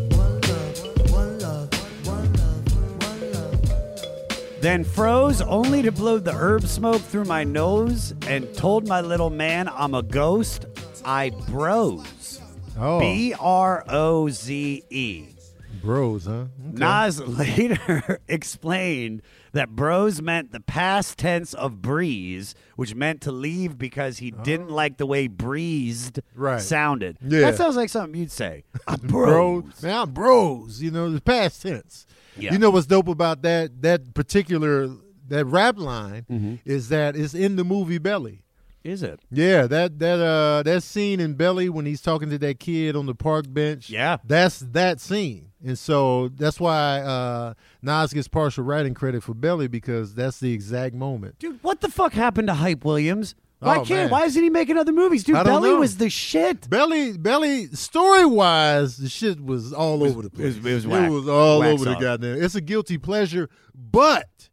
[4.60, 9.30] Then froze only to blow the herb smoke through my nose and told my little
[9.30, 10.66] man I'm a ghost.
[11.06, 12.42] I bros.
[12.78, 13.00] Oh.
[13.00, 15.26] B R O Z E.
[15.82, 16.32] Bros, huh?
[16.32, 16.50] Okay.
[16.74, 19.22] Nas later explained
[19.54, 24.72] that bros meant the past tense of breeze, which meant to leave because he didn't
[24.72, 24.76] oh.
[24.76, 26.24] like the way breezed Oh.
[26.36, 26.62] Right.
[26.62, 27.18] sounded.
[27.22, 27.42] Yeah.
[27.42, 28.64] That sounds like something you'd say.
[28.88, 29.64] I'm bros.
[29.64, 29.84] bros.
[29.84, 30.82] Man, I'm bros.
[30.82, 32.06] You know, the past tense.
[32.40, 32.54] Yeah.
[32.54, 34.90] You know what's dope about that that particular
[35.28, 36.56] that rap line Mm-hmm.
[36.66, 38.44] is that it's in the movie Belly.
[38.84, 39.20] Is it?
[39.30, 43.06] Yeah, that that uh that scene in Belly when he's talking to that kid on
[43.06, 43.90] the park bench.
[43.90, 44.18] Yeah.
[44.24, 45.52] That's that scene.
[45.66, 50.54] And so that's why uh Nas gets partial writing credit for Belly because that's the
[50.54, 51.38] exact moment.
[51.40, 53.36] Dude, what the fuck happened to Hype Williams?
[53.60, 53.90] Why Oh, can't?
[53.90, 54.10] man.
[54.12, 55.24] Why isn't he making other movies?
[55.24, 55.80] Dude, I don't Belly know.
[55.80, 56.70] was the shit.
[56.70, 60.58] Belly, Belly, story wise, the shit was all over the place.
[60.58, 61.34] it was- it was whack.
[61.34, 62.02] all Whack over the sauce.
[62.02, 62.42] goddamn.
[62.44, 64.50] It's a guilty pleasure, but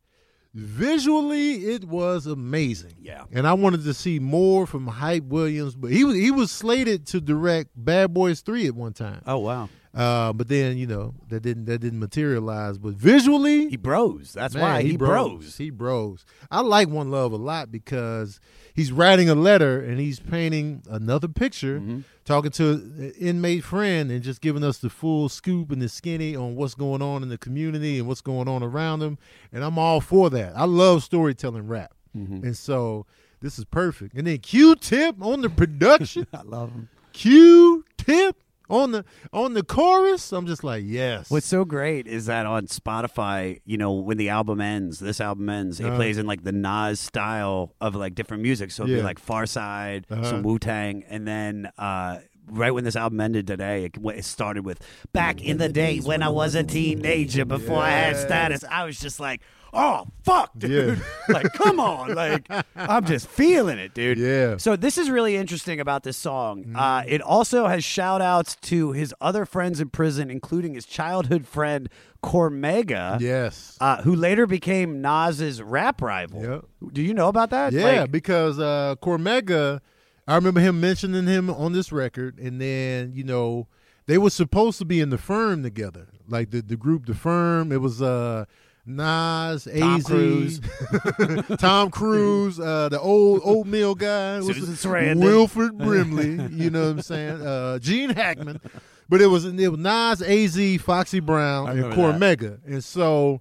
[0.54, 2.94] visually, it was amazing.
[3.00, 3.24] Yeah.
[3.32, 7.06] and I wanted to see more from Hype Williams, but he was he was slated
[7.08, 9.20] to direct Bad Boys Three at one time.
[9.26, 9.68] Oh wow.
[9.94, 12.78] Uh, but then you know that didn't that didn't materialize.
[12.78, 14.32] But visually, He bros.
[14.32, 15.30] That's Man, why he, bros.
[15.42, 15.56] bros.
[15.56, 16.24] He bros.
[16.50, 18.40] I like One Love a lot because
[18.74, 22.00] he's writing a letter and he's painting another picture, Mm-hmm.
[22.24, 26.34] talking to an inmate friend and just giving us the full scoop and the skinny
[26.36, 29.16] on what's going on in the community and what's going on around him.
[29.52, 30.52] And I'm all for that.
[30.56, 31.94] I love storytelling rap.
[32.16, 32.44] Mm-hmm.
[32.46, 33.06] And so
[33.40, 34.14] this is perfect.
[34.14, 36.26] And then Q Tip on the production.
[36.34, 36.88] I love him.
[37.12, 38.36] Q Tip
[38.70, 40.32] on the on the chorus.
[40.32, 41.30] I'm just like, yes.
[41.30, 45.48] What's so great is that on Spotify, you know, when the album ends, this album
[45.48, 45.96] ends, it Uh-huh.
[45.96, 48.70] plays in like the Nas style of like different music.
[48.70, 50.24] So it'd be like Pharcyde, Uh-huh.
[50.24, 52.18] some Wu Tang, and then uh,
[52.50, 54.80] right when this album ended today, it, it started with
[55.12, 58.98] "Back in the day when I was a teenager, before I had status." I was
[58.98, 59.40] just like,
[59.74, 61.02] "Oh fuck, dude!
[61.28, 62.14] like, come on!
[62.14, 62.46] Like,
[62.76, 64.56] I'm just feeling it, dude." Yeah.
[64.56, 66.74] So this is really interesting about this song.
[66.76, 71.46] Uh, it also has shout outs to his other friends in prison, including his childhood
[71.46, 71.88] friend
[72.22, 73.76] Cormega, Yes.
[73.80, 76.42] uh, who later became Nas's rap rival.
[76.42, 76.64] Yep.
[76.94, 77.72] Do you know about that?
[77.72, 79.80] Yeah, Like- because uh Cormega,
[80.26, 83.68] I remember him mentioning him on this record, and then you know
[84.06, 87.70] they were supposed to be in the firm together, like the the group, the firm.
[87.72, 88.44] It was uh
[88.86, 90.60] Nas, Tom AZ, Cruise.
[91.58, 94.76] Tom Cruise, uh, the old oatmeal guy, What's Susan it?
[94.76, 95.20] Sarandon.
[95.22, 96.54] Wilford Brimley.
[96.54, 97.40] You know what I'm saying?
[97.40, 98.60] Uh, Gene Hackman.
[99.08, 101.92] But it was it was Nas, Az, Foxy Brown, and.
[101.92, 103.40] Cormega, and so.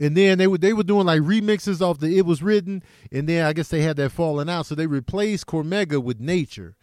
[0.00, 2.82] And then they were they were doing like remixes off the It Was Written,
[3.12, 6.74] and then I guess they had that falling out, so they replaced Cormega with Nature,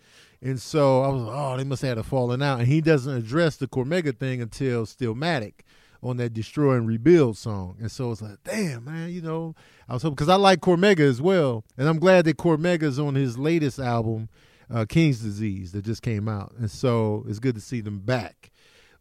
[0.41, 2.79] and so I was like, oh, they must have had a falling out, and he
[2.79, 5.53] doesn't address the Cormega thing until Stillmatic
[6.01, 9.55] on that Destroy and Rebuild song, and so it's like, damn man, you know,
[9.87, 13.15] I was hoping because I like Cormega as well, and I'm glad that Cormega's on
[13.15, 14.29] his latest album,
[14.73, 18.51] uh, King's Disease, that just came out, and so it's good to see them back,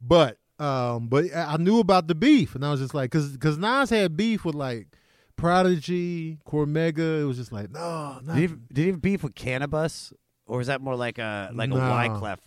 [0.01, 3.59] but um, but I knew about the beef, and I was just like, because because
[3.59, 4.89] Nas had beef with like
[5.37, 7.23] Prodigy, Cormega.
[7.23, 8.35] It was just like, no, no.
[8.35, 10.13] Did he, did he have beef with Canibus,
[10.47, 12.09] or is that more like a like a Nah.
[12.09, 12.39] Wyclef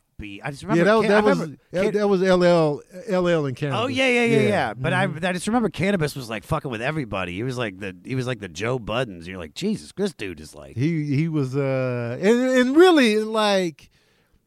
[0.43, 0.79] I just remember.
[0.79, 3.55] yeah, that, was- Can- that I was remember that, Can- that was LL LL and
[3.57, 3.81] Canibus.
[3.83, 4.73] Oh yeah, yeah, yeah, yeah.
[4.73, 4.93] But.
[4.93, 7.33] I, I just remember Canibus was like fucking with everybody.
[7.33, 9.23] He was like the he was like the Joe Budden.
[9.23, 13.89] You're like Jesus, this dude is like he he was uh and and really like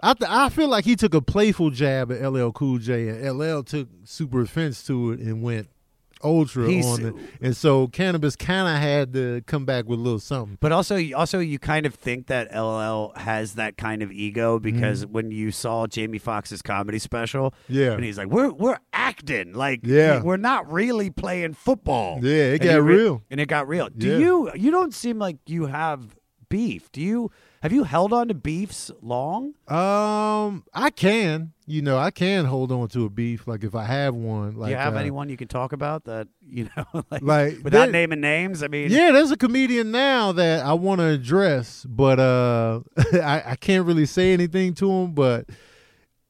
[0.03, 3.39] I th- I feel like he took a playful jab at LL Cool J and
[3.39, 5.69] LL took super offense to it and went
[6.25, 7.15] ultra He's- on it.
[7.41, 10.57] And so Canibus kind of had to come back with a little something.
[10.61, 15.07] But also, also, you kind of think that LL has that kind of ego because
[15.07, 17.75] when you saw Jamie Foxx's comedy special, Mm-hmm.
[17.75, 17.93] Yeah.
[17.93, 20.23] and he's like, "We're we're acting like, Yeah.
[20.23, 23.23] we're not really playing football." Yeah, it And got re- real.
[23.31, 23.89] and it got real.
[23.97, 24.19] Do Yeah.
[24.19, 24.51] you?
[24.55, 26.17] You don't seem like you have
[26.49, 26.91] beef.
[26.93, 27.31] Do you?
[27.65, 29.55] Have you held on to beefs long?
[29.69, 33.85] Um, I can, you know, I can hold on to a beef like if I
[33.85, 34.55] have one.
[34.57, 37.65] Like, Do you have uh, anyone you can talk about that you know, like, Like,
[37.65, 38.63] without there- naming names?
[38.63, 42.81] I mean, Yeah, there's a comedian now that I want to address, but uh,
[43.15, 45.13] I, I can't really say anything to him.
[45.13, 45.49] But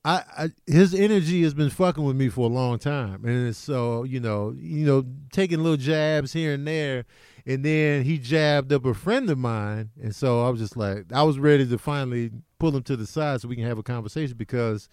[0.05, 3.59] I, I his energy has been fucking with me for a long time, and it's
[3.59, 7.07] so you know, you know, taking little jabs here and there,
[7.47, 11.13] and then he jabbed up a friend of mine, and so I was just like,
[11.13, 13.83] I was ready to finally pull him to the side so we can have a
[13.83, 14.89] conversation because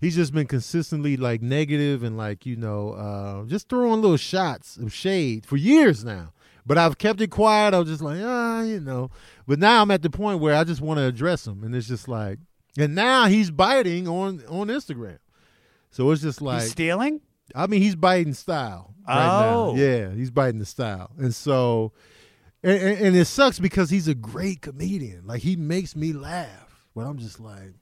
[0.00, 4.76] he's just been consistently like negative and like you know uh, just throwing little shots
[4.76, 6.32] of shade for years now.
[6.68, 7.74] But i've kept it quiet.
[7.74, 9.10] I was just like ah you know.
[9.46, 11.62] But now i'm at the point where i just want to address him.
[11.62, 12.38] And it's just like
[12.76, 15.18] and now he's biting on on instagram.
[15.90, 17.20] So it's just like he's stealing.
[17.54, 19.74] I mean, he's biting style right Oh.
[19.74, 19.80] now.
[19.80, 21.92] Yeah, he's biting the style, and so,
[22.62, 25.26] and, and, and it sucks because he's a great comedian.
[25.26, 27.74] Like he makes me laugh, but I'm just like,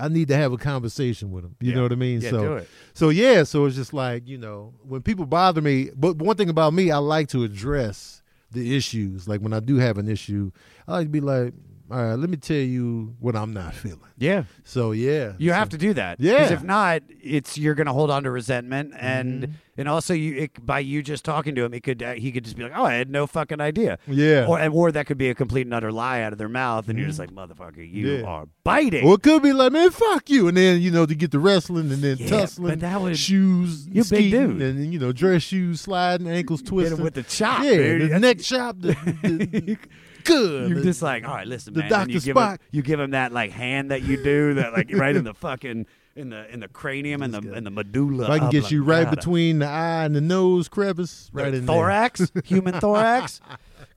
[0.00, 1.54] I need to have a conversation with him.
[1.60, 1.76] You Yeah.
[1.76, 2.20] know what I mean?
[2.20, 5.90] Yeah, so, so yeah, so it's just like you know when people bother me.
[5.94, 9.28] But one thing about me, I like to address the issues.
[9.28, 10.50] Like when I do have an issue,
[10.86, 11.52] I like to be like,
[11.90, 14.00] all right, let me tell you what I'm not feeling.
[14.18, 14.44] Yeah.
[14.64, 16.20] So yeah, You so- have to do that.
[16.20, 16.34] Yeah.
[16.34, 19.52] Because if not, it's you're going to hold on to resentment, and Mm-hmm.
[19.78, 22.44] and also you it, by you just talking to him, it could uh, he could
[22.44, 23.98] just be like, oh, I had no fucking idea.
[24.08, 24.46] Yeah.
[24.48, 26.98] Or or that could be a complete and utter lie out of their mouth, and
[26.98, 28.24] you're just like, motherfucker, you Mm-hmm.
[28.24, 28.28] Yeah.
[28.30, 29.06] are biting.
[29.06, 31.38] Or it could be like, man, fuck you, and then you know to get the
[31.38, 34.60] wrestling and then Yeah, tussling, but that would- shoes, You're big dude.
[34.60, 38.10] and you know dress shoes sliding, ankles twisting with the chop, yeah, dude.
[38.10, 38.88] the neck chop, the,
[39.22, 39.78] the-
[40.24, 40.70] good.
[40.70, 41.92] You're just like, all right, listen, the man.
[41.92, 42.24] and you Dr.
[42.26, 45.24] give him, you give him that like hand that you do, that like right in
[45.24, 45.86] the fucking
[46.16, 48.24] in the in the cranium and the in the medulla.
[48.24, 49.16] if I can get you right oblongata.
[49.16, 53.40] between the eye and the nose crevice, The right in the thorax, human thorax.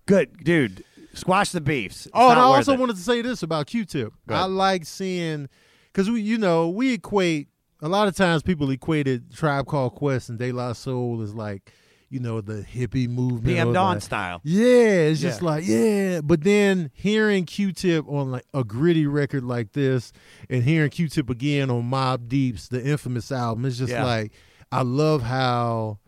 [0.05, 0.83] Good, dude.
[1.13, 2.05] Squash the beefs.
[2.05, 2.79] It's Oh, and I also it.
[2.79, 4.13] wanted to say this about Q-Tip.
[4.29, 5.49] I like seeing
[5.91, 7.49] because we, you know, we equate
[7.81, 11.73] a lot of times people equated Tribe Called Quest and De La Soul as like,
[12.11, 14.41] you know, the hippie movement, PM Dawn like- style.
[14.43, 14.65] Yeah,
[15.09, 15.47] it's just Yeah.
[15.47, 20.11] like yeah, but then hearing Q-Tip on like a gritty record like this,
[20.49, 24.03] and hearing Q-Tip again on Mobb Deep's the infamous album, it's just Yeah.
[24.05, 24.33] like
[24.71, 25.99] I love how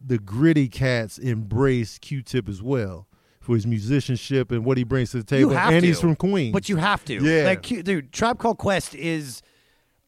[0.00, 3.08] the gritty cats embrace Q-Tip as well
[3.40, 5.56] for his musicianship and what he brings to the table.
[5.56, 5.86] And to.
[5.88, 7.14] he's from Queens, But you have to.
[7.14, 7.44] Yeah.
[7.46, 9.42] Like, dude, Tribe Called Quest is,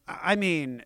[0.07, 0.83] I mean,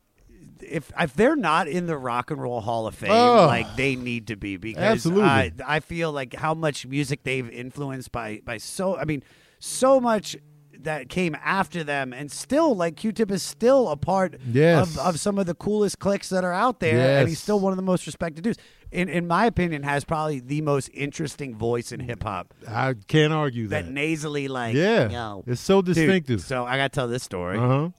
[0.69, 3.45] if if they're not in the Rock and Roll Hall of Fame, Oh.
[3.47, 5.23] like they need to be because Absolutely.
[5.23, 9.23] I, I feel like how much music they've influenced by by so I mean
[9.59, 10.35] so much
[10.79, 14.95] that came after them and still like Q-Tip is still a part Yes.
[14.95, 17.71] of, of some of the coolest clicks that are out there and he's still one
[17.73, 18.59] of the most respected dudes.
[18.91, 22.53] In in my opinion has probably the most interesting voice in hip hop.
[22.67, 23.85] I can't argue that.
[23.85, 25.09] That nasally like Yeah.
[25.09, 25.43] yo.
[25.47, 26.41] It's so Dude, distinctive.
[26.41, 27.57] so I got to tell this story.
[27.57, 27.89] Uh-huh.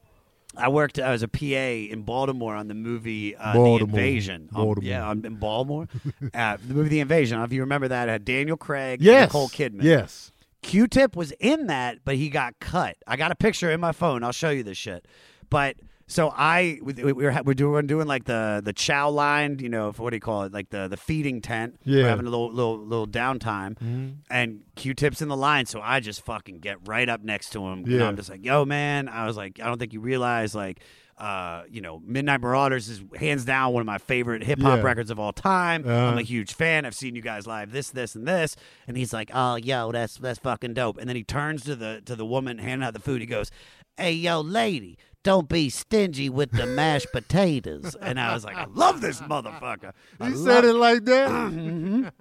[0.57, 3.85] I worked as a PA in Baltimore on the movie uh, The.
[3.85, 4.49] Invasion.
[4.55, 4.89] Um, Baltimore.
[4.89, 5.89] yeah, I'm in Baltimore.
[6.35, 7.35] uh, the movie The Invasion.
[7.35, 8.09] I don't know if you remember that.
[8.09, 9.28] It had Daniel Craig, Yes.
[9.28, 9.83] Nicole Kidman.
[9.83, 10.33] Yes.
[10.62, 12.97] Q-Tip was in that, but he got cut.
[13.07, 14.24] I got a picture in my phone.
[14.24, 15.07] I'll show you this shit.
[15.49, 15.77] But
[16.09, 19.93] so I we, we were we're doing doing like the the chow line, you know,
[19.93, 21.81] for what do you call it, like the the feeding tent.
[21.85, 22.03] Yeah.
[22.05, 24.15] we're having a little little little downtime, Mhm.
[24.31, 27.85] and Q-Tip's in the line, so I just fucking get right up next to him.
[27.87, 28.07] Yeah.
[28.07, 29.09] I'm just like, yo, man.
[29.09, 30.81] I was like, I don't think you realize like.
[31.19, 34.85] Uh, you know, Midnight Marauders is hands down one of my favorite hip hop Yeah.
[34.85, 35.83] records of all time.
[35.87, 36.19] I'm Uh-huh.
[36.19, 36.85] a huge fan.
[36.85, 37.73] I've seen you guys live.
[37.73, 38.55] This, this, and this.
[38.87, 42.03] And he's like, "Oh, yo, that's that's fucking dope." And then he turns to the
[42.05, 43.23] to the woman handing out the food.
[43.23, 43.51] He goes,
[43.97, 47.97] "Hey, yo, lady." Don't be stingy with the mashed potatoes.
[48.01, 49.90] And I was like, I love this motherfucker.
[50.20, 51.28] I You said love- it like that?
[51.31, 52.12] Mhm.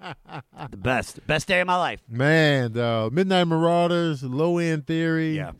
[0.70, 1.24] the best.
[1.28, 2.00] Best day of my life.
[2.08, 5.36] Man, uh, Midnight Marauders, Low End Theory.
[5.36, 5.52] Yeah.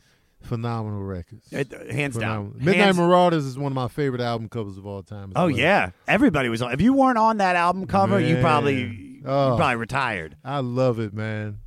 [0.43, 1.47] Phenomenal records.
[1.53, 2.51] It- hands down.
[2.51, 2.57] Phenomenal.
[2.65, 5.29] Midnight Hands- Marauders is one of my favorite album covers of all time.
[5.31, 5.51] as Oh well.
[5.51, 6.73] yeah, everybody was on.
[6.73, 8.43] If you weren't on that album cover, you Man.
[8.43, 9.55] probably you Oh.
[9.57, 10.37] probably retired.
[10.45, 11.59] I love it, man.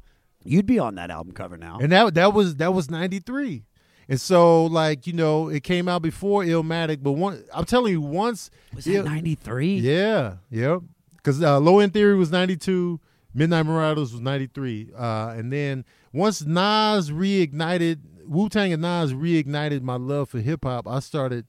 [0.44, 1.78] You'd be on that album cover now.
[1.82, 3.64] And that that was that was ninety three.
[4.10, 8.02] And so like, you know, it came out before Illmatic, but one I'm telling you,
[8.02, 9.76] once Was that 93?
[9.78, 10.80] Yeah, yeah,
[11.18, 13.00] Because uh, Low End Theory was ninety two,
[13.36, 14.90] Midnight Marauders was ninety three.
[14.98, 20.64] Uh, and then once Nas reignited Wu Tang and Nas reignited my love for hip
[20.64, 21.46] hop, I started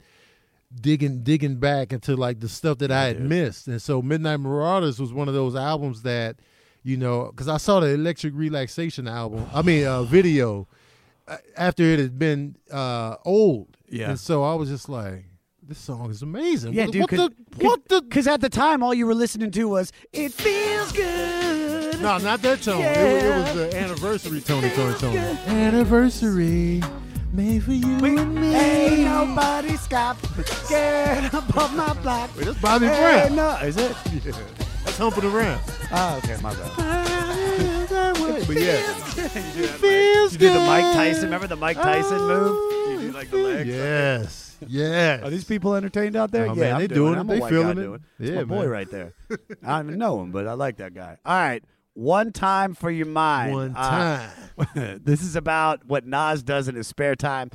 [0.80, 3.68] digging digging back into like the stuff that I had missed.
[3.68, 6.36] And so Midnight Marauders was one of those albums that,
[6.82, 10.68] you know, because I saw the Electric Relaxation album, I mean uh, video,
[11.56, 13.76] after it had been uh, old.
[13.88, 14.10] Yeah.
[14.10, 15.24] And so I was just like,
[15.62, 16.72] this song is amazing.
[16.72, 17.00] Yeah, what, dude.
[17.02, 17.64] What Cause, the?
[17.64, 18.02] What the?
[18.02, 22.42] Because at the time, all you were listening to was "It Feels Good." No, not
[22.42, 22.82] that tone.
[22.82, 25.46] It, was, it was the anniversary Tony Toni Toné.
[25.46, 26.82] Anniversary
[27.32, 28.54] made for you and me.
[28.54, 32.30] Ain't nobody stop scared above my block.
[32.36, 33.36] Wait, that's Bobby Brown.
[33.36, 33.96] No, is it?
[34.24, 34.32] Yeah.
[34.84, 35.60] That's humping around.
[35.92, 37.09] Oh, okay, my bad.
[38.54, 38.96] But yeah,
[39.56, 41.24] you did, you did the Mike Tyson.
[41.24, 42.72] Remember the Mike Tyson move?
[42.90, 43.68] You do like the legs.
[43.68, 45.22] yes, yes.
[45.22, 46.46] Are these people entertained out there?
[46.48, 47.16] Oh, yeah, man, I'm they doing doing it.
[47.16, 47.20] it.
[47.20, 47.84] I'm a They white feeling guy it.
[47.84, 48.68] doing Yeah, That's my boy man.
[48.70, 49.12] right there.
[49.64, 51.16] I don't even know him, but I like that guy.
[51.24, 51.62] All right,
[51.94, 53.52] one time for your mind.
[53.54, 54.30] One Uh,
[54.74, 57.50] this is about what Nas does in his spare time.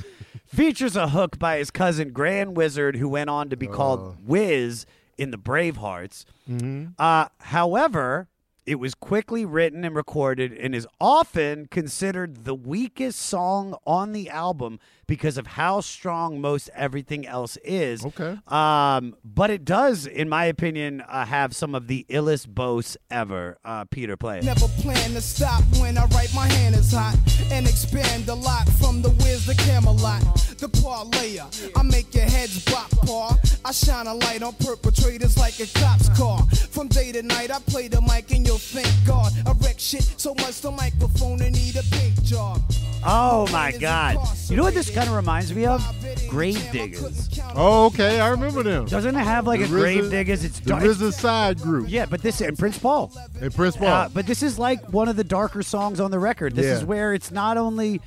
[0.46, 3.72] Features a hook by his cousin Grand Wizard, who went on to be Oh.
[3.74, 4.86] called Wiz
[5.18, 6.24] in the Bravehearts.
[6.50, 6.92] Mm-hmm.
[6.98, 8.28] Uh, however,
[8.66, 14.30] it was quickly written and recorded and is often considered the weakest song on the
[14.30, 18.06] album because of how strong most everything else is.
[18.06, 18.38] Okay.
[18.48, 23.58] Um, but it does, in my opinion, uh, have some of the illest boasts ever.
[23.64, 24.42] Uh, Peter, play.
[24.42, 27.18] Never plan to stop when I write my hand is hot
[27.52, 30.22] and expand a lot from the whiz to Camelot.
[30.58, 33.38] The parlayer, I make your heads bop, paw.
[33.64, 36.46] I shine a light on perpetrators like a cop's car.
[36.72, 39.34] From day to night, I play the mic and you'll thank God.
[39.46, 42.62] I wreck shit so much the microphone and need a big job.
[43.08, 44.18] Oh my God!
[44.50, 45.82] You know what this kind of reminds me of?
[46.28, 47.30] Grave Diggers.
[47.56, 48.20] Oh, okay.
[48.20, 48.86] I remember them.
[48.86, 50.44] Doesn't it have like The a Grave RZA Diggers?
[50.44, 50.84] It's the dark.
[50.84, 51.86] RZA side group.
[51.90, 53.12] Yeah, but this and Prince Paul.
[53.40, 53.88] And Prince Paul.
[53.88, 56.56] Uh, but this is like one of the darker songs on the record.
[56.56, 56.74] This Yeah.
[56.78, 58.02] is where it's not only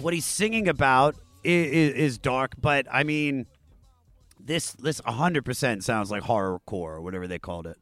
[0.00, 3.46] what he's singing about is, is dark, but I mean,
[4.38, 7.78] this this 100% sounds like horrorcore or whatever they called it.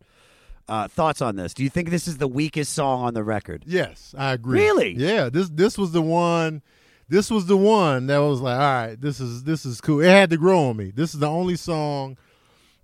[0.68, 1.52] Uh, thoughts on this?
[1.52, 3.64] Do you think this is the weakest song on the record?
[3.66, 4.60] Yes, I agree.
[4.60, 4.92] Really?
[4.94, 5.28] Yeah.
[5.28, 6.62] This this was the one.
[7.08, 10.00] This was the one that was like, all right, this is this is cool.
[10.00, 10.92] It had to grow on me.
[10.94, 12.16] This is the only song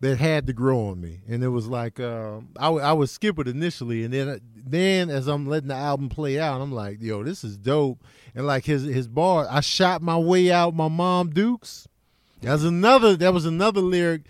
[0.00, 3.08] that had to grow on me, and it was like um, I would- I would
[3.08, 7.00] skip it initially, and then then as I'm letting the album play out, I'm like,
[7.00, 8.02] yo, this is dope.
[8.34, 11.86] And like his his bar, I shot my way out, my mom Dukes.
[12.42, 13.16] That's another.
[13.16, 14.22] That was another lyric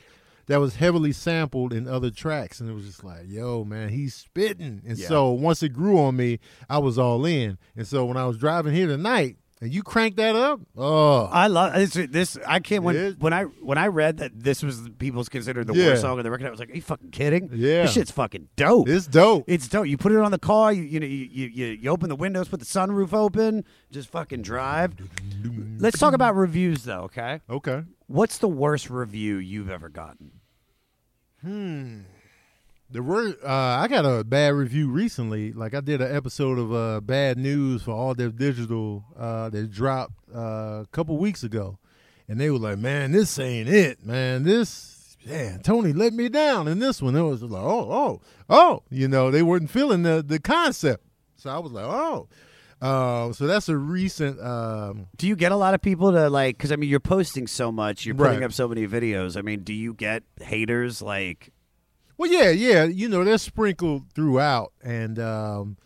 [0.47, 4.14] that was heavily sampled in other tracks, and it was just like, yo, man, he's
[4.14, 4.82] spitting.
[4.86, 5.09] And Yeah.
[5.09, 7.59] so once it grew on me, I was all in.
[7.77, 11.47] And so when I was driving here tonight, and you cranked that up, oh, I
[11.47, 11.94] love this.
[12.10, 15.66] This I can't when It- when I when I read that this was people's considered
[15.66, 15.86] the Yeah.
[15.86, 16.47] worst song on the record.
[16.47, 17.48] I was like, "Are you fucking kidding?
[17.55, 17.85] Yeah.
[17.85, 18.86] this shit's fucking dope.
[18.86, 19.44] it's dope.
[19.47, 19.86] It's dope.
[19.86, 20.74] You put it on the car.
[20.74, 24.43] You you know you you you open the windows, put the sunroof open, just fucking
[24.43, 24.93] drive.
[25.78, 27.05] Let's talk about reviews though.
[27.05, 27.85] Okay, Okay.
[28.09, 30.32] what's the worst review you've ever gotten?
[31.47, 32.01] Hmm.
[32.90, 35.52] The word uh, I got a bad review recently.
[35.52, 39.70] Like I did an episode of uh, Bad News for All Def Digital uh, that
[39.70, 41.78] dropped uh, a couple weeks ago,
[42.27, 44.43] and they were like, "Man, this ain't it, man.
[44.43, 48.20] This, man, Tony let me down." in this one, it was like, "Oh, oh,
[48.51, 51.05] oh," you know, they weren't feeling the the concept.
[51.36, 52.27] So I was like, "Oh."
[52.80, 54.38] Uh, so that's a recent.
[54.40, 56.56] Um, Do you get a lot of people to like?
[56.58, 58.44] Because I mean, you're posting so much, you're putting Right.
[58.44, 59.36] up so many videos.
[59.36, 61.52] I mean, do you get haters like?
[62.18, 65.76] Well, yeah, yeah, you know they're sprinkled throughout, and um,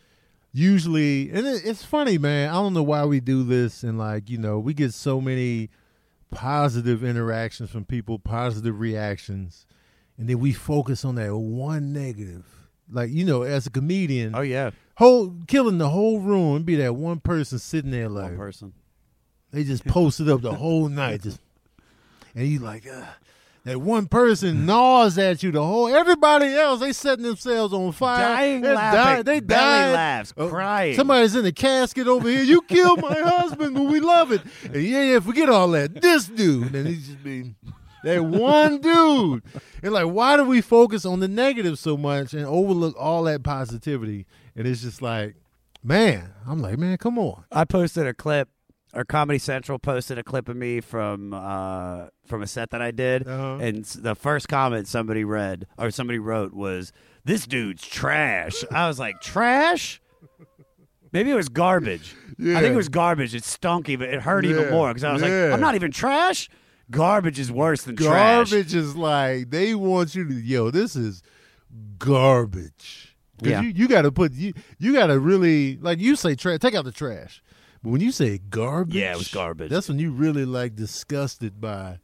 [0.53, 2.51] usually, and it, it's funny, man.
[2.51, 5.71] I don't know why we do this, and like you know, we get so many
[6.31, 9.67] positive interactions from people, positive reactions,
[10.17, 12.60] and then we focus on that one negative.
[12.91, 16.77] Like you know, as a comedian, Oh yeah, whole killing the whole room, and be
[16.77, 18.73] that one person sitting there like one person.
[19.53, 21.41] they just posted up the whole night, just
[22.35, 23.03] and you like uh,
[23.65, 28.21] that one person gnaws at you the whole everybody else they setting themselves on fire
[28.23, 29.23] Dying They're laughing, dying.
[29.25, 29.93] they belly dying.
[29.93, 30.95] laughs, Uh, crying.
[30.97, 34.77] somebody's in the casket over here you killed my husband but we love it and
[34.83, 37.55] yeah yeah forget all that this dude and he's just being
[38.05, 39.43] that one dude
[39.83, 43.43] and like why do we focus on the negative so much and overlook all that
[43.43, 45.35] positivity and it's just like
[45.83, 48.49] man i'm like man come on I posted a clip,
[48.95, 52.91] or Comedy Central posted a clip of me from uh, from a set that I
[52.91, 53.59] did, Uh-huh.
[53.61, 56.93] and the first comment somebody read or somebody wrote was,
[57.25, 60.01] "This dude's trash." I was like, "Trash."
[61.13, 62.15] Maybe it was garbage.
[62.41, 63.35] I think it was garbage.
[63.35, 64.09] It stunk even.
[64.11, 65.29] It hurt even more because I was Yeah.
[65.45, 66.49] like, "I'm not even trash."
[66.91, 68.51] Garbage is worse than trash.
[68.51, 71.23] garbage is like they want you to yo this is
[71.99, 73.61] garbage 'Cause Yeah.
[73.63, 76.75] you, you got to put you you got to really like you say trash take
[76.75, 77.43] out the trash
[77.83, 79.71] but when you say garbage Yeah, it was garbage.
[79.71, 81.99] that's when you really like disgusted by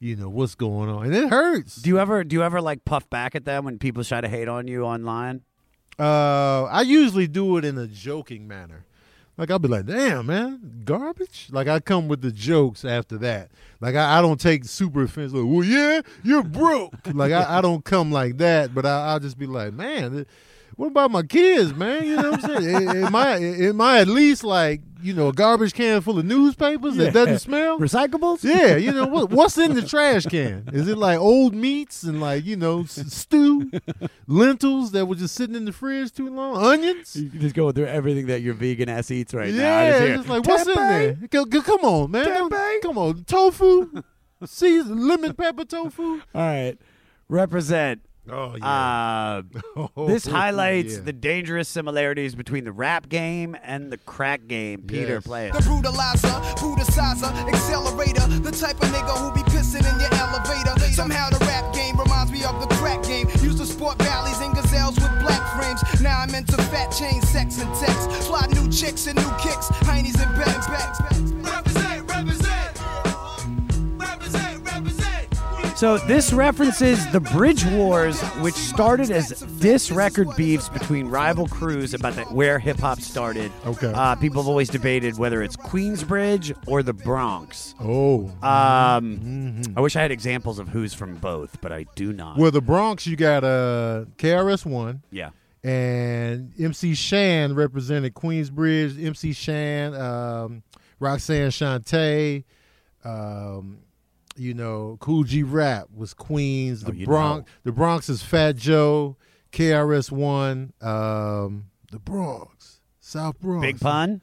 [0.00, 2.84] you know what's going on and it hurts Do you ever do you ever like
[2.84, 5.42] puff back at them when people try to hate on you online?
[5.98, 8.84] uh I usually do it in a joking manner
[9.36, 11.48] like I'll be like damn man garbage?
[11.50, 13.50] Like I come with the jokes after that.
[13.80, 16.94] Like I, I don't take super offense like well yeah you're broke.
[17.12, 20.26] Like I, I don't come like that but I, I'll just be like man
[20.76, 24.08] what about my kids man you know what I'm saying am I am I at
[24.08, 28.76] least like you know a garbage can full of newspapers that doesn't smell recyclables yeah
[28.76, 32.44] you know what what's in the trash can is it like old meats and like
[32.44, 33.70] you know stew
[34.26, 37.86] lentils that were just sitting in the fridge too long onions You just go through
[37.86, 39.60] everything that your vegan ass eats right now.
[39.82, 41.12] yeah, Just it's like what's in there?
[41.30, 42.24] Go, go, come on, man.
[42.24, 44.02] Don't- Come on, tofu,
[44.44, 46.20] season lemon pepper tofu.
[46.34, 46.76] All right,
[47.28, 48.02] represent.
[48.30, 49.42] Oh Uh,
[50.08, 51.00] this Oh, highlights yeah.
[51.00, 54.82] the dangerous similarities between the rap game and the crack game.
[54.82, 55.24] Peter, Yes.
[55.24, 55.52] play it.
[55.52, 60.74] The brutalizer, brutalizer, accelerator, the type of nigga who be pissing in your elevator.
[60.92, 63.28] Somehow the rap game reminds me of the crack game.
[63.42, 66.00] Used to sport Ballys and gazelles with black frames.
[66.00, 68.10] Now I'm into fat chain, sex and text.
[68.26, 70.66] Fly new chicks and new kicks, heinies and backs.
[70.68, 71.85] Represent, represent,
[75.76, 79.28] So this references the Bridge Wars, which started as
[79.60, 83.52] diss record beefs between rival crews about the, where hip hop started.
[83.66, 83.92] Okay.
[83.94, 87.74] Uh, people have always debated whether it's Queensbridge or the Bronx.
[87.78, 92.38] Oh, Um, I wish I had examples of who's from both, but I do not.
[92.38, 95.02] well, the Bronx, you got uh, KRS One.
[95.10, 95.28] yeah.
[95.62, 99.04] and MC Shan represented Queensbridge.
[99.04, 100.62] MC Shan, um,
[101.00, 102.44] Roxanne Shante,
[103.04, 103.80] um,
[104.38, 106.82] you know, Kool G Rap was Queens.
[106.84, 109.16] The Oh, Bronx, the Bronx is Fat Joe,
[109.52, 114.20] KRS One, um, the Bronx, South Bronx, Big Pun?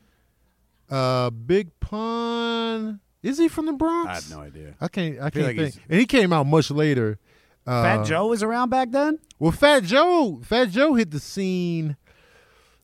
[0.90, 3.00] uh, Big Pun.
[3.22, 4.10] Is he from the Bronx?
[4.10, 4.76] I have no idea.
[4.82, 5.18] I can't.
[5.20, 5.86] I feel can't like think.
[5.90, 7.20] And he came out much later.
[7.66, 9.20] Uh, Fat Joe was around back then?
[9.40, 11.96] well, Fat Joe, Fat Joe hit the scene.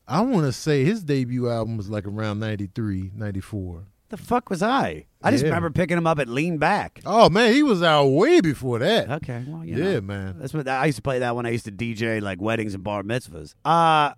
[0.08, 3.84] I want to say his debut album was like around 93, 94.
[4.10, 5.06] The fuck was I?
[5.22, 5.50] I just Yeah.
[5.50, 7.00] remember picking him up at Lean Back.
[7.06, 9.08] Oh man, he was out way before that.
[9.10, 10.00] Okay, well, you yeah, know.
[10.02, 10.36] man.
[10.38, 12.82] That's what I used to play that when I used to DJ like weddings and
[12.84, 13.54] bar mitzvahs.
[13.64, 14.12] Uh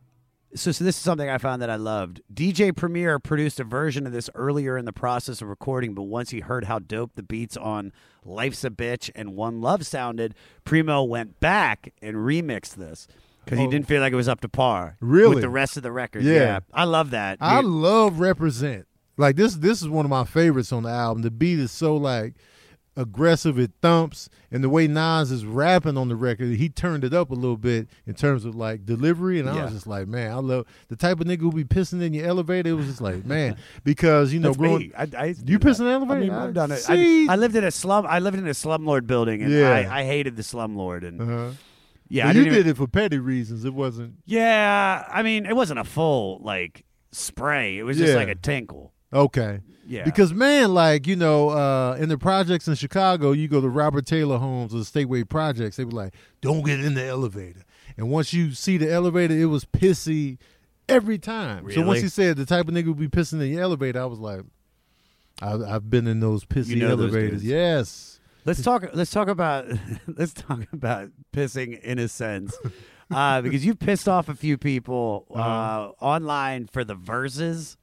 [0.54, 2.20] so, so this is something I found that I loved.
[2.32, 6.28] DJ Premier produced a version of this earlier in the process of recording, but once
[6.28, 7.90] he heard how dope the beats on
[8.22, 13.08] Life's a Bitch and One Love sounded, Primo went back and remixed this
[13.44, 13.70] because he Oh.
[13.70, 15.36] didn't feel like it was up to par Really?
[15.36, 16.22] with the rest of the record.
[16.22, 16.60] Yeah.
[16.72, 17.38] I love that.
[17.40, 18.86] I love represent.
[19.16, 21.22] Like this, this is one of my favorites on the album.
[21.22, 22.34] The beat is so like
[22.96, 27.14] aggressive, it thumps, and the way Nas is rapping on the record, he turned it
[27.14, 29.40] up a little bit in terms of like delivery.
[29.40, 29.64] And I Yeah.
[29.64, 32.26] was just like, man, I love the type of nigga who be pissing in your
[32.26, 32.70] elevator.
[32.70, 34.92] It was just like, man, because you know, That's growing.
[34.96, 35.84] I, I you do piss that.
[35.84, 36.20] in the elevator.
[36.20, 36.84] I mean, I've done it.
[36.88, 38.06] I, I lived in a slum.
[38.06, 39.70] I lived in a slumlord building, and Yeah.
[39.90, 41.06] I, I hated the slumlord.
[41.06, 41.50] And uh-huh.
[42.08, 43.64] yeah, Well, you didn't did even- it for petty reasons.
[43.64, 47.78] It wasn't Yeah, I mean, it wasn't a full like spray.
[47.78, 48.18] It was just Yeah.
[48.18, 48.92] like a tinkle.
[49.12, 49.60] Okay.
[49.86, 50.04] Yeah.
[50.04, 54.06] Because man, like you know, uh, in the projects in Chicago, you go to Robert
[54.06, 55.76] Taylor Homes or the Stateway Projects.
[55.76, 57.64] They were like, "Don't get in the elevator."
[57.96, 60.38] And once you see the elevator, it was pissy
[60.88, 61.70] every time.
[61.70, 62.00] So once Really?
[62.02, 64.42] he said the type of nigga would be pissing in the elevator, I was like,
[65.42, 67.44] I, "I've been in those pissy You know elevators." dudes.
[67.44, 68.20] Yes.
[68.44, 68.84] Let's talk.
[68.94, 69.66] Let's talk about.
[70.06, 72.56] let's talk about pissing in a sense,
[73.10, 75.92] uh, because you've pissed off a few people uh, Uh-huh.
[76.00, 77.76] online for the verses.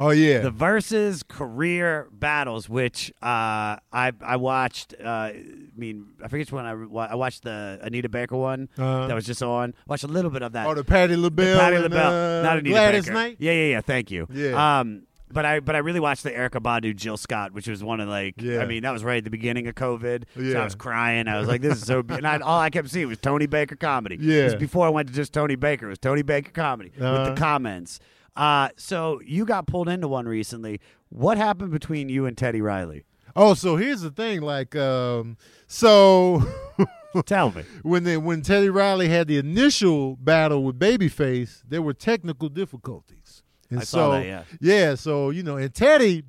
[0.00, 0.38] Oh yeah.
[0.40, 4.94] The versus career battles, which uh, I I watched.
[5.02, 5.42] Uh, I
[5.76, 9.06] mean, I forget which one I I watched the Anita Baker one Uh-huh.
[9.08, 9.74] that was just on.
[9.86, 10.66] Watched a little bit of that.
[10.66, 11.58] Oh, the Patti The LaBelle.
[11.58, 13.14] Patti and, uh, not Anita Gladys Baker.
[13.14, 13.36] Knight.
[13.40, 13.80] Yeah, yeah, yeah.
[13.80, 14.26] Thank you.
[14.32, 14.78] Yeah.
[14.80, 18.00] Um, But I but I really watched the Erykah Badu Jill Scott, which was one
[18.00, 18.60] of like Yeah.
[18.60, 20.24] I mean that was right at the beginning of COVID.
[20.34, 20.60] So Yeah.
[20.60, 21.28] I was crying.
[21.28, 22.02] I was like, this is so.
[22.02, 24.16] be- And I, all I kept seeing was Tony Baker comedy.
[24.20, 24.40] Yeah.
[24.42, 25.86] It was before I went to just Tony Baker.
[25.86, 27.30] It was Tony Baker comedy with Uh-huh.
[27.30, 28.00] the comments.
[28.38, 30.80] Uh, so you got pulled into one recently.
[31.08, 33.04] What happened between you and Teddy Riley?
[33.34, 34.42] Oh, so here's the thing.
[34.42, 35.36] Like, um,
[35.66, 36.44] so
[37.26, 41.92] tell me when they, when Teddy Riley had the initial battle with Babyface, there were
[41.92, 43.42] technical difficulties.
[43.70, 44.44] And I so, that, yeah.
[44.60, 44.94] yeah.
[44.94, 46.22] So you know, and Teddy.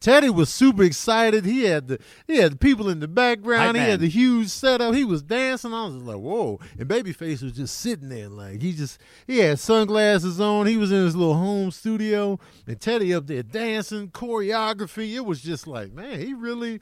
[0.00, 1.44] Teddy was super excited.
[1.44, 3.76] He had the he had the people in the background.
[3.76, 4.94] He had the huge setup.
[4.94, 5.74] He was dancing.
[5.74, 6.60] I was just like, whoa!
[6.78, 10.66] And Babyface was just sitting there, like he just he had sunglasses on.
[10.66, 15.14] He was in his little home studio, and Teddy up there dancing, choreography.
[15.14, 16.80] It was just like, man, he really.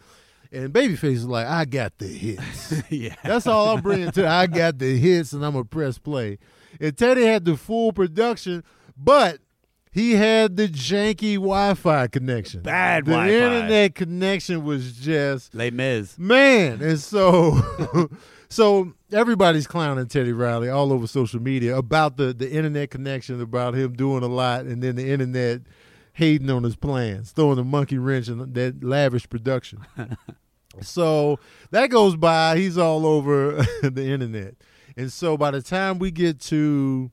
[0.52, 2.82] And Babyface was like, I got the hits.
[2.88, 4.28] yeah, that's all I'm bringing to.
[4.28, 6.38] I got the hits, and I'm gonna press play.
[6.80, 8.62] And Teddy had the full production,
[8.96, 9.40] but
[9.96, 12.60] he had the janky Wi-Fi connection.
[12.60, 13.32] Bad the Wi-Fi.
[13.32, 16.18] internet connection was just Les Mis.
[16.18, 17.58] man, and so
[18.50, 23.74] so everybody's clowning Teddy Riley all over social media about the the internet connection, about
[23.74, 25.62] him doing a lot, and then the internet
[26.12, 29.78] hating on his plans, throwing a monkey wrench in that lavish production.
[30.82, 31.38] so
[31.70, 32.58] that goes by.
[32.58, 33.52] He's all over
[33.82, 34.56] the internet,
[34.94, 37.10] and so by the time we get to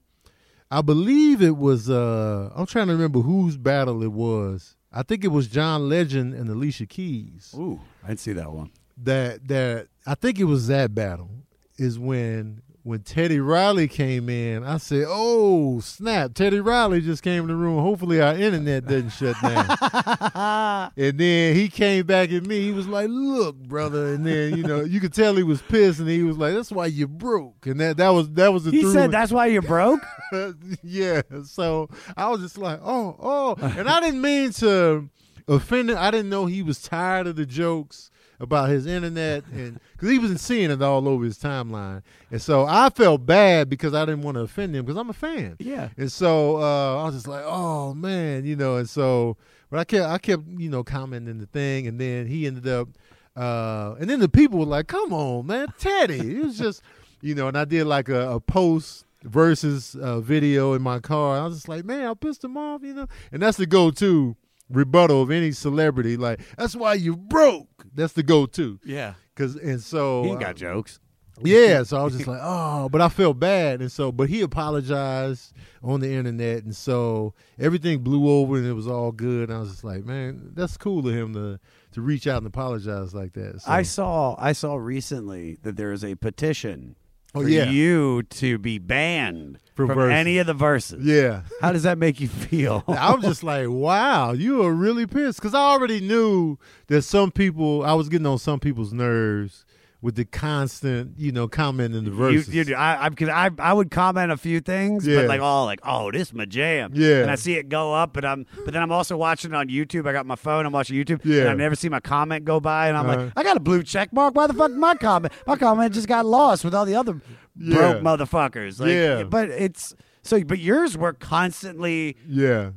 [0.74, 4.76] I believe it was uh I'm trying to remember whose battle it was.
[4.92, 7.54] I think it was John Legend and Alicia Keys.
[7.56, 8.72] Ooh, I didn't see that one.
[8.98, 11.30] That that I think it was that battle
[11.78, 16.34] is when when Teddy Riley came in, I said, "Oh snap!
[16.34, 17.82] Teddy Riley just came in the room.
[17.82, 22.60] Hopefully our internet doesn't shut down." and then he came back at me.
[22.60, 26.02] He was like, "Look, brother," and then you know you could tell he was pissed,
[26.02, 28.72] and he was like, "That's why you broke." And that that was that was the
[28.72, 30.02] He said that's why you're broke.
[30.84, 31.22] yeah.
[31.46, 35.10] So I was just like, oh, oh, and I didn't mean to
[35.48, 35.98] offend him.
[35.98, 38.12] I didn't know he was tired of the jokes
[38.44, 42.66] about his internet, and because he wasn't seeing it all over his timeline, and so
[42.66, 45.56] I felt bad because I didn't want to offend him because I'm a fan.
[45.60, 45.90] Yeah.
[45.98, 49.38] And so uh, I was just like, oh man, you know, and so
[49.74, 52.90] but I kept I kept you know commenting the thing, and then he ended up,
[53.36, 56.84] uh, and then the people were like, come on, man, Teddy, it was just,
[57.22, 61.40] you know, and I did like a, a post versus uh, video in my car.
[61.40, 64.36] I was just like, man, I pissed him off, you know, and that's the go-to
[64.74, 66.18] rebuttal of any celebrity.
[66.18, 67.86] Like, that's why you broke.
[67.94, 68.80] That's the go-to.
[68.84, 69.14] Yeah.
[69.36, 71.00] Cause and so He got uh, jokes.
[71.42, 74.42] yeah, so I was just like, oh, but I felt bad, and so, but he
[74.42, 79.50] apologized on the internet, and so everything blew over, and it was all good.
[79.50, 81.60] And I was just like, man, that's cool of him to
[81.94, 83.62] to reach out and apologize like that.
[83.62, 86.96] So, I saw I saw recently that there is a petition
[87.36, 87.70] Oh, for yeah.
[87.70, 91.04] you to be banned From from, any of the verses.
[91.04, 91.42] Yeah.
[91.62, 92.84] How does that make you feel?
[92.88, 97.84] I'm just like, wow, you are really pissed because I already knew that some people,
[97.84, 99.66] I was getting on some people's nerves
[100.04, 102.54] with the constant, you know, comment in the You, verses.
[102.54, 103.10] you, I, I,
[103.48, 105.22] I, I would comment a few things, Yeah.
[105.22, 106.92] but like, oh, like, oh, this is my jam.
[106.94, 107.22] Yeah.
[107.22, 109.70] And I see it go up, but I'm, but then I'm also watching it on
[109.70, 110.06] YouTube.
[110.06, 110.66] I got my phone.
[110.66, 111.22] I'm watching YouTube.
[111.24, 111.44] Yeah.
[111.44, 113.24] And I never see my comment go by, and I'm Uh-huh.
[113.24, 114.36] like, I got a blue check mark.
[114.36, 115.34] Why the fuck my comment?
[115.48, 117.22] My comment just got lost with all the other
[117.58, 117.76] Yeah.
[117.78, 118.82] broke motherfuckers.
[118.82, 119.24] Like, Yeah.
[119.24, 122.18] But it's so, but yours were constantly.
[122.28, 122.72] yeah,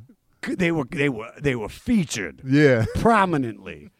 [0.47, 2.85] They were, they were, they were featured yeah.
[2.95, 3.89] prominently.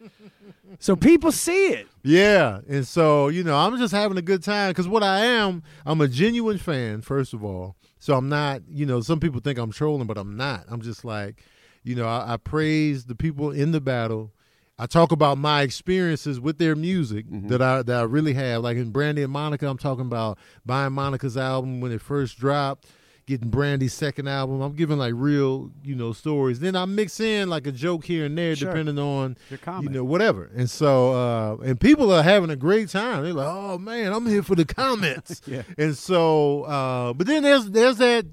[0.78, 1.88] so people see it.
[2.02, 5.62] Yeah, and so you know, I'm just having a good time because what I am,
[5.84, 7.02] I'm a genuine fan.
[7.02, 8.62] First of all, so I'm not.
[8.70, 10.64] You know, some people think I'm trolling, but I'm not.
[10.68, 11.42] I'm just like,
[11.84, 14.32] you know, I, I praise the people in the battle.
[14.80, 17.48] I talk about my experiences with their music mm-hmm.
[17.48, 18.62] that I that I really have.
[18.62, 22.86] Like in Brandy and Monica, I'm talking about buying Monica's album when it first dropped,
[23.28, 24.62] getting Brandy's second album.
[24.62, 26.60] I'm giving like real, you know, stories.
[26.60, 28.70] Then I mix in like a joke here and there, Sure.
[28.70, 30.50] depending on Your you know whatever.
[30.56, 33.22] And so uh and people are having a great time.
[33.24, 35.62] They're like, "Oh man, I'm here for the comments." Yeah.
[35.76, 38.24] And so uh but then there's there's that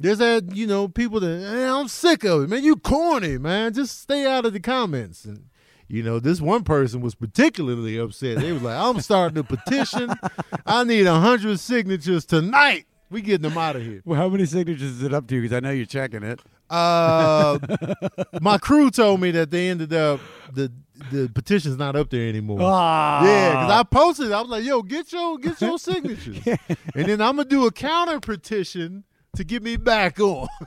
[0.00, 2.64] there's that, you know, people that "Eh, I'm sick of it, man.
[2.64, 3.72] You corny, man.
[3.72, 5.24] Just stay out of the comments.
[5.24, 5.44] And
[5.86, 8.38] you know, this one person was particularly upset.
[8.40, 10.10] They was like, "I'm starting a petition.
[10.66, 12.86] I need a hundred signatures tonight.
[13.10, 15.40] We getting them out of here." Well, how many signatures is it up to?
[15.40, 16.40] Because I know you're checking it.
[16.70, 17.58] Uh,
[18.42, 20.20] my crew told me that they ended up
[20.52, 20.70] the
[21.10, 22.58] the petition's not up there anymore.
[22.60, 23.24] Ah.
[23.24, 24.26] Yeah, because I posted.
[24.26, 24.32] it.
[24.32, 26.58] I was like, "Yo, get your get your signatures," and
[27.06, 29.04] then I'm gonna do a counter petition
[29.38, 30.48] to get me back on.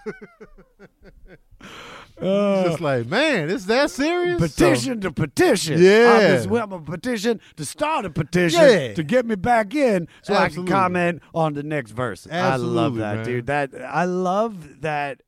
[2.19, 4.39] Just uh, like, man, it's that serious?
[4.39, 5.81] petition So- to petition.
[5.81, 6.14] Yeah.
[6.14, 8.93] I'm, just, I'm a petition to start a petition Yeah.
[8.93, 10.72] to get me back in so Absolutely.
[10.72, 12.27] I can comment on the next verse.
[12.31, 13.26] I love that, man.
[13.26, 13.48] dude.
[13.48, 15.22] That I love that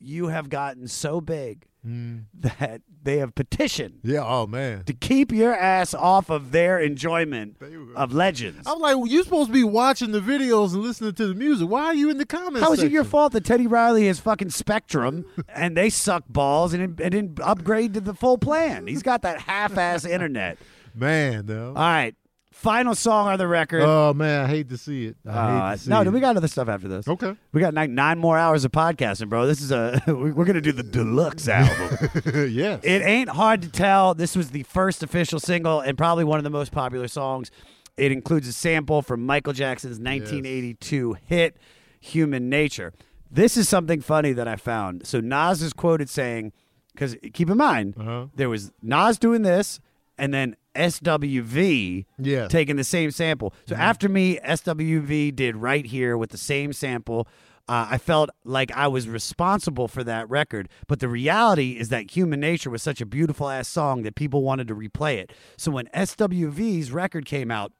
[0.00, 2.24] you have gotten so big Mm.
[2.58, 4.22] that they have petitioned Yeah.
[4.26, 4.84] Oh man.
[4.84, 7.56] to keep your ass off of their enjoyment
[7.96, 8.66] of legends.
[8.66, 11.68] I'm like, well, you're supposed to be watching the videos and listening to the music.
[11.68, 12.60] Why are you in the comments?
[12.66, 16.74] How is it your fault that Teddy Riley has fucking Spectrum and they suck balls
[16.74, 18.86] and, didn't- and didn't upgrade to the full plan?
[18.86, 20.58] He's got that half-ass internet.
[20.94, 21.68] Man, though.
[21.68, 22.14] All right,
[22.58, 23.82] final song on the record.
[23.82, 25.16] Oh man, I hate to see it.
[25.26, 26.12] I Uh, hate to see no, it.
[26.12, 27.06] we got other stuff after this.
[27.06, 27.34] Okay.
[27.52, 29.46] We got nine, nine more hours of podcasting, bro.
[29.46, 32.10] This is a we- we're gonna do the deluxe album.
[32.50, 32.80] yes.
[32.82, 34.14] it ain't hard to tell.
[34.14, 37.50] This was the first official single and probably one of the most popular songs.
[37.96, 41.56] It includes a sample from Michael Jackson's 1982 hit
[42.00, 42.92] "Human Nature."
[43.30, 45.06] This is something funny that I found.
[45.06, 46.52] So Nas is quoted saying,
[46.92, 48.26] because keep in mind Uh-huh.
[48.34, 49.80] there was Nas doing this,
[50.16, 52.38] and then SWV Yeah.
[52.40, 52.48] Mm-hmm.
[52.48, 53.52] taking the same sample.
[53.66, 57.26] So after me, SWV did right here with the same sample.
[57.68, 62.12] Uh, I felt like I was responsible for that record, but the reality is that
[62.12, 65.32] Human Nature was such a beautiful ass song that people wanted to replay it.
[65.58, 67.72] So when SWV's record came out,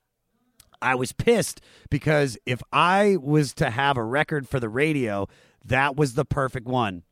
[0.82, 5.26] I was pissed because if I was to have a record for the radio,
[5.64, 7.02] that was the perfect one.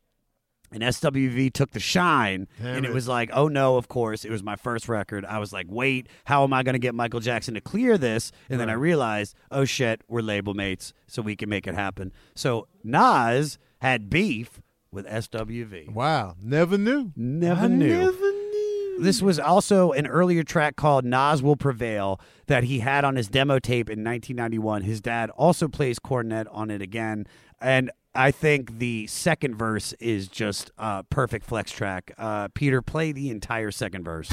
[0.71, 2.93] And SWV took the shine, Damn and it it.
[2.93, 5.23] was like, oh no, of course, it was my first record.
[5.23, 8.31] I was like, wait, how am I going to get Michael Jackson to clear this?
[8.49, 12.11] And then I realized, oh shit, we're label mates, so we can make it happen.
[12.35, 14.59] So Nas had beef
[14.91, 15.93] with SWV.
[15.93, 16.35] Wow.
[16.41, 17.11] Never knew.
[17.15, 17.97] Never I knew.
[17.99, 18.97] Never knew.
[18.99, 23.27] This was also an earlier track called Nas Will Prevail that he had on his
[23.29, 24.81] demo tape in 1991.
[24.81, 27.27] His dad also plays cornet on it again.
[27.61, 32.11] And I think the second verse is just a perfect flex track.
[32.17, 34.31] Uh, Peter, play the entire second verse.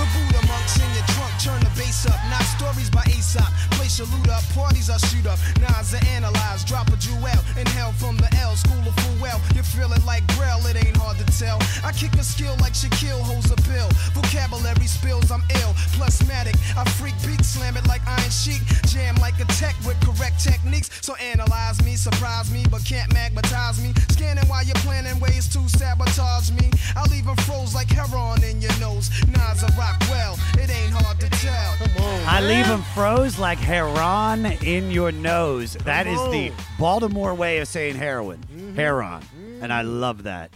[1.44, 2.16] Turn the bass up.
[2.32, 3.44] Not stories by Aesop.
[3.76, 5.38] Place your loot up, parties I shoot up.
[5.60, 7.20] Nas I analyze, drop a jewel.
[7.60, 9.38] Inhale from the L, school of full well.
[9.54, 11.60] You feel it like Braille, it ain't hard to tell.
[11.84, 13.92] I kick a skill like Shaquille holds a bill.
[14.16, 15.76] Vocabulary spills, I'm ill.
[15.92, 18.64] Plusmatic, I freak beat, slam it like Iron Sheik.
[18.88, 20.88] Jam like a tech with correct techniques.
[21.02, 23.92] So analyze me, surprise me, but can't magnetize me.
[24.08, 26.70] Scanning while you're planning ways to sabotage me.
[26.96, 29.10] I'll leave 'em froze like heroin in your nose.
[29.28, 31.33] Nas I rock well, it ain't hard to.
[31.36, 35.74] I leave them froze like heron in your nose.
[35.84, 38.40] That is the Baltimore way of saying heroin.
[38.76, 39.22] Heron.
[39.60, 40.50] And I love that.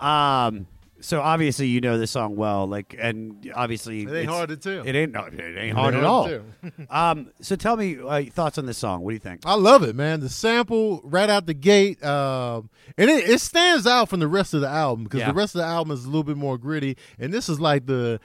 [0.00, 0.66] Um,
[1.00, 4.56] so obviously you know this song well, like, and obviously It ain't it's- hard to
[4.56, 4.86] tell.
[4.86, 5.12] It ain't.
[5.12, 6.28] No, it ain't hard at all.
[6.28, 6.44] hard
[6.90, 9.02] um, so tell me uh, your thoughts on this song.
[9.02, 9.42] What do you think?
[9.44, 10.20] I love it, man.
[10.20, 14.54] The sample right out the gate, um, and it, it stands out from the rest
[14.54, 15.28] of the album because Yeah.
[15.28, 17.84] the rest of the album is a little bit more gritty, and this is like
[17.86, 18.18] the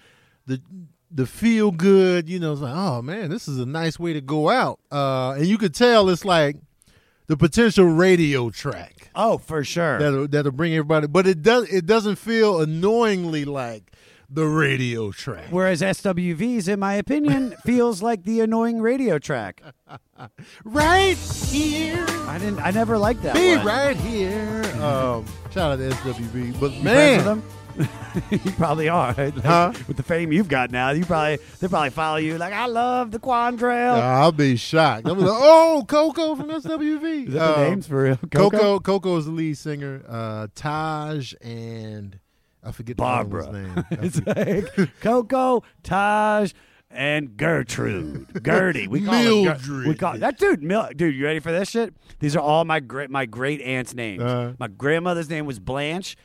[0.46, 0.62] the
[1.12, 2.30] the feel good.
[2.30, 5.32] You know, it's like, oh man, this is a nice way to go out, uh,
[5.38, 6.58] and you could tell it's like
[7.28, 10.00] the potential radio track Oh, for sure.
[10.00, 13.92] that'll that'll bring everybody, but it does it doesn't feel annoyingly like
[14.30, 15.46] the radio track.
[15.52, 19.62] Whereas SWV's, in my opinion, feels like the annoying radio track.
[20.64, 22.06] Right here.
[22.28, 22.60] I didn't.
[22.60, 23.36] I never liked that.
[23.36, 23.66] Be one.
[23.66, 24.64] right here.
[24.78, 27.42] Um, shout out to SWV, but You man?
[28.32, 29.14] you probably are.
[29.18, 29.74] Like, Huh?
[29.88, 32.38] With the fame you've got now, you probably they probably follow you.
[32.38, 33.94] Like I love the Quandrail.
[34.02, 35.06] I'll be shocked.
[35.06, 37.28] Like, oh, Coco from SWV.
[37.28, 38.18] Is that the Um, names for real?
[38.18, 38.50] Coco?
[38.50, 38.80] Coco?
[38.80, 40.04] Coco is the lead singer.
[40.08, 42.20] Uh, Taj and
[42.64, 43.52] I forget the other Barbara.
[43.52, 43.86] one's name.
[43.92, 44.26] It's
[44.78, 46.52] like Coco, Taj,
[46.90, 48.88] and Gertrude, Gertie.
[48.88, 50.64] We call Ger- we call that dude.
[50.64, 51.94] Mil- dude, you ready for this shit?
[52.20, 54.24] These are all my great my great aunt's names.
[54.24, 54.54] Uh-huh.
[54.60, 56.18] my grandmother's name was Blanche,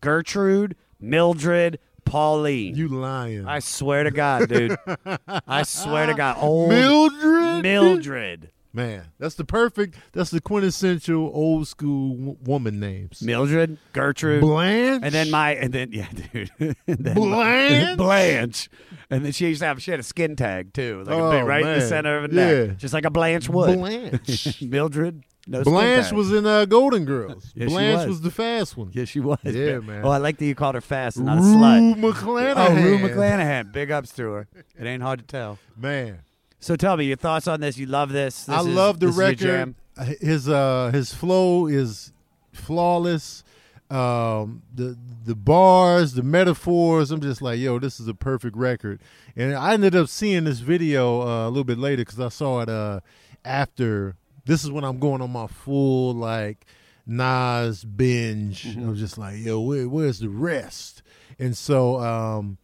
[0.00, 2.74] Gertrude, Mildred, Pauline.
[2.76, 3.46] you lying?
[3.46, 4.76] I swear to God, dude.
[5.46, 7.62] I swear to God, old Mildred.
[7.62, 8.50] Mildred.
[8.72, 9.96] Man, that's the perfect.
[10.12, 13.20] That's the quintessential old school w- woman names.
[13.20, 15.02] Mildred, Gertrude, Blanche.
[15.04, 17.96] and then my, and then yeah, dude, and then Blanche?
[17.98, 18.70] Blanche,
[19.10, 21.30] and then she used to have she had a skin tag too, like a Oh,
[21.32, 22.74] big, right in the center of her neck, Yeah.
[22.74, 23.76] just like a Blanche would.
[23.76, 24.62] Blanche.
[24.62, 27.52] Mildred, no Blanche was in uh, Golden Girls.
[27.56, 28.20] Yes, Blanche was.
[28.20, 28.90] the fast one.
[28.94, 29.38] Yes, she was.
[29.42, 30.02] Yeah, man.
[30.04, 31.96] Oh, I like that you called her fast and not a Rue slut.
[31.96, 32.54] McClanahan.
[32.56, 33.72] Oh, Rue McClanahan.
[33.72, 34.48] Big ups to her.
[34.78, 35.58] It ain't hard to tell.
[35.76, 36.20] Man,
[36.60, 37.76] So tell me your thoughts on this.
[37.76, 38.44] You love this.
[38.44, 39.74] This I is- love the this is your record.
[40.20, 42.12] His uh his flow is
[42.52, 43.42] flawless.
[43.90, 49.00] Um the the bars, the metaphors, I'm just like, yo, this is a perfect record.
[49.36, 52.60] And I ended up seeing this video uh, a little bit later cuz I saw
[52.60, 53.00] it uh
[53.44, 54.14] after
[54.44, 56.66] this is when I'm going on my full like
[57.06, 58.64] Nas binge.
[58.64, 58.86] Mm-hmm.
[58.86, 61.02] I was just like, yo, where, where's the rest?
[61.38, 62.58] And so um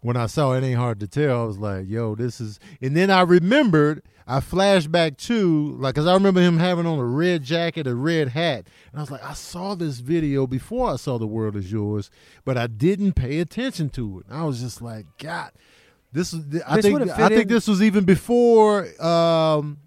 [0.00, 2.60] when I saw it ain't hard to tell, I was like, yo, this is.
[2.82, 6.98] And then I remembered, I flashed back to like, cause I remember him having on
[6.98, 10.90] a red jacket, a red hat, and I was like, I saw this video before
[10.90, 12.10] I saw The World Is Yours,
[12.44, 14.26] but I didn't pay attention to it.
[14.30, 15.52] I was just like, God,
[16.12, 16.40] this is.
[16.66, 18.86] I This think I fit think this was even before.
[19.02, 19.78] um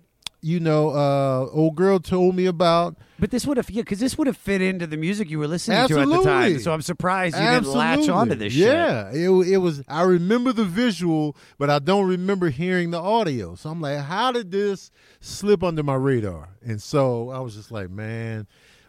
[0.41, 2.95] you know, uh, old girl told me about.
[3.19, 5.47] But this would have, yeah, because this would have fit into the music you were
[5.47, 6.59] listening to at the time.
[6.59, 8.13] So I'm surprised you didn't latch Absolutely.
[8.21, 8.67] onto this shit.
[8.67, 9.83] Yeah, it, it was.
[9.87, 13.55] I remember the visual, but I don't remember hearing the audio.
[13.55, 16.49] So I'm like, how did this slip under my radar?
[16.63, 18.47] And so I was just like, man.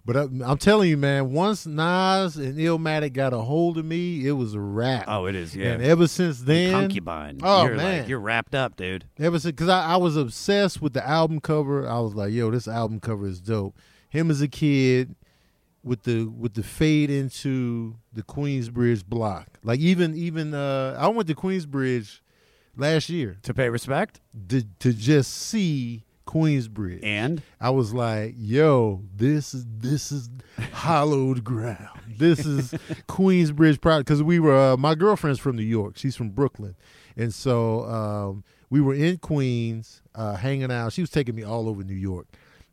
[0.09, 4.27] But I, I'm telling you, man, once Nas and Illmatic got a hold of me,
[4.27, 5.05] it was a wrap.
[5.07, 5.73] Oh, it is, yeah.
[5.73, 7.41] And ever since then, Concubine.
[7.43, 9.05] Oh you're man, like, you're wrapped up, dude.
[9.19, 11.87] Ever since, because I, I was obsessed with the album cover.
[11.87, 13.77] I was like, yo, this album cover is dope.
[14.09, 15.15] Him as a kid
[15.85, 19.59] with the with the fade into the Queensbridge block.
[19.63, 22.21] Like even even uh I went to Queensbridge
[22.79, 27.01] last year to pay respect to to just see Queensbridge.
[27.03, 30.29] And I was like, yo, this is this is
[30.73, 31.99] hallowed ground.
[32.19, 32.73] This is
[33.09, 35.97] Queensbridge proud because we were uh, my girlfriend's from New York.
[35.97, 36.77] She's from Brooklyn.
[37.17, 40.93] And so um we were in Queens, uh, hanging out.
[40.93, 42.27] She was taking me all over New York.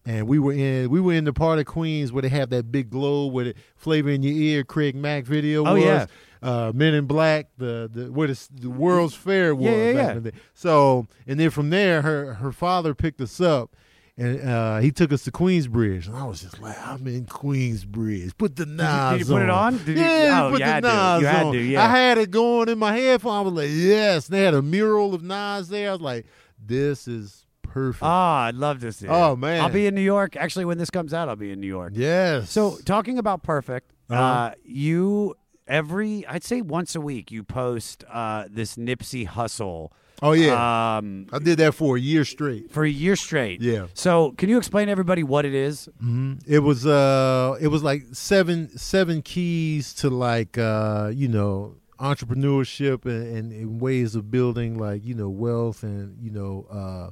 [0.06, 2.72] And we were in we were in the part of Queens where they have that
[2.72, 5.84] big globe with it flavor in your ear, Craig Mack video Oh, was.
[5.84, 6.06] yeah.
[6.46, 9.66] Uh, Men in Black, the the where the, the World's Fair was.
[9.66, 10.12] Yeah, yeah, back yeah.
[10.18, 10.38] in the day.
[10.54, 13.76] So and then from there, her her father picked us up,
[14.18, 18.38] and uh, he took us to Queensbridge, and I was just like, I'm in Queensbridge.
[18.38, 19.78] Put the you- Nas did you put it on?
[19.78, 21.18] Did you- yeah, oh, put you the.
[21.22, 21.54] You had on.
[21.54, 21.84] to, yeah.
[21.84, 23.34] I had it going in my headphone.
[23.36, 24.28] I was like, yes.
[24.30, 25.90] And they had a mural of Nas there.
[25.90, 26.26] I was like,
[26.64, 28.04] this is perfect.
[28.04, 29.06] Ah, I'd love to see.
[29.08, 29.10] it.
[29.10, 29.62] Oh, man.
[29.62, 30.36] I'll be in New York.
[30.36, 31.94] Actually, when this comes out, I'll be in New York.
[31.96, 32.50] Yes.
[32.52, 34.56] So talking about perfect, uh Uh-huh.
[34.64, 35.36] you
[35.68, 39.90] every I'd say once a week you post uh, this Nipsey Hussle.
[40.22, 42.72] Oh yeah, um, I did that for a year straight.
[42.72, 43.60] for a year straight.
[43.62, 43.88] Yeah.
[43.94, 45.90] So can you explain to everybody what it is?
[46.00, 51.76] hmm It was uh, it was like seven seven keys to like uh, you know
[52.00, 57.10] entrepreneurship and, and, and ways of building like you know wealth and you know uh,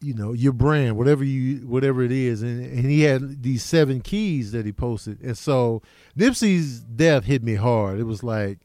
[0.00, 4.00] you know your brand, whatever you whatever it is, and, and he had these seven
[4.00, 5.82] keys that he posted, and so
[6.16, 7.98] Nipsey's death hit me hard.
[7.98, 8.58] It was like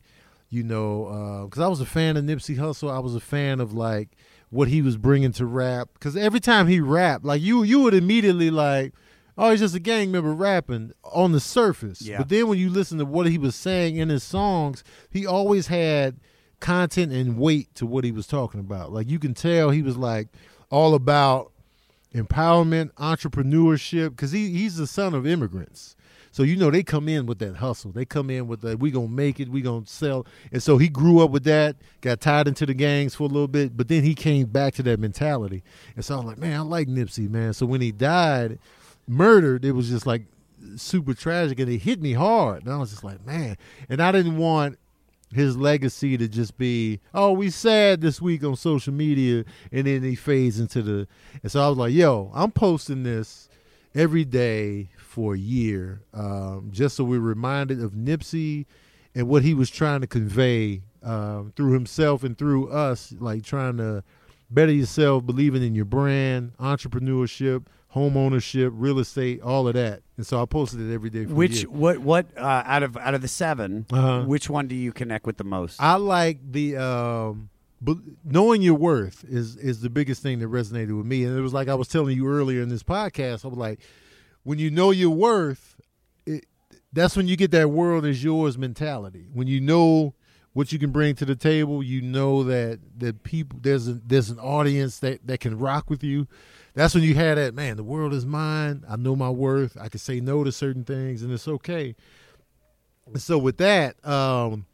[0.53, 3.59] you know, uh, because I was a fan of Nipsey Hussle I was a fan
[3.59, 4.09] of like
[4.51, 5.89] what he was bringing to rap.
[5.95, 8.93] Because every time he rapped, like you, you would immediately like,
[9.35, 12.03] oh, he's just a gang member rapping on the surface.
[12.03, 12.19] Yeah.
[12.19, 15.67] But then when you listen to what he was saying in his songs, he always
[15.67, 16.19] had
[16.59, 18.91] content and weight to what he was talking about.
[18.91, 20.27] Like you can tell he was like
[20.73, 21.51] all about
[22.15, 25.95] empowerment, entrepreneurship, because he, he's the son of immigrants.
[26.31, 27.91] So you know they come in with that hustle.
[27.91, 30.25] They come in with that we gonna make it, we gonna sell.
[30.51, 33.47] And so he grew up with that, got tied into the gangs for a little
[33.47, 35.61] bit, but then he came back to that mentality.
[35.95, 37.53] And so I'm like, man, I like Nipsey, man.
[37.53, 38.57] So when he died,
[39.07, 40.23] murdered, it was just like
[40.75, 42.63] super tragic, and it hit me hard.
[42.63, 43.57] And I was just like, man.
[43.89, 44.79] And I didn't want
[45.33, 50.03] his legacy to just be, oh, we sad this week on social media, and then
[50.03, 51.07] he fades into the.
[51.41, 53.49] And so I was like, yo, I'm posting this
[53.95, 58.65] every day for a year, um, just so we're reminded of Nipsey
[59.15, 63.77] and what he was trying to convey um, through himself and through us, like trying
[63.77, 64.03] to
[64.49, 70.01] better yourself, believing in your brand, entrepreneurship, home ownership, real estate, all of that.
[70.17, 71.25] And so I posted it every day.
[71.25, 74.23] For Which what what uh, out of out of the 7 Uh-huh.
[74.25, 75.79] which one do you connect with the most?
[75.79, 77.49] I like the um,
[78.25, 81.23] knowing your worth is is the biggest thing that resonated with me.
[81.23, 83.45] And it was like I was telling you earlier in this podcast.
[83.45, 83.79] I was like,
[84.41, 85.79] when you know your worth,
[86.25, 86.47] it,
[86.91, 89.27] that's when you get that world is yours mentality.
[89.31, 90.15] When you know
[90.53, 94.31] what you can bring to the table, you know that that people there's a, there's
[94.31, 96.27] an audience that that can rock with you.
[96.73, 97.77] That's when you had that man.
[97.77, 98.83] The world is mine.
[98.89, 99.77] I know my worth.
[99.79, 101.95] I can say no to certain things, and it's okay.
[103.05, 104.65] And so with that, um,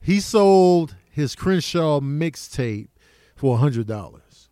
[0.00, 2.88] he sold his Crenshaw mixtape
[3.36, 4.48] for a hundred dollars.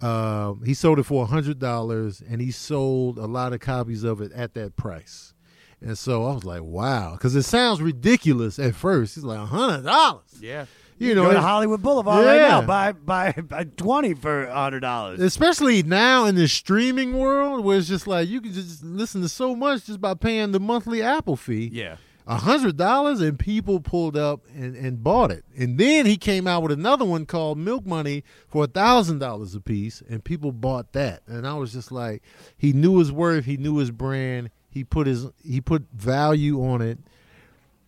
[0.00, 4.04] Um, he sold it for a hundred dollars, and he sold a lot of copies
[4.04, 5.34] of it at that price.
[5.80, 9.14] And so I was like, "Wow," because it sounds ridiculous at first.
[9.14, 10.66] He's like, "A hundred dollars." yeah.
[10.98, 12.48] You know, go to Hollywood Boulevard right Yeah.
[12.48, 12.62] now.
[12.62, 15.20] Buy buy, buy 20 for $100.
[15.20, 19.28] especially now in the streaming world, where it's just like you can just listen to
[19.28, 21.70] so much just by paying the monthly Apple fee.
[21.72, 21.96] Yeah.
[22.26, 26.46] a hundred dollars and people pulled up and, and bought it and then he came
[26.46, 30.52] out with another one called Mailbox Money for a thousand dollars a piece and people
[30.52, 32.22] bought that and i was just like
[32.58, 36.82] he knew his worth he knew his brand he put his he put value on
[36.82, 36.98] it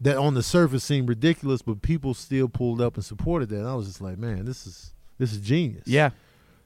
[0.00, 3.58] that on the surface seemed ridiculous, but people still pulled up and supported that.
[3.58, 5.84] And I was just like, man, this is this is genius.
[5.86, 6.10] Yeah.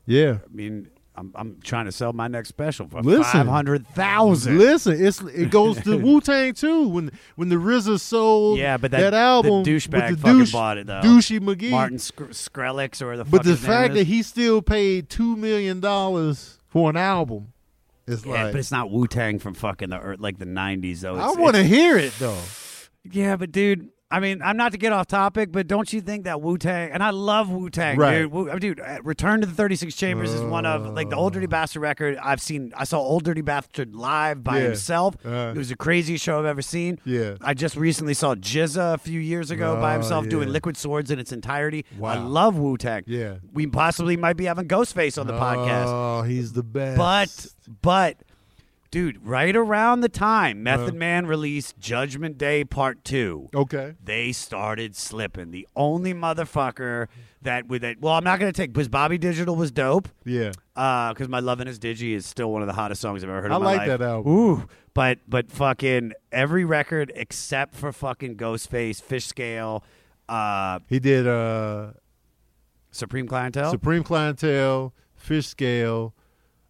[0.07, 0.39] Yeah.
[0.45, 3.25] I mean, I'm, I'm trying to sell my next special for Listen.
[3.25, 4.59] five hundred thousand.
[4.59, 6.89] Listen, it's it goes to Wu Tang too.
[6.89, 10.39] When when the RZA sold Yeah, but that, that album the douchebag with the fucking
[10.39, 11.01] douche, bought it though.
[11.03, 11.71] douchey McGee.
[11.71, 13.25] Martin Sk- Skrillex or the.
[13.25, 13.99] but the his name fact is.
[14.01, 17.53] that he still paid two million dollars for an album,
[18.09, 21.01] it's yeah, like but it's not Wu Tang from fucking the ear- like the '90s
[21.01, 21.15] though.
[21.15, 22.39] I want to hear it though.
[23.11, 26.25] Yeah, but dude, I mean, I'm not to get off topic, but don't you think
[26.25, 28.19] that Wu Tang and I love Wu Tang, Right.
[28.21, 28.31] dude.
[28.33, 31.47] Wu, dude, uh, Return to the 36 Chambers is one of like the Old Dirty
[31.47, 32.17] Bastard record.
[32.23, 32.73] I've seen.
[32.77, 34.65] I saw Old Dirty Bastard live by Yeah.
[34.67, 35.17] himself.
[35.25, 35.53] Uh.
[35.55, 37.01] it was the craziest show I've ever seen.
[37.05, 37.35] Yeah.
[37.41, 40.49] I just recently saw GZA a few years ago by Oh, himself doing.
[40.49, 41.85] Liquid Swords in its entirety.
[42.03, 43.03] I love Wu Tang.
[43.07, 43.37] Yeah.
[43.53, 45.87] we possibly might be having Ghostface on the podcast.
[45.89, 46.97] Oh, he's the best.
[46.99, 47.47] But
[47.83, 48.17] but
[48.95, 50.99] dude, right around the time Method Uh.
[50.99, 53.49] Man released Judgment Day Part 2.
[53.53, 53.95] Okay.
[54.03, 55.51] They started slipping.
[55.51, 57.09] The only motherfucker
[57.43, 58.01] that with it.
[58.01, 60.09] Well, I'm not going to take because Bobby Digital was dope.
[60.25, 60.53] Yeah.
[60.77, 63.43] Uh, because my Lovin' Is Digi is still one of the hottest songs I've ever
[63.43, 63.51] heard.
[63.51, 63.89] I in my like life.
[63.99, 64.33] that album.
[64.33, 69.83] Ooh, but but fucking every record except for fucking Ghostface, Fish Scale,
[70.29, 71.95] uh, He did uh
[72.93, 73.73] Supreme Clientele.
[73.73, 76.15] Supreme Clientele, Fish Scale,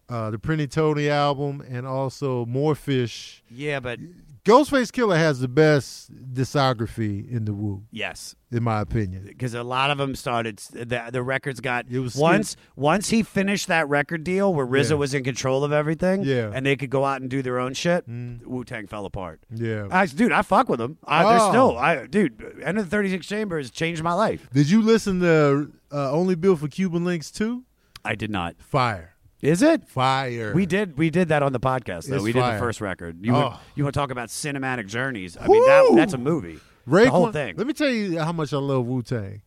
[0.09, 3.43] uh, the Pretty Tony album, and also More Fish.
[3.49, 3.99] yeah, but
[4.45, 9.23] Ghostface Killah has the best discography in the Wu, yes, in my opinion.
[9.25, 13.23] because a lot of them started the, the records got It was once once he
[13.23, 14.95] finished that record deal where RZA Yeah.
[14.97, 16.51] was in control of everything Yeah.
[16.53, 19.87] and they could go out and do their own shit Wu Tang fell apart Yeah.
[19.91, 21.49] I, dude I fuck with them I, they're Oh.
[21.49, 26.11] still I dude Enter the 36 Chambers changed my life Did you listen to uh,
[26.11, 27.63] Only Built for Cuban Linx too?
[28.05, 29.14] I did not Fire.
[29.45, 30.53] Is it Fire.
[30.53, 33.17] we did we did that on the podcast though It's we did the first record
[33.23, 33.49] you Oh.
[33.49, 37.03] would, you want to talk about cinematic journeys I mean that that's a movie Raekwon,
[37.05, 39.41] the whole thing Let me tell you how much I love Wu Tang.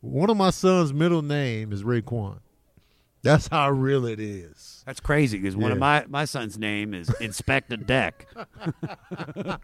[0.00, 2.38] One of my son's middle name is Raekwon.
[3.22, 4.82] That's how real it is.
[4.86, 8.26] That's crazy because one of my my son's name is Inspectah Deck.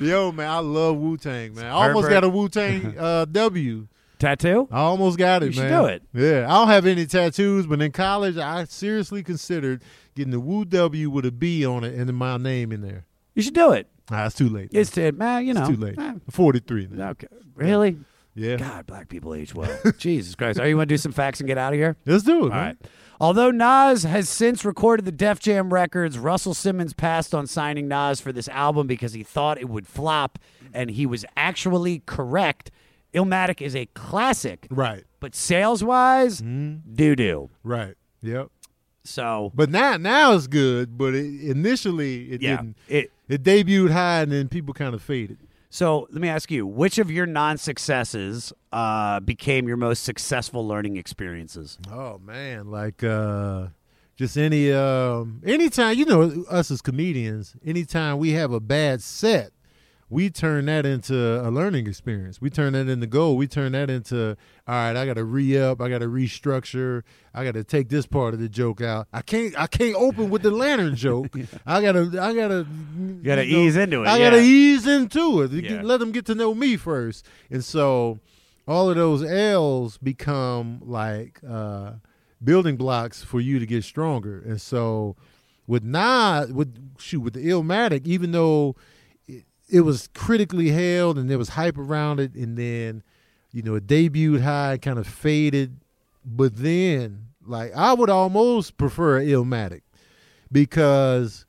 [0.00, 1.66] Yo, man, I love Wu Tang, man.
[1.66, 2.14] I almost Herbert.
[2.14, 3.88] got a Wu Tang uh, W.
[4.24, 4.68] Tattoo?
[4.70, 5.82] I almost got it, You should man.
[5.82, 6.02] do it.
[6.14, 9.82] Yeah, I don't have any tattoos, but in college, I seriously considered
[10.14, 13.04] getting the Wu W with a B on it and then my name in there.
[13.34, 13.88] You should do it.
[14.10, 14.70] Ah, it's too late.
[14.72, 15.60] It's to man, you know.
[15.62, 15.98] It's too late.
[15.98, 17.10] eh, I'm 43 now.
[17.10, 17.26] okay.
[17.54, 17.98] Really?
[18.34, 18.56] Yeah.
[18.56, 19.78] God, black people age well.
[19.98, 20.58] Jesus Christ.
[20.58, 21.96] Are you want to do some facts and get out of here?
[22.06, 22.58] Let's do it, All man.
[22.58, 22.76] right.
[23.20, 28.20] Although Nas has since recorded the Def Jam records, Russell Simmons passed on signing Nas
[28.20, 30.38] for this album because he thought it would flop,
[30.72, 32.70] and he was actually correct.
[33.14, 35.04] Illmatic is a classic, Right.
[35.20, 36.94] but sales wise, Mm-hmm.
[36.94, 37.50] doo doo.
[37.62, 37.94] Right.
[38.22, 38.48] Yep.
[39.04, 40.96] So But now, now it's good.
[40.98, 42.76] But it, initially, it Yeah, didn't.
[42.88, 45.38] it- it debuted high, and then people kind of faded.
[45.70, 50.96] So let me ask you, which of your non-successes uh, became your most successful learning
[50.96, 51.78] experiences?
[51.90, 53.68] Oh man, like uh
[54.16, 59.50] just any um anytime you know us as comedians, anytime we have a bad set,
[60.14, 62.40] we turn that into a learning experience.
[62.40, 63.36] We turn that into goal.
[63.36, 64.36] We turn that into
[64.68, 67.02] all right, I gotta re up, I gotta restructure,
[67.34, 69.08] I gotta take this part of the joke out.
[69.12, 71.36] I can't I can't open with the lantern joke.
[71.66, 72.64] I gotta I gotta
[72.96, 75.50] you gotta ease into it, I gotta ease into it.
[75.50, 75.82] Yeah.
[75.82, 77.26] Let them get to know me first.
[77.50, 78.20] And so
[78.68, 81.94] all of those L's become like uh,
[82.42, 84.40] building blocks for you to get stronger.
[84.46, 85.16] And so
[85.66, 88.76] with Nas, with shoot, with the Illmatic, even though
[89.74, 93.02] it, was critically held and there was hype around it, and then
[93.52, 95.76] you know it debuted high, kind of faded,
[96.24, 99.82] but then like I would almost prefer Illmatic
[100.50, 101.46] because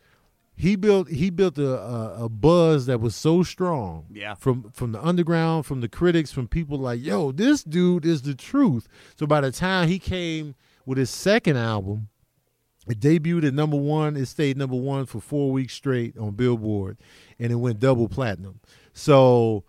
[0.56, 4.36] he built he built a, a, a buzz that was so strong Yeah.
[4.36, 8.34] from from the underground from the critics from people like yo this dude is the
[8.36, 8.88] truth
[9.18, 12.08] so by the time he came with his second album
[12.88, 14.16] it debuted at number one.
[14.16, 16.98] It stayed number one for four weeks straight on billboard
[17.40, 18.60] and it went double platinum.
[18.94, 19.64] So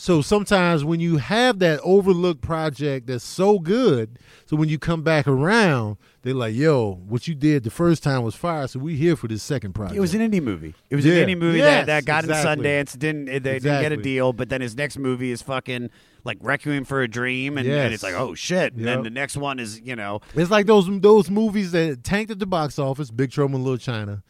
[0.00, 5.02] so sometimes when you have that overlooked project that's so good, so when you come
[5.02, 8.96] back around, they're like, "Yo, what you did the first time was fire, so we
[8.96, 10.74] here for this second project." It was an indie movie.
[10.90, 11.14] It was Yeah.
[11.14, 12.68] an indie movie Yes, that, that got exactly.
[12.68, 12.98] in Sundance.
[12.98, 14.32] Didn't they didn't get a deal?
[14.32, 15.90] But then his next movie is fucking
[16.24, 18.74] like Requiem for a Dream, and, and it's like, oh shit.
[18.74, 22.30] And then the next one is you know It's like those those movies that tanked
[22.30, 24.22] at the box office, Big Trouble in Little China,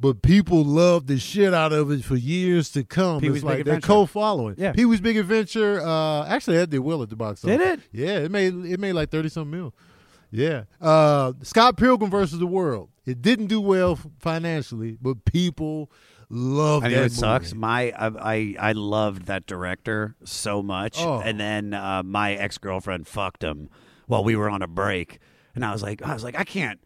[0.00, 3.20] but people loved the shit out of it for years to come.
[3.20, 4.54] Pee-wee's it's Big like they're co-following.
[4.56, 4.72] Yeah.
[4.72, 5.82] Pee Wee's Big Adventure.
[5.82, 7.58] Uh, actually, that did well at the box office.
[7.58, 7.80] Did it?
[7.92, 9.74] Yeah, it made it made like thirty something mil.
[10.30, 10.64] Yeah.
[10.80, 12.90] Uh, Scott Pilgrim versus the World.
[13.06, 15.90] It didn't do well financially, but people
[16.28, 17.14] love I know it movie.
[17.14, 17.54] sucks.
[17.54, 21.20] My I, I I loved that director so much, Oh.
[21.20, 23.68] and then uh, my ex girlfriend fucked him
[24.06, 25.18] while we were on a break,
[25.54, 26.80] and I was like, I was like, I can't.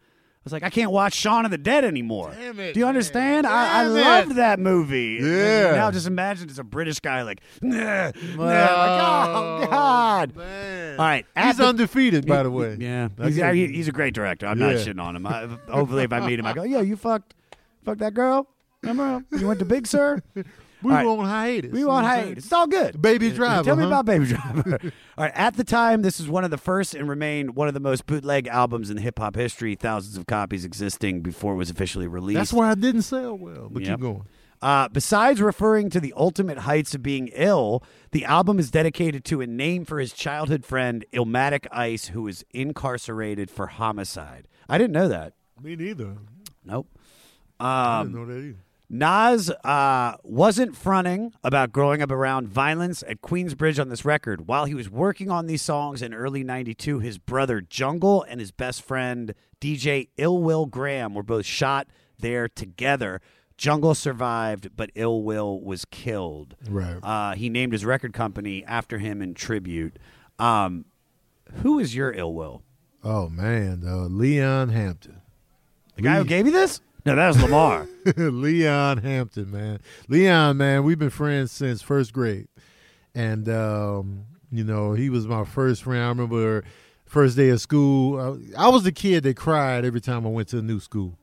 [0.45, 2.31] I was like, I can't watch Shaun of the Dead anymore.
[2.39, 3.47] It, Do you understand?
[3.47, 5.17] I, I loved that movie.
[5.17, 5.71] And Yeah.
[5.71, 10.35] now just imagine it's a British guy like, nah, nah, Oh, like, oh God.
[10.35, 10.99] man.
[10.99, 12.77] All right, He's the- undefeated, by the way.
[12.79, 14.45] Yeah, he's, he- he's a great director.
[14.45, 15.25] I'm not shitting on him.
[15.25, 17.33] I, hopefully, if I meet him, I go, "Yo, you fucked,
[17.83, 18.47] fucked that girl.
[18.83, 20.21] Remember, you went to Big Sur.
[20.85, 21.05] We right.
[21.05, 21.71] were on hiatus.
[21.71, 22.25] We you were on know what I'm saying?
[22.27, 22.43] hiatus.
[22.45, 23.01] It's all good.
[23.01, 23.63] Baby Driver.
[23.63, 23.87] Tell me huh?
[23.87, 24.79] about Baby Driver.
[25.17, 25.31] all right.
[25.35, 28.05] At the time, this is one of the first and remained one of the most
[28.05, 29.75] bootleg albums in hip hop history.
[29.75, 32.37] Thousands of copies existing before it was officially released.
[32.37, 33.67] That's why I didn't sell well.
[33.71, 33.91] But Yep.
[33.95, 34.25] keep going.
[34.61, 39.41] Uh, besides referring to the ultimate heights of being ill, the album is dedicated to
[39.41, 44.47] a name for his childhood friend, Illmatic Ice, who is incarcerated for homicide.
[44.69, 45.33] I didn't know that.
[45.61, 46.15] Me neither.
[46.63, 46.87] Nope.
[47.59, 48.57] I Um, didn't know that either.
[48.89, 54.47] Nas uh, wasn't fronting about growing up around violence at Queensbridge on this record.
[54.47, 58.51] While he was working on these songs in early 92, his brother Jungle and his
[58.51, 61.87] best friend DJ Ill Will Graham were both shot
[62.19, 63.21] there together.
[63.57, 66.55] Jungle survived, but Ill Will was killed.
[66.69, 66.97] Right.
[67.01, 69.97] Uh, he named his record company after him in tribute.
[70.37, 70.85] Um,
[71.61, 72.63] who is your Ill Will?
[73.03, 75.21] Oh man, uh, Leon Hampton.
[75.95, 76.81] The guy who gave you this?
[77.05, 77.87] No, that was Lamar.
[78.17, 79.79] Leon Hampton, man.
[80.07, 82.47] Leon, man, we've been friends since first grade.
[83.13, 86.03] And, um, you know, he was my first friend.
[86.03, 86.63] I remember
[87.05, 88.19] first day of school.
[88.57, 91.17] I, I was the kid that cried every time I went to a new school.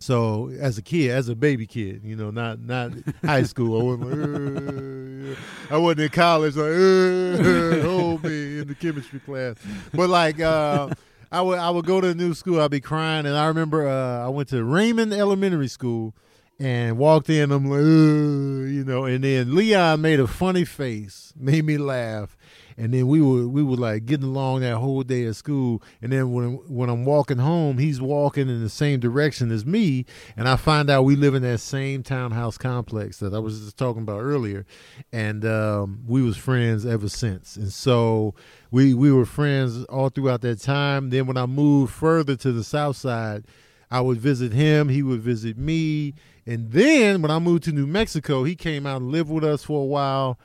[0.00, 2.92] So as a kid, as a baby kid, you know, not not
[3.24, 3.80] high school.
[3.80, 5.36] I wasn't like,
[5.70, 9.56] "Uh," I wasn't in college like "Uh, hold me in the chemistry class.
[9.92, 10.90] But like uh,
[11.30, 13.86] I would I would go to a new school, I'd be crying, and I remember
[13.86, 16.14] uh, I went to Raymond Elementary School
[16.58, 17.52] and walked in.
[17.52, 22.36] I'm like, you know, and then Leon made a funny face, made me laugh.
[22.78, 25.82] And then we were we were like getting along that whole day at school.
[26.00, 30.06] And then when when I'm walking home, he's walking in the same direction as me.
[30.36, 33.76] And I find out we live in that same townhouse complex that I was just
[33.76, 34.64] talking about earlier.
[35.12, 37.56] And um, we was friends ever since.
[37.56, 38.34] And so
[38.70, 41.10] we we were friends all throughout that time.
[41.10, 43.44] Then when I moved further to the south side,
[43.90, 44.88] I would visit him.
[44.88, 46.14] He would visit me.
[46.46, 49.64] And then when I moved to New Mexico, he came out and lived with us
[49.64, 50.38] for a while.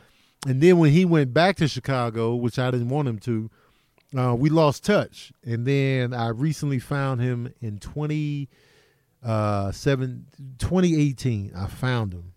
[0.45, 3.49] And then when he went back to Chicago, which I didn't want him to,
[4.17, 5.31] uh, we lost touch.
[5.43, 8.49] And then I recently found him in 20,
[9.23, 10.27] uh, seven,
[10.59, 11.53] 2018.
[11.55, 12.33] I found him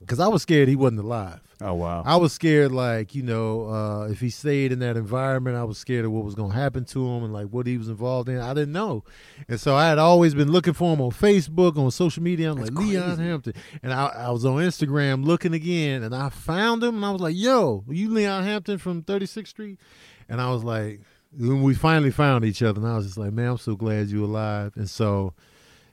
[0.00, 1.40] because I was scared he wasn't alive.
[1.66, 2.02] Oh wow!
[2.04, 5.78] I was scared, like you know, uh, if he stayed in that environment, I was
[5.78, 8.28] scared of what was going to happen to him and like what he was involved
[8.28, 8.38] in.
[8.38, 9.02] I didn't know,
[9.48, 12.52] and so I had always been looking for him on Facebook, on social media.
[12.52, 16.84] I'm like Leon Hampton, and I, I was on Instagram looking again, and I found
[16.84, 19.80] him, and I was like, "Yo, you Leon Hampton from 36th Street?"
[20.28, 21.00] And I was like,
[21.34, 24.08] when we finally found each other, and I was just like, "Man, I'm so glad
[24.08, 25.32] you're alive." And so,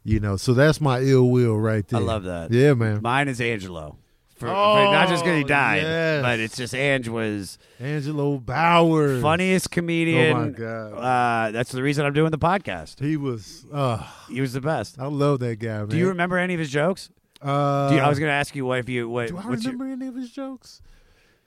[0.04, 2.52] you know, so that's my ill will right there I love that.
[2.52, 3.02] Yeah, man.
[3.02, 3.98] Mine is Angelo.
[4.42, 6.22] For, for- Oh, not just because he died, yes.
[6.22, 10.36] but it's just Ange was Angelo Bowers, funniest comedian.
[10.36, 13.00] Oh my god, Uh, that's the reason I'm doing the podcast.
[13.00, 13.66] he was.
[13.72, 15.00] Uh, He was the best.
[15.00, 15.88] I love that guy, man.
[15.90, 17.10] Do you remember any of his jokes?
[17.42, 19.64] Uh, you, I was going to ask you what if you what do I what's
[19.64, 20.82] your- remember any of his jokes?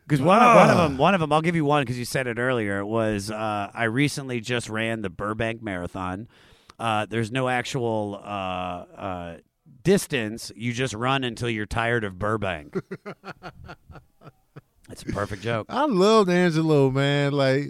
[0.06, 0.82] Because one, of- one of Ah.
[0.88, 2.84] them, one of them, I'll give you one because you said it earlier.
[2.84, 6.28] Was uh, I recently just ran the Burbank Marathon?
[6.78, 9.36] Uh, there's no actual uh, uh,
[9.84, 10.50] distance.
[10.56, 12.74] You just run until you're tired of Burbank.
[14.88, 15.66] That's a perfect joke.
[15.70, 17.32] I loved Angelo, man.
[17.32, 17.64] Like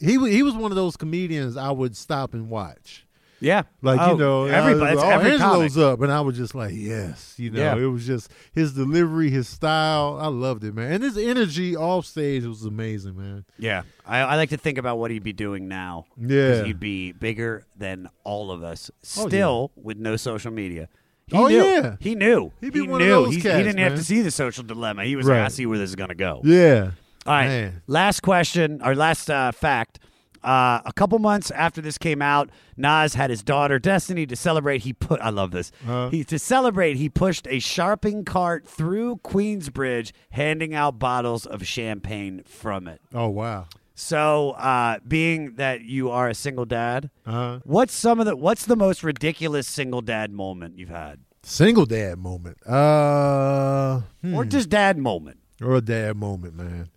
[0.00, 3.04] he he was one of those comedians I would stop and watch.
[3.40, 4.94] Yeah, Like Oh, you know, everybody.
[4.94, 5.92] It's oh, every Angelo's comic.
[5.92, 7.76] up, and I was just like, yes, you know, Yeah.
[7.76, 10.18] it was just his delivery, his style.
[10.20, 13.44] I loved it, man, and his energy off stage was amazing, man.
[13.56, 16.06] Yeah, I, I like to think about what he'd be doing now.
[16.16, 16.64] Yeah.
[16.64, 18.90] he'd be bigger than all of us.
[19.16, 19.28] Oh, yeah.
[19.28, 20.88] Still with no social media.
[21.30, 21.62] He Oh, knew.
[21.64, 21.96] yeah.
[22.00, 22.52] he knew.
[22.60, 23.12] He'd be he one of knew.
[23.14, 25.04] those He- he, didn't have to see the social dilemma.
[25.04, 25.38] He was Right.
[25.38, 26.40] like, I see where this is going to go.
[26.44, 26.90] Yeah,
[27.26, 27.46] All right.
[27.48, 27.82] Man.
[27.86, 29.98] Last question or last uh, fact.
[30.42, 34.82] Uh, a couple months after this came out, Nas had his daughter Destiny to celebrate.
[34.82, 35.72] He put I love this.
[35.82, 36.10] Uh-huh.
[36.10, 36.96] He to celebrate.
[36.96, 43.00] He pushed a shopping cart through Queensbridge, handing out bottles of champagne from it.
[43.12, 43.66] Oh wow.
[43.98, 47.58] So, uh, being that you are a single dad, Uh-huh.
[47.64, 52.16] what's some of the what's the most ridiculous single dad moment you've had, Single dad
[52.16, 52.58] moment.
[52.64, 54.48] Uh, or hmm.
[54.48, 55.38] just dad moment?
[55.60, 56.90] or a dad moment, man.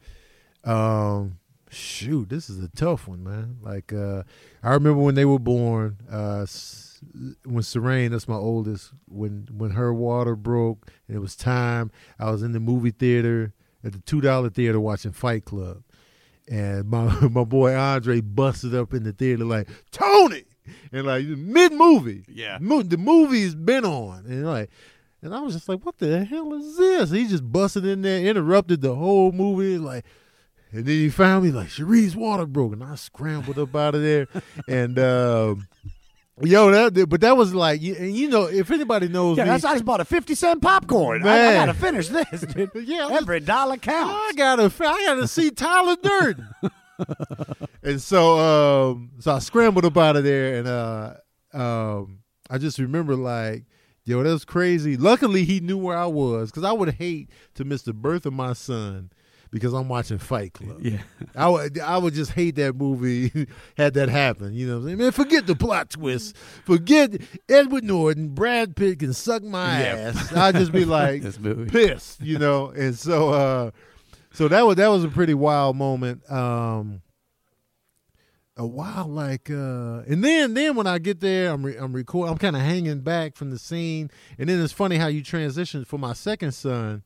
[0.63, 1.39] Um,
[1.71, 3.57] Shoot, this is a tough one, man.
[3.63, 4.21] Like uh
[4.61, 6.45] I remember when they were born, uh
[7.45, 12.29] when Serene, that's my oldest, when when her water broke and it was time, I
[12.29, 13.53] was in the movie theater
[13.83, 15.81] at the two dollar theater watching Fight Club.
[16.49, 20.43] And my my boy Andre busted up in the theater like, Tony
[20.91, 22.25] and like mid movie.
[22.27, 22.57] Yeah.
[22.61, 24.25] Mo- the movie's been on.
[24.25, 24.69] And like
[25.21, 27.11] and I was just like, what the hell is this?
[27.11, 30.05] He just busted in there, interrupted the whole movie, like
[30.71, 34.01] and then he found me like Cherie's water broke, and I scrambled up out of
[34.01, 34.27] there.
[34.67, 35.67] And um,
[36.43, 39.49] yo, that but that was like, you, and you know, if anybody knows Yeah, me,
[39.51, 41.25] that's I just bought a fifty cent popcorn.
[41.25, 42.71] I, I gotta finish this, dude.
[42.75, 44.13] Yeah, every dollar counts.
[44.13, 46.49] I gotta, I gotta see Tyler Durden.
[47.83, 48.37] and so,
[48.91, 51.13] um, so I scrambled up out of there, and uh,
[51.53, 52.19] um,
[52.49, 53.65] I just remember like,
[54.03, 54.97] yo, that was crazy.
[54.97, 58.33] Luckily, he knew where I was because I would hate to miss the birth of
[58.33, 59.11] my son
[59.51, 60.79] because I'm watching Fight Club.
[60.81, 60.99] Yeah.
[61.35, 63.47] I would, I would just hate that movie
[63.77, 64.53] had that happen.
[64.53, 64.97] You know, what I'm saying?
[64.99, 70.11] man, forget the plot twist, forget Edward Norton, Brad Pitt can suck my Yeah.
[70.15, 70.33] ass.
[70.33, 71.23] I'd just be like
[71.69, 72.69] pissed, you know.
[72.69, 73.71] And so, uh,
[74.33, 76.29] so that was that was a pretty wild moment.
[76.31, 77.01] Um,
[78.57, 82.31] a while like uh and then then when i get there i'm re- i'm recording
[82.31, 85.85] i'm kind of hanging back from the scene and then it's funny how you transition
[85.85, 87.01] for my second son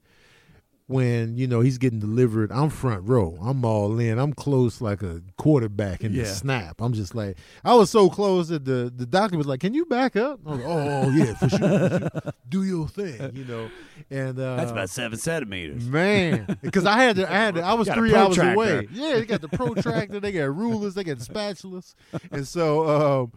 [0.87, 5.01] when you know he's getting delivered i'm front row i'm all in i'm close like
[5.01, 6.23] a quarterback in Yeah.
[6.23, 9.61] the snap i'm just like i was so close that the the doctor was like
[9.61, 12.33] can you back up I was like, oh yeah for sure, for sure.
[12.47, 13.69] do your thing you know
[14.11, 15.85] and uh That's about seven centimeters.
[15.87, 18.87] Man, because I had to, I had to, I was three hours away.
[18.91, 21.95] Yeah, they got the protractor, they got rulers, they got spatulas,
[22.29, 23.31] and so um,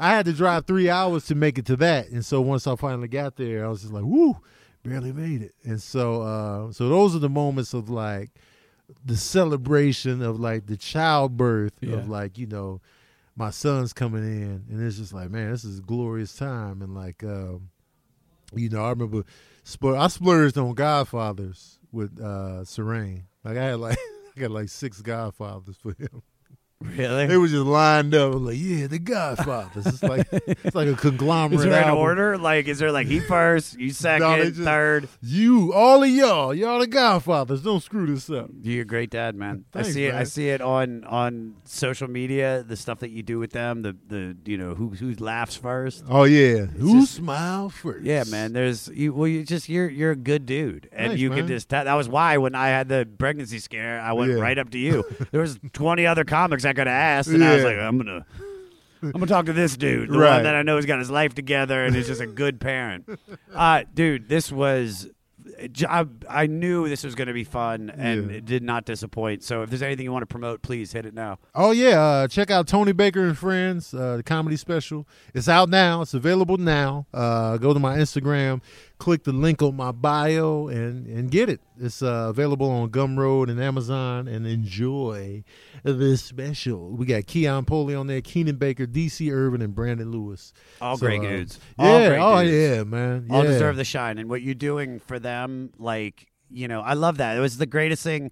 [0.00, 2.08] I had to drive three hours to make it to that.
[2.08, 4.36] And so once I finally got there, I was just like, "Woo,
[4.84, 8.30] barely made it." And so, uh, so those are the moments of like
[9.04, 11.94] the celebration of like the childbirth Yeah.
[11.96, 12.80] of like you know
[13.36, 16.94] my son's coming in, and it's just like, man, this is a glorious time, and
[16.94, 17.24] like.
[17.24, 17.70] Um,
[18.56, 19.24] you know, I remember
[19.64, 23.24] splur- I splurged on Godfathers with uh Serene.
[23.42, 23.98] Like I had like
[24.36, 26.22] I got like six Godfathers for him.
[26.96, 27.26] Really?
[27.26, 28.34] They were just lined up.
[28.34, 29.86] Like, yeah, the Godfathers.
[29.86, 31.60] It's like it's like a conglomerate.
[31.60, 31.98] Is there an album.
[32.02, 32.38] order?
[32.38, 35.08] Like, is there like he first, you second, No, just- third?
[35.22, 37.62] You, all of y'all, y'all the Godfathers.
[37.62, 38.50] Don't screw this up.
[38.62, 39.64] You're a great dad, man.
[39.72, 40.14] Thanks, I see it.
[40.14, 42.62] I see it on on social media.
[42.66, 43.82] The stuff that you do with them.
[43.82, 46.04] The the you know who who laughs first.
[46.08, 48.04] Oh yeah, who just- smile first?
[48.04, 48.52] Yeah, man.
[48.52, 49.12] There's you.
[49.14, 51.38] Well, you just you're you're a good dude, and Thanks, you man.
[51.40, 51.70] can just.
[51.70, 54.38] That, that was why when I had the pregnancy scare, I went Yeah.
[54.38, 55.02] right up to you.
[55.32, 57.68] there was 20 other comics I could have asked, and I was Yeah.
[57.68, 58.26] like, I'm gonna.
[59.02, 60.36] I'm gonna talk to this dude, the Right.
[60.36, 63.06] one that I know has got his life together and is just a good parent.
[63.54, 65.10] Uh, dude, this was.
[65.88, 68.36] I, I knew this was going to be fun, and Yeah.
[68.38, 69.44] it did not disappoint.
[69.44, 71.38] So, if there's anything you want to promote, please hit it now.
[71.54, 75.06] Oh yeah, uh, check out Tony Baker and Friends, uh, the comedy special.
[75.34, 76.00] It's out now.
[76.00, 77.06] It's available now.
[77.12, 78.62] Uh, go to my Instagram,
[79.04, 81.60] click the link on my bio, and and get it.
[81.78, 84.26] It's uh, available on Gumroad and Amazon.
[84.26, 85.44] And enjoy
[85.82, 86.90] this special.
[86.90, 90.54] We got Keon Polee on there, Keenan Baker, DC Irvin, and Brandon Lewis.
[90.80, 91.60] All So, great uh, dudes.
[91.78, 91.84] Yeah.
[91.84, 92.54] All great oh dudes.
[92.54, 93.26] yeah, man.
[93.30, 97.16] all deserve the shine and what you're doing for them like you know i love
[97.16, 98.30] that it was the greatest thing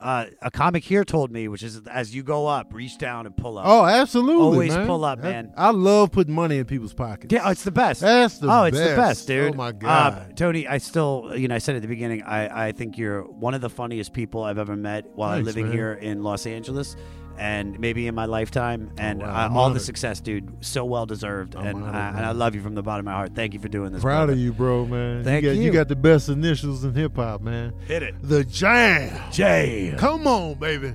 [0.00, 3.36] uh, a comic here told me which is as you go up reach down and
[3.36, 4.42] pull up Oh, absolutely.
[4.42, 4.86] Always man.
[4.86, 5.52] pull up, man.
[5.56, 7.32] I, love putting money in people's pockets.
[7.32, 8.00] yeah, it's the best.
[8.00, 9.26] That's the oh, it's the best.
[9.26, 9.54] dude.
[9.54, 10.36] Oh, my Uh, God.
[10.36, 13.54] Tony, I still, you know, I said at the beginning, I, I think you're one
[13.54, 15.72] of the funniest people I've ever met while Thanks, living man.
[15.72, 16.94] here in Los Angeles,
[17.38, 18.90] and maybe in my lifetime.
[18.98, 19.46] And wow.
[19.46, 21.56] uh, all the success, dude, so well deserved.
[21.56, 22.26] I'm and honored, I, and.
[22.26, 23.34] I love you from the bottom of my heart.
[23.34, 24.02] Thank you for doing this.
[24.02, 24.32] Proud brother.
[24.32, 25.24] of you, bro, man.
[25.24, 25.54] Thank you.
[25.54, 25.70] Got, you.
[25.70, 27.72] got the best initials in hip hop, man.
[27.86, 28.14] Hit it.
[28.22, 29.30] The Jam.
[29.30, 29.96] Jam.
[29.96, 30.94] Come on, baby.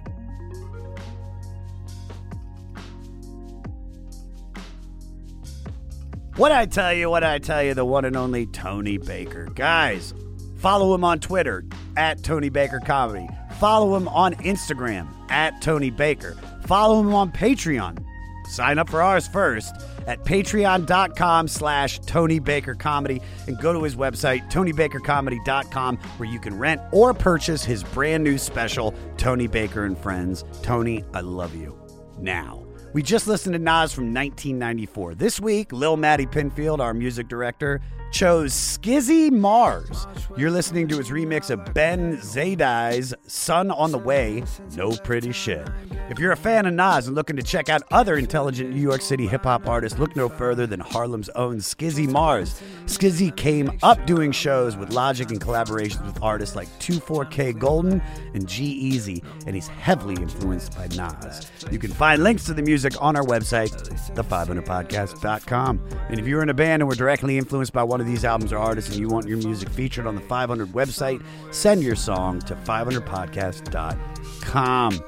[6.35, 9.45] What I tell you, what I tell you, the one and only Tony Baker.
[9.53, 10.15] Guys,
[10.57, 11.63] follow him on Twitter
[11.95, 13.29] at Tony Baker Comedy.
[13.59, 16.37] Follow him on Instagram at Tony Baker.
[16.65, 18.03] Follow him on Patreon.
[18.47, 19.73] Sign up for ours first
[20.05, 26.57] at patreon.com slash Tony Baker Comedy and go to his website, tonybakercomedy.com, where you can
[26.57, 30.43] rent or purchase his brand new special, Tony Baker and Friends.
[30.61, 31.77] Tony, I love you.
[32.19, 32.63] Now,
[32.93, 35.15] we just listened to Nas from 1994.
[35.15, 37.81] This week, Lil Matty Pinfield, our music director,
[38.13, 40.05] chose Skizzy Mars.
[40.37, 44.43] You're listening to his remix of Ben Zadai's Sun on the Way,
[44.75, 45.67] No Pretty Shit.
[46.09, 49.01] If you're a fan of Nas and looking to check out other intelligent New York
[49.01, 52.61] City hip hop artists, look no further than Harlem's own Skizzy Mars.
[52.85, 58.03] Skizzy came up doing shows with Logic and collaborations with artists like 24kGoldn
[58.35, 61.51] and G-Eazy, and he's heavily influenced by Nas.
[61.71, 63.71] You can find links to the music on our website,
[64.13, 65.81] the500podcast.com.
[66.09, 68.53] And if you're in a band and were directly influenced by one of these albums
[68.53, 72.39] or artists and you want your music featured on the 500 website, send your song
[72.41, 74.99] to 500podcast.com.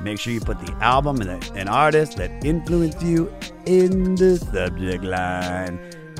[0.00, 3.32] Make sure you put the album and an artist that influenced you
[3.66, 5.78] in the subject line.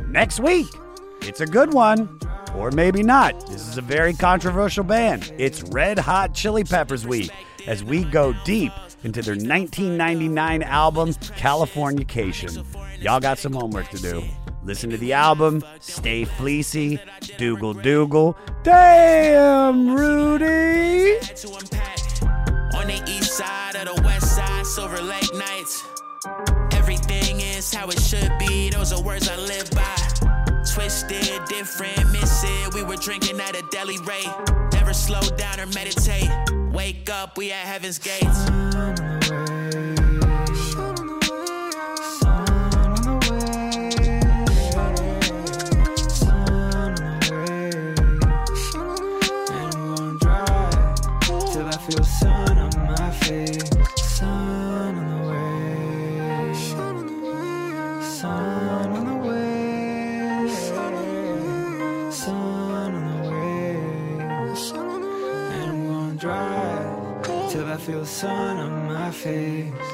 [0.08, 0.66] Next week,
[1.22, 2.20] it's a good one,
[2.54, 3.48] or maybe not.
[3.48, 5.32] This is a very controversial band.
[5.38, 7.30] It's Red Hot Chili Peppers Week
[7.66, 12.64] as we go deep into their 1999 album, Californication.
[13.00, 14.22] Y'all got some homework to do.
[14.64, 16.98] Listen to the album, stay fleecy,
[17.36, 18.36] Dougal Dougal.
[18.62, 21.18] Damn, Rudy!
[22.74, 25.84] On the east side of the west side, Silver Lake nights.
[26.72, 29.94] Everything is how it should be, those are words I live by.
[30.72, 32.74] Twisted, different, miss it.
[32.74, 34.32] We were drinking at a deli rate.
[34.72, 36.30] Never slow down or meditate.
[36.72, 38.44] Wake up, we at heaven's gates.
[67.84, 69.93] Feel sun on my face.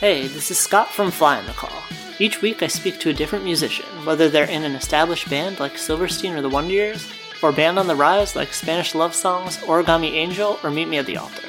[0.00, 1.82] Hey, this is Scott from Fly on the Call.
[2.18, 5.76] Each week I speak to a different musician, whether they're in an established band like
[5.76, 7.06] Silverstein or the Wonder Years,
[7.42, 11.04] or band on the rise like Spanish Love Songs, Origami Angel, or Meet Me at
[11.04, 11.46] the Altar.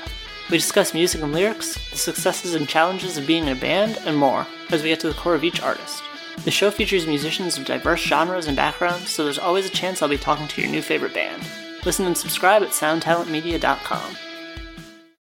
[0.50, 4.18] We discuss music and lyrics, the successes and challenges of being in a band, and
[4.18, 6.04] more, as we get to the core of each artist.
[6.44, 10.10] The show features musicians of diverse genres and backgrounds, so there's always a chance I'll
[10.10, 11.42] be talking to your new favorite band.
[11.86, 14.18] Listen and subscribe at soundtalentmedia.com.